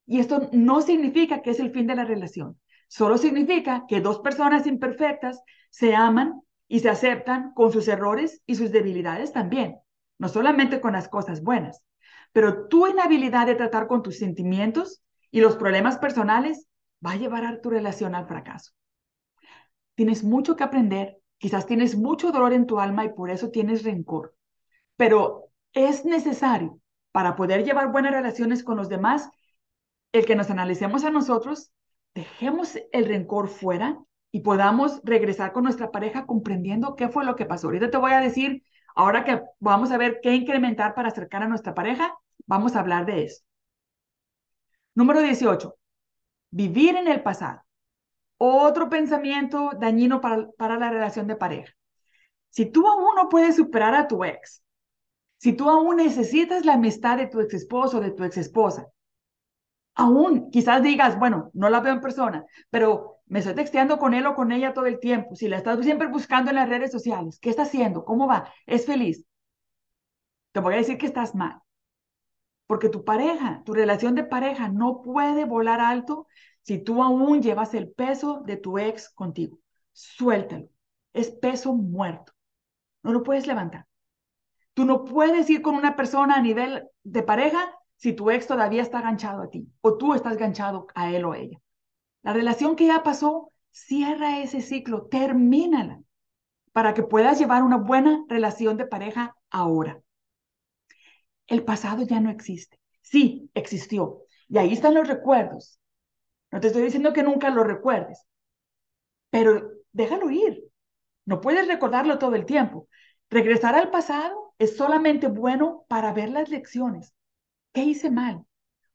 Y 0.07 0.21
esto 0.21 0.49
no 0.53 0.81
significa 0.81 1.43
que 1.43 1.51
es 1.51 1.59
el 1.59 1.73
fin 1.73 1.89
de 1.89 1.97
la 1.97 2.05
relación. 2.05 2.57
Solo 2.89 3.19
significa 3.19 3.85
que 3.87 4.01
dos 4.01 4.21
personas 4.21 4.67
imperfectas 4.67 5.43
se 5.71 5.95
aman 5.95 6.41
y 6.67 6.81
se 6.81 6.89
aceptan 6.89 7.53
con 7.55 7.73
sus 7.73 7.87
errores 7.87 8.43
y 8.47 8.55
sus 8.55 8.73
debilidades 8.73 9.33
también, 9.33 9.79
no 10.19 10.29
solamente 10.29 10.81
con 10.81 10.95
las 10.95 11.09
cosas 11.09 11.43
buenas. 11.43 11.83
Pero 12.33 12.67
tu 12.69 12.87
inhabilidad 12.87 13.47
de 13.47 13.55
tratar 13.55 13.87
con 13.87 14.03
tus 14.03 14.19
sentimientos 14.19 15.03
y 15.31 15.41
los 15.41 15.57
problemas 15.57 15.99
personales 15.99 16.67
va 17.05 17.13
a 17.13 17.17
llevar 17.17 17.45
a 17.45 17.61
tu 17.61 17.71
relación 17.71 18.15
al 18.15 18.27
fracaso. 18.27 18.73
Tienes 19.95 20.25
mucho 20.25 20.57
que 20.57 20.65
aprender, 20.65 21.19
quizás 21.39 21.67
tienes 21.67 21.97
mucho 21.97 22.33
dolor 22.33 22.53
en 22.53 22.67
tu 22.67 22.81
alma 22.81 23.05
y 23.05 23.11
por 23.11 23.31
eso 23.31 23.51
tienes 23.51 23.85
rencor, 23.85 24.35
pero 24.97 25.51
es 25.73 26.05
necesario 26.05 26.81
para 27.13 27.37
poder 27.37 27.65
llevar 27.65 27.93
buenas 27.93 28.13
relaciones 28.13 28.63
con 28.65 28.77
los 28.77 28.89
demás 28.89 29.29
el 30.13 30.25
que 30.25 30.37
nos 30.37 30.51
analicemos 30.51 31.05
a 31.05 31.11
nosotros 31.11 31.73
dejemos 32.19 32.77
el 32.91 33.07
rencor 33.07 33.47
fuera 33.47 33.97
y 34.33 34.41
podamos 34.41 35.01
regresar 35.05 35.53
con 35.53 35.63
nuestra 35.63 35.93
pareja 35.93 36.27
comprendiendo 36.27 36.97
qué 36.97 37.09
fue 37.09 37.25
lo 37.25 37.37
que 37.37 37.47
pasó. 37.47 37.69
Ahorita 37.69 37.91
te 37.91 37.97
voy 37.97 38.11
a 38.11 38.21
decir, 38.21 38.65
ahora 38.97 39.25
que 39.25 39.41
vamos 39.61 39.93
a 39.93 39.99
ver 39.99 40.19
qué 40.21 40.35
incrementar 40.35 40.97
para 40.97 41.09
acercar 41.09 41.45
a 41.45 41.49
nuestra 41.49 41.75
pareja, 41.75 42.19
vamos 42.45 42.75
a 42.75 42.81
hablar 42.81 43.07
de 43.07 43.25
eso. 43.25 43.45
Número 44.97 45.21
18, 45.21 45.77
vivir 46.51 46.97
en 46.97 47.07
el 47.07 47.23
pasado. 47.23 47.63
Otro 48.37 48.89
pensamiento 48.89 49.71
dañino 49.79 50.21
para, 50.21 50.51
para 50.59 50.77
la 50.77 50.91
relación 50.91 51.29
de 51.29 51.37
pareja. 51.37 51.73
Si 52.51 52.67
tú 52.67 52.89
aún 52.89 53.15
no 53.15 53.29
puedes 53.29 53.55
superar 53.55 53.95
a 53.95 54.09
tu 54.09 54.25
ex, 54.25 54.65
si 55.37 55.53
tú 55.53 55.71
aún 55.71 55.97
necesitas 55.97 56.65
la 56.65 56.75
amistad 56.75 57.17
de 57.17 57.29
tu 57.29 57.39
ex 57.41 57.55
esposo 57.55 57.99
o 57.99 58.01
de 58.01 58.11
tu 58.11 58.25
ex 58.25 58.39
esposa, 58.39 58.89
aún 59.99 60.51
quizás 60.51 60.83
digas, 60.83 61.19
bueno, 61.19 61.51
no 61.55 61.69
la 61.69 61.81
veo 61.81 61.93
en 61.93 62.01
persona, 62.01 62.47
pero 62.71 63.19
me 63.27 63.41
estoy 63.41 63.55
texteando 63.55 63.99
con 63.99 64.15
él 64.15 64.27
o 64.27 64.35
con 64.35 64.53
ella 64.53 64.73
todo 64.73 64.87
el 64.87 65.01
tiempo. 65.01 65.35
Si 65.35 65.49
la 65.49 65.59
estás 65.59 65.85
siempre 65.85 66.07
buscando 66.07 66.51
en 66.51 66.57
las 66.57 66.69
redes 66.69 66.93
sociales, 66.93 67.39
¿qué 67.41 67.51
está 67.51 67.63
haciendo? 67.63 68.05
¿Cómo 68.05 68.29
va? 68.29 68.51
¿Es 68.65 68.87
feliz? 68.87 69.25
Te 70.53 70.61
voy 70.61 70.75
a 70.75 70.79
decir 70.79 70.99
que 70.99 71.07
estás 71.07 71.35
mal. 71.35 71.61
Porque 72.67 72.89
tu 72.89 73.05
pareja, 73.05 73.63
tu 73.65 73.75
relación 73.75 74.15
de 74.15 74.25
pareja 74.25 74.69
no 74.69 75.03
puede 75.03 75.45
volar 75.45 75.81
alto 75.81 76.29
si 76.63 76.79
tú 76.79 77.03
aún 77.03 77.43
llevas 77.43 77.75
el 77.75 77.91
peso 77.91 78.43
de 78.47 78.57
tu 78.57 78.79
ex 78.79 79.11
contigo. 79.11 79.59
Suéltalo. 79.93 80.69
Es 81.13 81.31
peso 81.31 81.75
muerto. 81.75 82.33
No 83.03 83.13
lo 83.13 83.25
puedes 83.25 83.49
levantar. 83.49 83.87
Tú 84.75 84.85
no 84.85 85.05
puedes 85.05 85.51
ir 85.51 85.61
con 85.61 85.75
una 85.75 85.97
persona 85.97 86.37
a 86.37 86.43
nivel 86.43 86.89
de 87.03 87.23
pareja 87.25 87.78
si 87.99 88.15
tu 88.15 88.31
ex 88.31 88.47
todavía 88.47 88.83
está 88.83 89.03
ganchado 89.03 89.43
a 89.43 89.51
ti 89.51 89.69
o 89.83 89.99
tú 89.99 90.15
estás 90.15 90.37
ganchado 90.39 90.87
a 90.95 91.13
él 91.13 91.25
o 91.25 91.35
ella. 91.35 91.59
La 92.23 92.33
relación 92.33 92.77
que 92.77 92.87
ya 92.87 93.03
pasó, 93.03 93.53
cierra 93.71 94.41
ese 94.41 94.63
ciclo, 94.63 95.07
termínala 95.07 96.01
para 96.73 96.95
que 96.95 97.03
puedas 97.03 97.39
llevar 97.39 97.63
una 97.63 97.77
buena 97.77 98.25
relación 98.29 98.77
de 98.77 98.87
pareja 98.87 99.37
ahora. 99.51 100.01
El 101.47 101.65
pasado 101.65 102.05
ya 102.05 102.21
no 102.21 102.31
existe. 102.31 102.79
Sí, 103.03 103.51
existió. 103.55 104.23
Y 104.49 104.59
ahí 104.59 104.73
están 104.73 104.95
los 104.95 105.09
recuerdos. 105.09 105.81
No 106.53 106.61
te 106.61 106.69
estoy 106.69 106.83
diciendo 106.83 107.13
que 107.13 107.23
nunca 107.23 107.51
lo 107.51 107.65
recuerdes, 107.65 108.25
pero 109.31 109.71
déjalo 109.93 110.31
ir. 110.31 110.65
No 111.25 111.41
puedes 111.41 111.67
recordarlo 111.67 112.19
todo 112.19 112.37
el 112.37 112.47
tiempo. 112.47 112.89
Regresar 113.29 113.75
al 113.75 113.91
pasado 113.91 114.55
es 114.59 114.77
solamente 114.77 115.29
bueno 115.29 115.85
para 115.89 116.13
ver 116.13 116.31
las 116.31 116.49
lecciones, 116.49 117.13
¿Qué 117.73 117.83
hice 117.85 118.11
mal? 118.11 118.45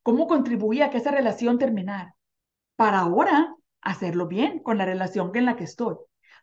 ¿Cómo 0.04 0.28
contribuí 0.28 0.82
a 0.82 0.90
que 0.90 0.98
esa 0.98 1.12
relación 1.12 1.58
terminara? 1.58 2.16
Para 2.76 3.00
ahora 3.00 3.56
hacerlo 3.82 4.28
bien 4.28 4.60
con 4.60 4.78
la 4.78 4.86
relación 4.86 5.32
en 5.36 5.46
la 5.46 5.56
que 5.56 5.64
estoy. 5.64 5.96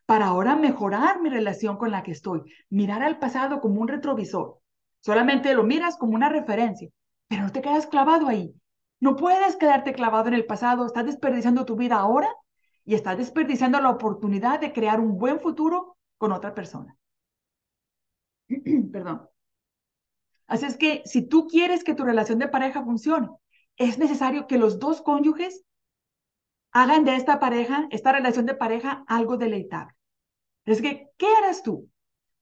Para 0.06 0.26
ahora 0.26 0.56
mejorar 0.56 1.20
mi 1.20 1.30
relación 1.30 1.76
con 1.76 1.90
la 1.90 2.02
que 2.02 2.12
estoy. 2.12 2.42
Mirar 2.68 3.02
al 3.02 3.18
pasado 3.18 3.60
como 3.60 3.80
un 3.80 3.88
retrovisor. 3.88 4.58
Solamente 5.00 5.54
lo 5.54 5.64
miras 5.64 5.96
como 5.96 6.14
una 6.14 6.28
referencia, 6.28 6.88
pero 7.28 7.42
no 7.42 7.52
te 7.52 7.62
quedas 7.62 7.86
clavado 7.86 8.28
ahí. 8.28 8.54
No 9.00 9.16
puedes 9.16 9.56
quedarte 9.56 9.92
clavado 9.94 10.28
en 10.28 10.34
el 10.34 10.46
pasado. 10.46 10.86
Estás 10.86 11.06
desperdiciando 11.06 11.64
tu 11.64 11.76
vida 11.76 11.96
ahora 11.96 12.28
y 12.84 12.94
estás 12.94 13.18
desperdiciando 13.18 13.80
la 13.80 13.90
oportunidad 13.90 14.60
de 14.60 14.72
crear 14.72 15.00
un 15.00 15.18
buen 15.18 15.40
futuro 15.40 15.96
con 16.18 16.32
otra 16.32 16.54
persona. 16.54 16.96
Perdón. 18.92 19.29
Así 20.50 20.66
es 20.66 20.76
que 20.76 21.02
si 21.04 21.22
tú 21.22 21.46
quieres 21.46 21.84
que 21.84 21.94
tu 21.94 22.04
relación 22.04 22.40
de 22.40 22.48
pareja 22.48 22.82
funcione, 22.82 23.28
es 23.76 23.98
necesario 23.98 24.48
que 24.48 24.58
los 24.58 24.80
dos 24.80 25.00
cónyuges 25.00 25.62
hagan 26.72 27.04
de 27.04 27.14
esta 27.14 27.38
pareja, 27.38 27.86
esta 27.92 28.10
relación 28.10 28.46
de 28.46 28.54
pareja, 28.56 29.04
algo 29.06 29.36
deleitable. 29.36 29.94
Es 30.64 30.82
que, 30.82 31.06
¿qué 31.16 31.26
harás 31.38 31.62
tú 31.62 31.88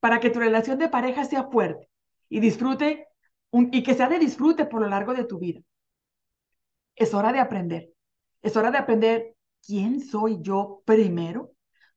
para 0.01 0.21
que 0.21 0.31
tu 0.31 0.39
relación 0.39 0.79
de 0.79 0.89
pareja 0.89 1.27
sea 1.27 1.51
fuerte 1.51 1.91
y 2.31 2.41
disfrute 2.41 3.09
y 3.53 3.83
que 3.83 3.95
sea 3.95 4.09
de 4.09 4.19
disfrute 4.19 4.65
por 4.65 4.81
lo 4.81 4.89
largo 4.89 5.13
de 5.13 5.25
tu 5.25 5.39
vida? 5.39 5.61
Es 6.97 7.13
hora 7.13 7.31
de 7.31 7.41
aprender. 7.41 7.91
Es 8.41 8.57
hora 8.57 8.71
de 8.71 8.79
aprender 8.79 9.35
quién 9.67 10.01
soy 10.01 10.39
yo 10.41 10.81
primero, 10.87 11.53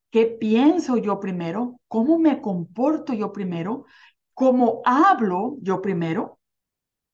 qué 0.09 0.26
pienso 0.26 0.97
yo 0.97 1.22
primero, 1.22 1.80
cómo 1.88 2.20
me 2.20 2.41
comporto 2.41 3.14
yo 3.14 3.32
primero, 3.32 3.86
cómo 4.34 4.82
hablo 4.86 5.58
yo 5.62 5.82
primero. 5.82 6.40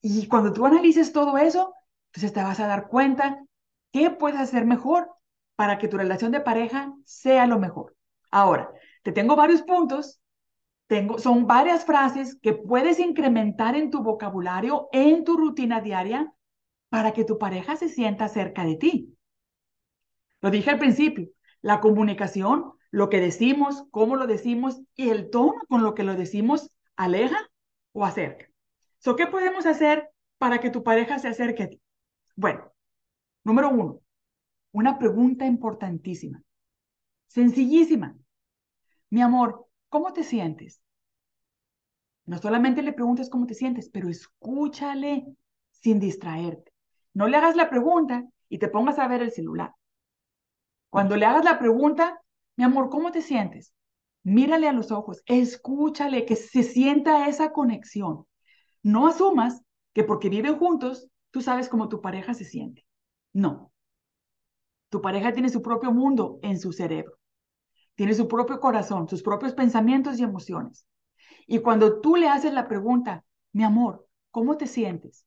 Y 0.02 0.28
cuando 0.28 0.54
tú 0.54 0.66
analices 0.66 1.12
todo 1.12 1.38
eso, 1.38 1.74
entonces 2.08 2.34
te 2.34 2.44
vas 2.44 2.60
a 2.60 2.68
dar 2.68 2.88
cuenta 2.88 3.44
qué 3.92 4.10
puedes 4.10 4.40
hacer 4.40 4.66
mejor 4.66 5.10
para 5.56 5.78
que 5.78 5.88
tu 5.88 5.98
relación 5.98 6.32
de 6.32 6.42
pareja 6.42 6.94
sea 7.04 7.48
lo 7.48 7.60
mejor. 7.60 7.96
Ahora, 8.32 8.72
te 9.04 9.12
tengo 9.12 9.36
varios 9.36 9.64
puntos, 9.64 10.22
tengo, 10.88 11.18
son 11.20 11.48
varias 11.48 11.86
frases 11.86 12.38
que 12.42 12.54
puedes 12.54 13.00
incrementar 13.00 13.76
en 13.76 13.90
tu 13.90 14.04
vocabulario, 14.04 14.88
en 14.92 15.24
tu 15.24 15.36
rutina 15.38 15.82
diaria, 15.82 16.34
para 16.90 17.12
que 17.12 17.26
tu 17.26 17.38
pareja 17.38 17.76
se 17.76 17.90
sienta 17.90 18.28
cerca 18.30 18.64
de 18.64 18.76
ti. 18.76 19.18
Lo 20.42 20.52
dije 20.52 20.70
al 20.70 20.80
principio, 20.80 21.30
la 21.62 21.80
comunicación, 21.80 22.72
lo 22.92 23.10
que 23.10 23.20
decimos, 23.20 23.86
cómo 23.92 24.16
lo 24.16 24.28
decimos 24.28 24.80
y 24.96 25.10
el 25.10 25.30
tono 25.30 25.56
con 25.68 25.84
lo 25.84 25.94
que 25.94 26.04
lo 26.04 26.16
decimos 26.16 26.72
aleja 26.98 27.38
o 27.94 28.04
acerca. 28.04 28.50
So, 29.00 29.16
¿Qué 29.16 29.28
podemos 29.28 29.66
hacer 29.66 30.10
para 30.38 30.60
que 30.60 30.70
tu 30.70 30.84
pareja 30.84 31.20
se 31.20 31.30
acerque 31.30 31.64
a 31.64 31.70
ti? 31.70 31.82
Bueno, 32.36 32.72
número 33.44 33.70
uno, 33.70 34.02
una 34.72 35.00
pregunta 35.00 35.46
importantísima, 35.46 36.42
sencillísima. 37.28 38.16
Mi 39.10 39.22
amor, 39.22 39.68
¿cómo 39.90 40.12
te 40.12 40.24
sientes? 40.24 40.82
No 42.26 42.38
solamente 42.40 42.82
le 42.82 42.92
preguntes 42.92 43.30
cómo 43.30 43.48
te 43.48 43.54
sientes, 43.54 43.90
pero 43.90 44.10
escúchale 44.10 45.26
sin 45.72 46.00
distraerte. 46.00 46.74
No 47.14 47.28
le 47.28 47.38
hagas 47.38 47.56
la 47.56 47.70
pregunta 47.70 48.26
y 48.50 48.60
te 48.60 48.68
pongas 48.68 49.00
a 49.00 49.08
ver 49.08 49.22
el 49.22 49.32
celular. 49.32 49.74
Cuando 50.90 51.16
le 51.16 51.26
hagas 51.26 51.46
la 51.46 51.58
pregunta, 51.58 52.22
mi 52.58 52.66
amor, 52.66 52.90
¿cómo 52.90 53.12
te 53.12 53.22
sientes? 53.22 53.74
Mírale 54.28 54.68
a 54.68 54.74
los 54.74 54.92
ojos, 54.92 55.24
escúchale, 55.26 56.26
que 56.26 56.36
se 56.36 56.62
sienta 56.62 57.30
esa 57.30 57.54
conexión. 57.54 58.26
No 58.84 59.08
asumas 59.08 59.62
que 59.94 60.04
porque 60.04 60.28
viven 60.28 60.58
juntos, 60.58 61.08
tú 61.32 61.40
sabes 61.40 61.70
cómo 61.70 61.88
tu 61.88 62.02
pareja 62.02 62.34
se 62.34 62.44
siente. 62.44 62.86
No. 63.32 63.72
Tu 64.90 65.02
pareja 65.02 65.32
tiene 65.32 65.48
su 65.48 65.62
propio 65.62 65.94
mundo 65.94 66.40
en 66.42 66.60
su 66.60 66.74
cerebro. 66.74 67.18
Tiene 67.96 68.14
su 68.14 68.28
propio 68.28 68.60
corazón, 68.60 69.08
sus 69.08 69.24
propios 69.24 69.54
pensamientos 69.54 70.20
y 70.20 70.24
emociones. 70.24 70.86
Y 71.48 71.60
cuando 71.60 72.02
tú 72.02 72.18
le 72.18 72.28
haces 72.28 72.52
la 72.52 72.68
pregunta, 72.68 73.24
mi 73.54 73.64
amor, 73.64 74.10
¿cómo 74.32 74.58
te 74.58 74.68
sientes? 74.68 75.26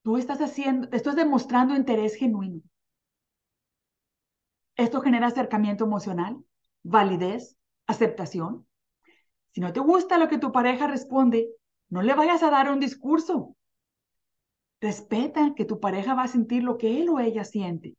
Tú 0.00 0.16
estás 0.16 0.40
haciendo, 0.40 0.88
estás 0.92 1.14
demostrando 1.14 1.76
interés 1.76 2.14
genuino. 2.14 2.62
Esto 4.76 5.02
genera 5.02 5.26
acercamiento 5.26 5.84
emocional, 5.84 6.42
validez, 6.82 7.58
aceptación. 7.90 8.66
Si 9.52 9.60
no 9.60 9.72
te 9.72 9.80
gusta 9.80 10.18
lo 10.18 10.28
que 10.28 10.38
tu 10.38 10.52
pareja 10.52 10.86
responde, 10.86 11.50
no 11.88 12.02
le 12.02 12.14
vayas 12.14 12.42
a 12.42 12.50
dar 12.50 12.70
un 12.70 12.80
discurso. 12.80 13.56
Respeta 14.80 15.54
que 15.54 15.64
tu 15.64 15.80
pareja 15.80 16.14
va 16.14 16.22
a 16.22 16.28
sentir 16.28 16.62
lo 16.62 16.78
que 16.78 17.00
él 17.00 17.08
o 17.08 17.20
ella 17.20 17.44
siente. 17.44 17.96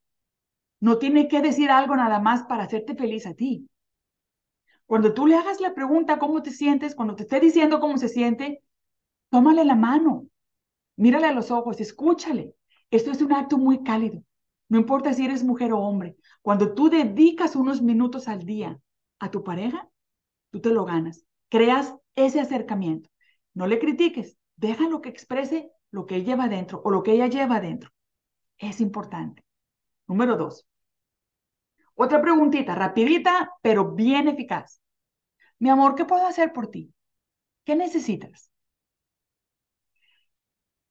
No 0.80 0.98
tiene 0.98 1.28
que 1.28 1.42
decir 1.42 1.70
algo 1.70 1.96
nada 1.96 2.20
más 2.20 2.44
para 2.44 2.64
hacerte 2.64 2.96
feliz 2.96 3.28
a 3.28 3.34
ti. 3.34 3.70
Cuando 4.86 5.14
tú 5.14 5.28
le 5.28 5.36
hagas 5.36 5.62
la 5.62 5.74
pregunta 5.74 6.20
cómo 6.20 6.42
te 6.42 6.52
sientes, 6.52 6.96
cuando 6.96 7.16
te 7.16 7.24
esté 7.24 7.40
diciendo 7.40 7.80
cómo 7.80 7.98
se 7.98 8.10
siente, 8.10 8.64
tómale 9.30 9.64
la 9.64 9.76
mano, 9.76 10.28
mírale 10.98 11.28
a 11.28 11.34
los 11.34 11.52
ojos, 11.52 11.80
escúchale. 11.80 12.56
Esto 12.90 13.12
es 13.12 13.22
un 13.22 13.32
acto 13.32 13.58
muy 13.58 13.84
cálido. 13.84 14.24
No 14.68 14.80
importa 14.80 15.14
si 15.14 15.26
eres 15.26 15.44
mujer 15.44 15.74
o 15.74 15.80
hombre. 15.80 16.18
Cuando 16.42 16.74
tú 16.74 16.90
dedicas 16.90 17.56
unos 17.56 17.82
minutos 17.82 18.28
al 18.28 18.46
día 18.46 18.80
a 19.22 19.30
tu 19.30 19.44
pareja, 19.44 19.88
tú 20.50 20.60
te 20.60 20.72
lo 20.72 20.84
ganas. 20.84 21.24
Creas 21.48 21.96
ese 22.16 22.42
acercamiento. 22.42 23.10
No 23.54 23.68
le 23.68 23.80
critiques, 23.80 24.36
déjalo 24.56 25.02
que 25.02 25.10
exprese 25.10 25.72
lo 25.92 26.06
que 26.06 26.16
él 26.16 26.26
lleva 26.26 26.46
adentro 26.46 26.82
o 26.84 26.90
lo 26.90 27.04
que 27.04 27.14
ella 27.14 27.28
lleva 27.28 27.58
adentro. 27.58 27.92
Es 28.58 28.82
importante. 28.82 29.46
Número 30.08 30.38
dos. 30.38 30.66
Otra 31.94 32.22
preguntita, 32.22 32.74
rapidita, 32.74 33.52
pero 33.62 33.94
bien 33.94 34.28
eficaz. 34.28 34.82
Mi 35.60 35.70
amor, 35.70 35.94
¿qué 35.94 36.06
puedo 36.06 36.26
hacer 36.26 36.52
por 36.52 36.68
ti? 36.68 36.92
¿Qué 37.64 37.76
necesitas? 37.76 38.50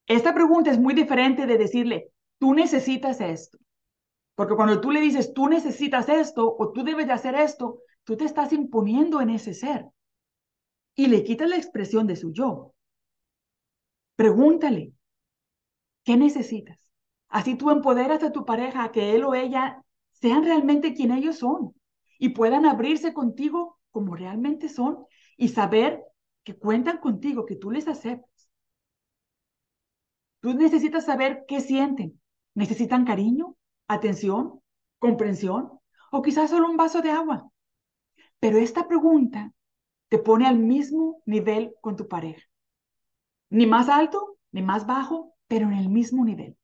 Esta 0.07 0.33
pregunta 0.35 0.71
es 0.71 0.79
muy 0.79 0.95
diferente 0.95 1.47
de 1.47 1.59
decirle, 1.59 2.13
tú 2.39 2.55
necesitas 2.55 3.21
esto. 3.21 3.59
Porque 4.37 4.55
cuando 4.55 4.81
tú 4.81 4.93
le 4.93 5.01
dices, 5.01 5.35
tú 5.35 5.49
necesitas 5.49 6.09
esto 6.09 6.55
o 6.57 6.73
tú 6.73 6.85
debes 6.85 7.09
de 7.09 7.13
hacer 7.13 7.35
esto, 7.35 7.81
tú 8.11 8.17
te 8.17 8.25
estás 8.25 8.53
imponiendo 8.53 9.21
en 9.21 9.31
ese 9.31 9.55
ser 9.55 9.87
y 10.97 11.07
le 11.07 11.23
quitas 11.23 11.49
la 11.49 11.57
expresión 11.57 12.09
de 12.09 12.17
su 12.17 12.33
yo. 12.33 12.75
Pregúntale, 14.17 14.95
¿qué 16.03 16.17
necesitas? 16.17 16.91
Así 17.29 17.55
tú 17.55 17.71
empoderas 17.71 18.25
a 18.25 18.33
tu 18.33 18.45
pareja 18.45 18.83
a 18.83 18.91
que 18.91 19.15
él 19.15 19.23
o 19.23 19.37
ella 19.37 19.85
sean 20.11 20.43
realmente 20.45 20.93
quien 20.93 21.13
ellos 21.13 21.39
son 21.39 21.73
y 22.19 22.31
puedan 22.31 22.67
abrirse 22.67 23.15
contigo 23.15 23.79
como 23.93 24.17
realmente 24.17 24.69
son 24.69 25.07
y 25.37 25.47
saber 25.47 26.03
que 26.43 26.59
cuentan 26.59 26.99
contigo, 26.99 27.47
que 27.47 27.55
tú 27.55 27.71
les 27.71 27.87
aceptas. 27.87 28.51
Tú 30.41 30.53
necesitas 30.55 31.05
saber 31.05 31.45
qué 31.47 31.61
sienten. 31.61 32.21
¿Necesitan 32.55 33.05
cariño, 33.05 33.55
atención, 33.87 34.61
comprensión 34.99 35.79
o 36.11 36.23
quizás 36.23 36.51
solo 36.51 36.69
un 36.69 36.77
vaso 36.77 37.03
de 37.03 37.13
agua? 37.13 37.49
Pero 38.41 38.59
esta 38.59 38.89
pregunta 38.89 39.53
te 40.09 40.19
pone 40.19 40.47
al 40.47 40.59
mismo 40.59 41.23
nivel 41.27 41.75
con 41.81 41.97
tu 41.97 42.09
pareja. 42.09 42.43
Ni 43.51 43.67
más 43.67 43.89
alto, 43.89 44.39
ni 44.51 44.63
más 44.63 44.87
bajo, 44.87 45.35
pero 45.47 45.67
en 45.67 45.75
el 45.75 45.89
mismo 45.89 46.25
nivel. 46.25 46.57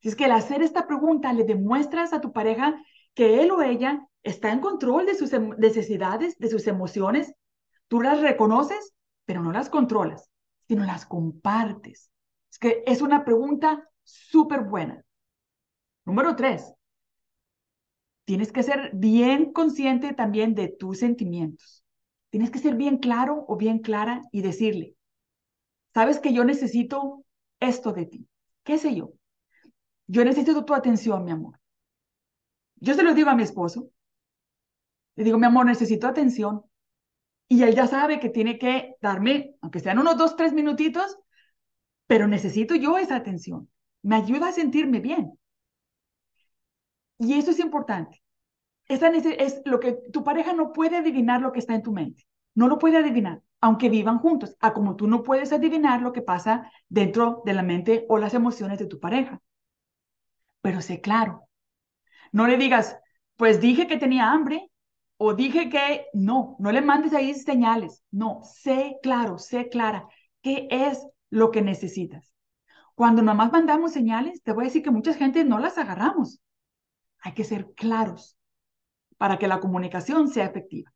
Si 0.00 0.08
es 0.08 0.16
que 0.16 0.24
al 0.24 0.32
hacer 0.32 0.62
esta 0.62 0.86
pregunta 0.86 1.32
le 1.32 1.44
demuestras 1.44 2.12
a 2.12 2.20
tu 2.20 2.32
pareja 2.32 2.82
que 3.14 3.42
él 3.42 3.50
o 3.50 3.62
ella 3.62 4.06
está 4.22 4.52
en 4.52 4.60
control 4.60 5.06
de 5.06 5.14
sus 5.14 5.32
em, 5.32 5.50
necesidades, 5.58 6.38
de 6.38 6.48
sus 6.48 6.66
emociones. 6.66 7.34
Tú 7.88 8.00
las 8.00 8.20
reconoces, 8.20 8.94
pero 9.24 9.42
no 9.42 9.52
las 9.52 9.68
controlas, 9.68 10.30
sino 10.68 10.84
las 10.84 11.06
compartes. 11.06 12.10
Es 12.50 12.58
que 12.58 12.82
es 12.86 13.02
una 13.02 13.24
pregunta 13.24 13.88
súper 14.02 14.64
buena. 14.64 15.04
Número 16.04 16.34
tres, 16.34 16.72
tienes 18.30 18.52
que 18.52 18.62
ser 18.62 18.92
bien 18.94 19.52
consciente 19.52 20.14
también 20.14 20.54
de 20.54 20.68
tus 20.68 21.00
sentimientos. 21.00 21.84
Tienes 22.28 22.52
que 22.52 22.60
ser 22.60 22.76
bien 22.76 22.98
claro 22.98 23.44
o 23.48 23.56
bien 23.56 23.80
clara 23.80 24.22
y 24.30 24.42
decirle, 24.42 24.94
sabes 25.92 26.20
que 26.20 26.32
yo 26.32 26.44
necesito 26.44 27.24
esto 27.58 27.92
de 27.92 28.06
ti. 28.06 28.28
¿Qué 28.62 28.78
sé 28.78 28.94
yo? 28.94 29.14
Yo 30.06 30.24
necesito 30.24 30.64
tu 30.64 30.74
atención, 30.74 31.24
mi 31.24 31.32
amor. 31.32 31.58
Yo 32.76 32.94
se 32.94 33.02
lo 33.02 33.14
digo 33.14 33.30
a 33.30 33.34
mi 33.34 33.42
esposo. 33.42 33.90
Le 35.16 35.24
digo, 35.24 35.36
mi 35.36 35.46
amor, 35.46 35.66
necesito 35.66 36.06
atención. 36.06 36.62
Y 37.48 37.64
él 37.64 37.74
ya 37.74 37.88
sabe 37.88 38.20
que 38.20 38.28
tiene 38.28 38.60
que 38.60 38.94
darme, 39.00 39.56
aunque 39.60 39.80
sean 39.80 39.98
unos 39.98 40.16
dos, 40.16 40.36
tres 40.36 40.52
minutitos, 40.52 41.18
pero 42.06 42.28
necesito 42.28 42.76
yo 42.76 42.96
esa 42.96 43.16
atención. 43.16 43.68
Me 44.02 44.14
ayuda 44.14 44.50
a 44.50 44.52
sentirme 44.52 45.00
bien. 45.00 45.36
Y 47.20 47.34
eso 47.34 47.50
es 47.50 47.60
importante. 47.60 48.22
Esa 48.88 49.08
es 49.10 49.62
lo 49.66 49.78
que 49.78 49.92
tu 50.12 50.24
pareja 50.24 50.52
no 50.54 50.72
puede 50.72 50.96
adivinar 50.96 51.42
lo 51.42 51.52
que 51.52 51.60
está 51.60 51.74
en 51.74 51.82
tu 51.82 51.92
mente. 51.92 52.24
No 52.54 52.66
lo 52.66 52.78
puede 52.78 52.96
adivinar, 52.96 53.42
aunque 53.60 53.90
vivan 53.90 54.18
juntos, 54.18 54.56
a 54.58 54.72
como 54.72 54.96
tú 54.96 55.06
no 55.06 55.22
puedes 55.22 55.52
adivinar 55.52 56.02
lo 56.02 56.12
que 56.12 56.22
pasa 56.22 56.72
dentro 56.88 57.42
de 57.44 57.52
la 57.52 57.62
mente 57.62 58.06
o 58.08 58.18
las 58.18 58.34
emociones 58.34 58.78
de 58.78 58.86
tu 58.86 58.98
pareja. 58.98 59.40
Pero 60.62 60.80
sé 60.80 61.00
claro, 61.00 61.44
no 62.32 62.46
le 62.46 62.56
digas, 62.56 62.96
pues 63.36 63.60
dije 63.60 63.86
que 63.86 63.98
tenía 63.98 64.32
hambre 64.32 64.70
o 65.18 65.34
dije 65.34 65.68
que 65.68 66.06
no, 66.14 66.56
no 66.58 66.72
le 66.72 66.80
mandes 66.80 67.14
ahí 67.14 67.34
señales. 67.34 68.02
No, 68.10 68.40
sé 68.44 68.98
claro, 69.02 69.38
sé 69.38 69.68
clara 69.68 70.08
qué 70.42 70.68
es 70.70 71.06
lo 71.30 71.50
que 71.50 71.62
necesitas. 71.62 72.32
Cuando 72.94 73.22
nomás 73.22 73.52
mandamos 73.52 73.92
señales, 73.92 74.42
te 74.42 74.52
voy 74.52 74.64
a 74.64 74.68
decir 74.68 74.82
que 74.82 74.90
mucha 74.90 75.14
gente 75.14 75.44
no 75.44 75.58
las 75.58 75.78
agarramos. 75.78 76.40
Hay 77.22 77.34
que 77.34 77.44
ser 77.44 77.72
claros. 77.74 78.36
para 79.18 79.38
que 79.38 79.48
la 79.48 79.60
comunicación 79.60 80.28
sea 80.28 80.46
efectiva. 80.46 80.92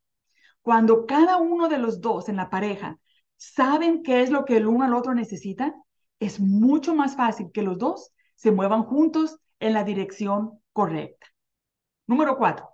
Cuando 0.62 1.06
cada 1.06 1.38
uno 1.38 1.68
de 1.68 1.78
los 1.78 2.00
dos 2.00 2.28
en 2.28 2.36
la 2.36 2.50
pareja 2.50 2.98
saben 3.36 4.02
qué 4.02 4.22
es 4.22 4.30
lo 4.30 4.44
que 4.44 4.56
el 4.58 4.66
uno 4.66 4.84
al 4.84 4.94
otro 4.94 5.14
necesita, 5.14 5.74
es 6.20 6.40
mucho 6.40 6.94
más 6.94 7.16
fácil 7.16 7.50
que 7.52 7.62
los 7.62 7.78
dos 7.78 8.12
se 8.36 8.52
muevan 8.52 8.84
juntos 8.84 9.38
en 9.60 9.74
la 9.74 9.84
dirección 9.84 10.60
correcta. 10.72 11.26
Número 12.06 12.36
cuatro. 12.38 12.68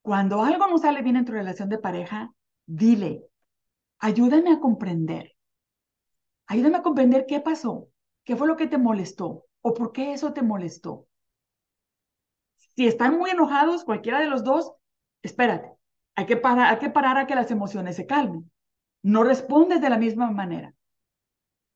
Cuando 0.00 0.42
algo 0.42 0.66
no 0.68 0.78
sale 0.78 1.02
bien 1.02 1.16
en 1.16 1.26
tu 1.26 1.32
relación 1.32 1.68
de 1.68 1.76
pareja, 1.78 2.32
dile, 2.64 3.26
ayúdame 3.98 4.52
a 4.52 4.60
comprender. 4.60 5.34
Ayúdame 6.48 6.78
a 6.78 6.82
comprender 6.82 7.24
qué 7.28 7.38
pasó, 7.40 7.88
qué 8.24 8.34
fue 8.36 8.48
lo 8.48 8.56
que 8.56 8.66
te 8.66 8.78
molestó 8.78 9.44
o 9.62 9.74
por 9.74 9.92
qué 9.92 10.12
eso 10.12 10.32
te 10.32 10.42
molestó. 10.42 11.06
Si 12.76 12.86
están 12.86 13.18
muy 13.18 13.30
enojados, 13.30 13.84
cualquiera 13.84 14.20
de 14.20 14.28
los 14.28 14.44
dos, 14.44 14.72
espérate, 15.22 15.72
hay 16.14 16.26
que, 16.26 16.36
parar, 16.36 16.72
hay 16.72 16.78
que 16.78 16.90
parar 16.90 17.18
a 17.18 17.26
que 17.26 17.34
las 17.34 17.50
emociones 17.50 17.96
se 17.96 18.06
calmen. 18.06 18.50
No 19.02 19.24
respondes 19.24 19.80
de 19.80 19.90
la 19.90 19.98
misma 19.98 20.30
manera. 20.30 20.74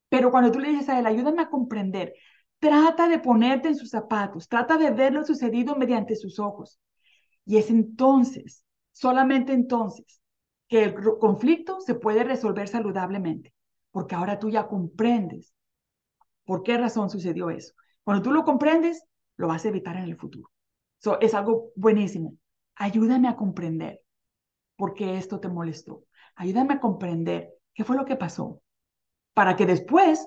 Pero 0.09 0.31
cuando 0.31 0.51
tú 0.51 0.59
le 0.59 0.71
dices 0.71 0.89
a 0.89 0.99
él, 0.99 1.07
ayúdame 1.07 1.43
a 1.43 1.51
comprender, 1.51 2.15
trata 2.59 3.09
de 3.09 3.19
ponerte 3.19 3.69
en 3.69 3.77
sus 3.77 3.91
zapatos, 3.91 4.49
trata 4.49 4.77
de 4.77 4.91
ver 4.91 5.13
lo 5.13 5.25
sucedido 5.25 5.77
mediante 5.77 6.17
sus 6.17 6.39
ojos. 6.39 6.81
Y 7.47 7.57
es 7.57 7.71
entonces, 7.71 8.65
solamente 8.93 9.53
entonces, 9.53 10.21
que 10.69 10.85
el 10.85 10.95
conflicto 11.19 11.81
se 11.81 11.95
puede 11.95 12.25
resolver 12.25 12.69
saludablemente, 12.69 13.55
porque 13.91 14.15
ahora 14.15 14.39
tú 14.39 14.51
ya 14.51 14.69
comprendes 14.69 15.55
por 16.45 16.63
qué 16.63 16.77
razón 16.77 17.11
sucedió 17.11 17.51
eso. 17.51 17.73
Cuando 18.05 18.23
tú 18.23 18.33
lo 18.33 18.45
comprendes, 18.45 19.05
lo 19.37 19.49
vas 19.49 19.65
a 19.65 19.69
evitar 19.69 19.97
en 19.97 20.05
el 20.05 20.17
futuro. 20.17 20.51
So, 21.01 21.19
es 21.21 21.35
algo 21.35 21.73
buenísimo. 21.75 22.37
Ayúdame 22.77 23.29
a 23.29 23.37
comprender 23.37 24.03
por 24.77 24.95
qué 24.95 25.17
esto 25.17 25.41
te 25.41 25.49
molestó. 25.49 26.05
Ayúdame 26.37 26.75
a 26.75 26.81
comprender 26.81 27.51
qué 27.75 27.85
fue 27.85 27.97
lo 27.97 28.05
que 28.05 28.17
pasó. 28.17 28.61
Para 29.35 29.57
que 29.57 29.67
después, 29.67 30.27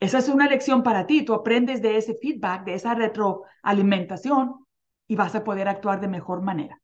esa 0.00 0.18
es 0.18 0.28
una 0.28 0.48
lección 0.48 0.82
para 0.82 1.06
ti, 1.06 1.24
tú 1.24 1.34
aprendes 1.34 1.82
de 1.82 1.98
ese 1.98 2.14
feedback, 2.14 2.64
de 2.64 2.74
esa 2.74 2.94
retroalimentación 2.94 4.66
y 5.06 5.16
vas 5.16 5.34
a 5.34 5.44
poder 5.44 5.68
actuar 5.68 6.00
de 6.00 6.08
mejor 6.08 6.42
manera. 6.42 6.80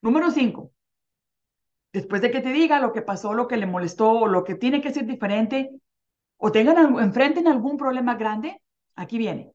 Número 0.00 0.30
cinco, 0.30 0.70
después 1.92 2.22
de 2.22 2.30
que 2.30 2.40
te 2.40 2.52
diga 2.52 2.80
lo 2.80 2.92
que 2.92 3.02
pasó, 3.02 3.34
lo 3.34 3.48
que 3.48 3.56
le 3.56 3.66
molestó 3.66 4.10
o 4.10 4.26
lo 4.26 4.44
que 4.44 4.54
tiene 4.54 4.80
que 4.80 4.92
ser 4.92 5.06
diferente 5.06 5.70
o 6.36 6.52
tengan 6.52 6.98
enfrenten 6.98 7.48
algún 7.48 7.76
problema 7.76 8.14
grande, 8.14 8.60
aquí 8.94 9.18
viene. 9.18 9.52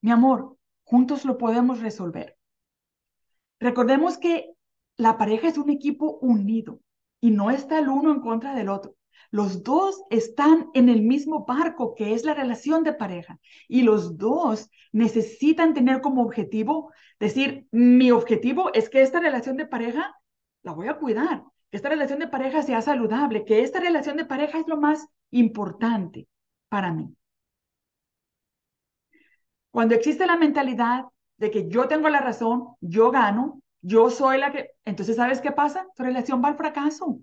Mi 0.00 0.10
amor, 0.10 0.57
Juntos 0.88 1.26
lo 1.26 1.36
podemos 1.36 1.80
resolver. 1.80 2.38
Recordemos 3.60 4.16
que 4.16 4.54
la 4.96 5.18
pareja 5.18 5.48
es 5.48 5.58
un 5.58 5.68
equipo 5.68 6.18
unido 6.22 6.80
y 7.20 7.30
no 7.30 7.50
está 7.50 7.78
el 7.78 7.90
uno 7.90 8.10
en 8.10 8.20
contra 8.20 8.54
del 8.54 8.70
otro. 8.70 8.96
Los 9.30 9.62
dos 9.62 10.02
están 10.08 10.70
en 10.72 10.88
el 10.88 11.02
mismo 11.02 11.44
barco 11.44 11.94
que 11.94 12.14
es 12.14 12.24
la 12.24 12.32
relación 12.32 12.84
de 12.84 12.94
pareja 12.94 13.38
y 13.68 13.82
los 13.82 14.16
dos 14.16 14.70
necesitan 14.90 15.74
tener 15.74 16.00
como 16.00 16.22
objetivo 16.22 16.90
decir, 17.20 17.66
mi 17.70 18.10
objetivo 18.10 18.72
es 18.72 18.88
que 18.88 19.02
esta 19.02 19.20
relación 19.20 19.58
de 19.58 19.66
pareja 19.66 20.14
la 20.62 20.72
voy 20.72 20.88
a 20.88 20.96
cuidar, 20.96 21.44
que 21.70 21.76
esta 21.76 21.90
relación 21.90 22.18
de 22.18 22.28
pareja 22.28 22.62
sea 22.62 22.80
saludable, 22.80 23.44
que 23.44 23.60
esta 23.60 23.78
relación 23.78 24.16
de 24.16 24.24
pareja 24.24 24.58
es 24.58 24.66
lo 24.66 24.78
más 24.78 25.06
importante 25.32 26.28
para 26.70 26.94
mí. 26.94 27.14
Cuando 29.78 29.94
existe 29.94 30.26
la 30.26 30.36
mentalidad 30.36 31.04
de 31.36 31.52
que 31.52 31.68
yo 31.68 31.86
tengo 31.86 32.08
la 32.08 32.18
razón, 32.18 32.74
yo 32.80 33.12
gano, 33.12 33.62
yo 33.80 34.10
soy 34.10 34.38
la 34.38 34.50
que... 34.50 34.70
Entonces, 34.84 35.14
¿sabes 35.14 35.40
qué 35.40 35.52
pasa? 35.52 35.86
Tu 35.94 36.02
relación 36.02 36.42
va 36.42 36.48
al 36.48 36.56
fracaso. 36.56 37.20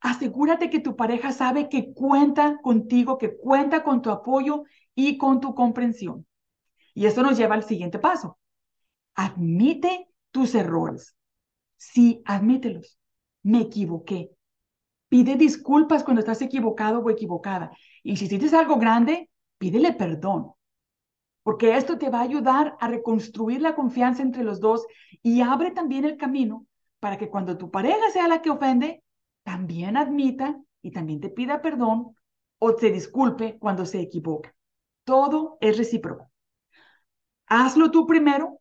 Asegúrate 0.00 0.70
que 0.70 0.80
tu 0.80 0.96
pareja 0.96 1.30
sabe 1.32 1.68
que 1.68 1.92
cuenta 1.92 2.56
contigo, 2.62 3.18
que 3.18 3.36
cuenta 3.36 3.84
con 3.84 4.00
tu 4.00 4.08
apoyo 4.08 4.64
y 4.94 5.18
con 5.18 5.42
tu 5.42 5.54
comprensión. 5.54 6.26
Y 6.94 7.04
eso 7.04 7.22
nos 7.22 7.36
lleva 7.36 7.54
al 7.54 7.64
siguiente 7.64 7.98
paso. 7.98 8.38
Admite 9.14 10.08
tus 10.30 10.54
errores. 10.54 11.14
Sí, 11.76 12.22
admítelos. 12.24 12.98
Me 13.42 13.60
equivoqué. 13.60 14.30
Pide 15.10 15.36
disculpas 15.36 16.02
cuando 16.02 16.20
estás 16.20 16.40
equivocado 16.40 17.00
o 17.00 17.10
equivocada. 17.10 17.72
Y 18.02 18.16
si 18.16 18.24
hiciste 18.24 18.56
algo 18.56 18.78
grande, 18.78 19.28
pídele 19.58 19.92
perdón 19.92 20.54
porque 21.44 21.76
esto 21.76 21.98
te 21.98 22.08
va 22.08 22.20
a 22.20 22.22
ayudar 22.22 22.76
a 22.80 22.88
reconstruir 22.88 23.60
la 23.60 23.76
confianza 23.76 24.22
entre 24.22 24.42
los 24.42 24.60
dos 24.60 24.86
y 25.22 25.42
abre 25.42 25.70
también 25.70 26.04
el 26.06 26.16
camino 26.16 26.66
para 27.00 27.18
que 27.18 27.28
cuando 27.28 27.58
tu 27.58 27.70
pareja 27.70 28.10
sea 28.10 28.26
la 28.26 28.40
que 28.40 28.48
ofende, 28.50 29.04
también 29.44 29.98
admita 29.98 30.58
y 30.80 30.90
también 30.90 31.20
te 31.20 31.28
pida 31.28 31.60
perdón 31.60 32.16
o 32.58 32.74
te 32.74 32.90
disculpe 32.90 33.58
cuando 33.58 33.84
se 33.84 34.00
equivoca. 34.00 34.54
Todo 35.04 35.58
es 35.60 35.76
recíproco. 35.76 36.30
Hazlo 37.46 37.90
tú 37.90 38.06
primero 38.06 38.60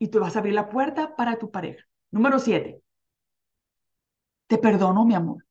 y 0.00 0.08
tú 0.08 0.18
vas 0.18 0.34
a 0.34 0.40
abrir 0.40 0.54
la 0.54 0.68
puerta 0.68 1.14
para 1.14 1.38
tu 1.38 1.52
pareja. 1.52 1.84
Número 2.10 2.40
siete. 2.40 2.82
Te 4.48 4.58
perdono, 4.58 5.04
mi 5.04 5.14
amor. 5.14 5.46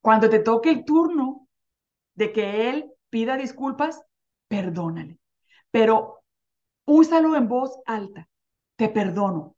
Cuando 0.00 0.30
te 0.30 0.38
toque 0.38 0.70
el 0.70 0.86
turno 0.86 1.48
de 2.14 2.32
que 2.32 2.70
él 2.70 2.90
pida 3.10 3.36
disculpas, 3.36 4.00
perdónale 4.48 5.18
pero 5.70 6.22
úsalo 6.84 7.36
en 7.36 7.48
voz 7.48 7.78
alta. 7.86 8.28
Te 8.76 8.88
perdono. 8.88 9.56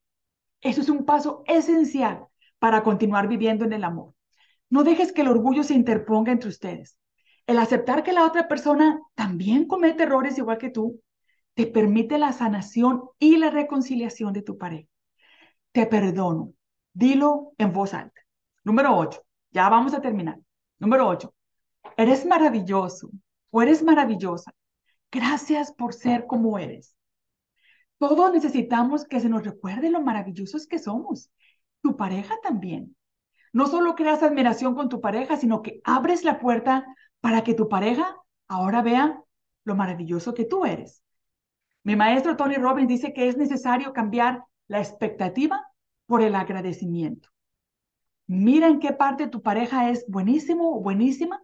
Eso 0.61 0.80
es 0.80 0.88
un 0.88 1.04
paso 1.04 1.42
esencial 1.46 2.26
para 2.59 2.82
continuar 2.82 3.28
viviendo 3.28 3.64
en 3.64 3.72
el 3.72 3.84
amor. 3.84 4.14
No 4.70 4.84
dejes 4.84 5.12
que 5.12 5.22
el 5.22 5.28
orgullo 5.28 5.62
se 5.62 5.74
interponga 5.74 6.32
entre 6.32 6.48
ustedes. 6.48 6.98
El 7.46 7.59
aceptar 7.59 8.02
que 8.02 8.12
la 8.12 8.26
otra 8.26 8.48
persona 8.48 9.00
también 9.14 9.66
comete 9.66 10.02
errores 10.02 10.36
igual 10.36 10.59
que 10.59 10.70
tú, 10.70 11.00
te 11.54 11.66
permite 11.66 12.18
la 12.18 12.32
sanación 12.32 13.04
y 13.18 13.36
la 13.38 13.50
reconciliación 13.50 14.32
de 14.32 14.42
tu 14.42 14.59
pareja. 14.59 14.88
Te 15.72 15.86
perdono. 15.86 16.52
Dilo 16.92 17.52
en 17.59 17.72
voz 17.72 17.94
alta. 17.94 18.20
Número 18.64 18.96
8. 18.96 19.22
Ya 19.50 19.68
vamos 19.68 19.94
a 19.94 20.00
terminar. 20.00 20.38
Número 20.78 21.09
8. 21.09 21.34
Eres 21.96 22.26
maravilloso 22.26 23.11
o 23.50 23.62
eres 23.62 23.82
maravillosa. 23.82 24.52
Gracias 25.11 25.72
por 25.72 25.94
ser 25.94 26.26
como 26.26 26.59
eres. 26.59 26.94
Todos 27.98 28.32
necesitamos 28.32 29.04
que 29.06 29.20
se 29.20 29.28
nos 29.28 29.44
recuerde 29.44 29.90
lo 29.90 30.00
maravillosos 30.00 30.66
que 30.66 30.78
somos. 30.78 31.30
Tu 31.82 31.96
pareja 31.96 32.34
también. 32.42 32.96
No 33.52 33.66
solo 33.66 33.94
creas 33.94 34.22
admiración 34.22 34.74
con 34.74 34.88
tu 34.88 35.00
pareja, 35.00 35.36
sino 35.36 35.62
que 35.62 35.80
abres 35.84 36.24
la 36.24 36.38
puerta 36.38 36.86
para 37.20 37.42
que 37.42 37.54
tu 37.54 37.68
pareja 37.68 38.16
ahora 38.46 38.82
vea 38.82 39.22
lo 39.64 39.74
maravilloso 39.74 40.34
que 40.34 40.44
tú 40.44 40.64
eres. 40.64 41.02
Mi 41.82 41.96
maestro 41.96 42.36
Tony 42.36 42.56
Robbins 42.56 42.88
dice 42.88 43.12
que 43.12 43.28
es 43.28 43.36
necesario 43.36 43.92
cambiar 43.92 44.44
la 44.66 44.78
expectativa 44.78 45.66
por 46.06 46.22
el 46.22 46.34
agradecimiento. 46.34 47.30
Mira 48.26 48.68
en 48.68 48.78
qué 48.78 48.92
parte 48.92 49.26
tu 49.26 49.42
pareja 49.42 49.90
es 49.90 50.04
buenísimo 50.06 50.76
o 50.76 50.80
buenísima. 50.80 51.42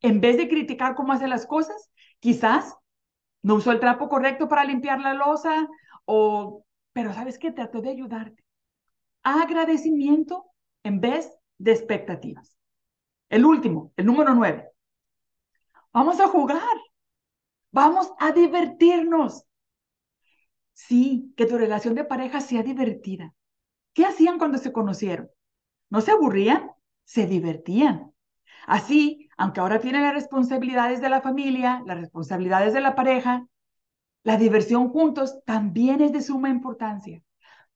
En 0.00 0.20
vez 0.20 0.36
de 0.36 0.48
criticar 0.48 0.94
cómo 0.94 1.12
hace 1.12 1.26
las 1.26 1.46
cosas, 1.46 1.90
quizás 2.20 2.76
no 3.44 3.56
usó 3.56 3.72
el 3.72 3.80
trapo 3.80 4.08
correcto 4.08 4.48
para 4.48 4.64
limpiar 4.64 5.00
la 5.00 5.14
losa, 5.14 5.68
o, 6.06 6.64
pero 6.92 7.12
¿sabes 7.14 7.38
qué? 7.38 7.52
Trato 7.52 7.82
de 7.82 7.90
ayudarte. 7.90 8.44
Agradecimiento 9.22 10.46
en 10.84 11.00
vez 11.00 11.30
de 11.58 11.72
expectativas. 11.72 12.56
El 13.28 13.44
último, 13.46 13.92
el 13.96 14.06
número 14.06 14.34
nueve. 14.34 14.70
Vamos 15.94 16.20
a 16.20 16.28
jugar. 16.28 16.76
Vamos 17.72 18.10
a 18.18 18.32
divertirnos. 18.32 19.44
Sí, 20.72 21.32
que 21.36 21.46
tu 21.46 21.56
relación 21.58 21.94
de 21.94 22.04
pareja 22.04 22.40
sea 22.40 22.62
divertida. 22.62 23.34
¿Qué 23.94 24.06
hacían 24.06 24.38
cuando 24.38 24.58
se 24.58 24.72
conocieron? 24.72 25.30
¿No 25.90 26.00
se 26.00 26.12
aburrían? 26.12 26.70
Se 27.04 27.26
divertían. 27.26 28.12
Así, 28.66 29.23
aunque 29.36 29.60
ahora 29.60 29.80
tienen 29.80 30.02
las 30.02 30.14
responsabilidades 30.14 31.00
de 31.00 31.08
la 31.08 31.20
familia, 31.20 31.82
las 31.86 32.00
responsabilidades 32.00 32.72
de 32.74 32.80
la 32.80 32.94
pareja, 32.94 33.46
la 34.22 34.36
diversión 34.36 34.88
juntos 34.88 35.40
también 35.44 36.00
es 36.00 36.12
de 36.12 36.22
suma 36.22 36.48
importancia. 36.48 37.22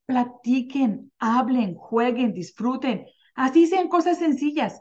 Platiquen, 0.06 1.12
hablen, 1.18 1.74
jueguen, 1.74 2.32
disfruten, 2.32 3.06
así 3.34 3.66
sean 3.66 3.88
cosas 3.88 4.18
sencillas, 4.18 4.80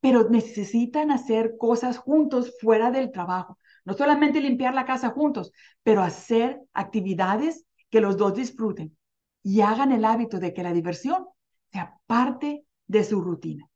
pero 0.00 0.28
necesitan 0.30 1.10
hacer 1.10 1.56
cosas 1.58 1.98
juntos 1.98 2.54
fuera 2.60 2.90
del 2.90 3.10
trabajo. 3.10 3.58
No 3.84 3.94
solamente 3.94 4.40
limpiar 4.40 4.74
la 4.74 4.84
casa 4.86 5.10
juntos, 5.10 5.52
pero 5.82 6.02
hacer 6.02 6.60
actividades 6.72 7.64
que 7.90 8.00
los 8.00 8.16
dos 8.16 8.34
disfruten 8.34 8.96
y 9.42 9.60
hagan 9.62 9.92
el 9.92 10.04
hábito 10.04 10.38
de 10.38 10.52
que 10.54 10.62
la 10.62 10.72
diversión 10.72 11.26
sea 11.72 11.98
parte 12.06 12.64
de 12.86 13.04
su 13.04 13.20
rutina. 13.20 13.67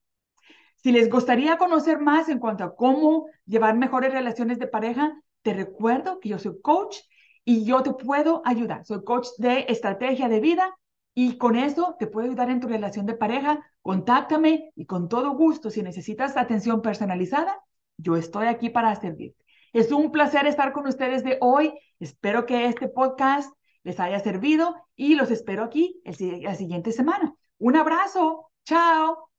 Si 0.83 0.91
les 0.91 1.09
gustaría 1.09 1.59
conocer 1.59 2.01
más 2.01 2.28
en 2.28 2.39
cuanto 2.39 2.64
a 2.64 2.74
cómo 2.74 3.26
llevar 3.47 3.76
mejores 3.76 4.12
relaciones 4.12 4.59
de 4.59 4.66
pareja, 4.66 5.16
te 5.43 5.55
recuerdo 5.55 6.18
que 6.20 6.30
yo 6.30 6.39
soy 6.39 6.61
coach 6.61 6.99
y 7.45 7.64
yo 7.64 7.83
te 7.83 7.93
puedo 7.93 8.43
ayudar. 8.45 8.85
Soy 8.85 9.05
coach 9.05 9.28
de 9.39 9.66
estrategia 9.68 10.28
de 10.28 10.41
vida 10.41 10.76
y 11.14 11.39
con 11.39 11.57
eso 11.57 11.97
te 11.99 12.07
puedo 12.07 12.26
ayudar 12.26 12.51
en 12.51 12.61
tu 12.61 12.68
relación 12.68 13.07
de 13.07 13.14
pareja. 13.14 13.64
Contáctame 13.80 14.70
y 14.74 14.87
con 14.87 15.09
todo 15.09 15.30
gusto, 15.33 15.70
si 15.70 15.83
necesitas 15.83 16.37
atención 16.37 16.83
personalizada, 16.83 17.61
yo 17.97 18.16
estoy 18.16 18.47
aquí 18.47 18.70
para 18.70 18.95
servirte. 18.97 19.45
Es 19.72 19.93
un 19.93 20.11
placer 20.11 20.47
estar 20.47 20.72
con 20.72 20.87
ustedes 20.87 21.24
de 21.24 21.39
hoy. 21.41 21.72
Espero 22.01 22.45
que 22.45 22.66
este 22.66 22.89
podcast 22.89 23.53
les 23.85 23.99
haya 24.01 24.20
servido 24.20 24.74
y 24.97 25.14
los 25.14 25.30
espero 25.30 25.64
aquí 25.64 26.01
la 26.05 26.55
siguiente 26.55 26.93
semana. 26.93 27.35
Un 27.59 27.76
abrazo. 27.76 28.51
Chao. 28.64 29.32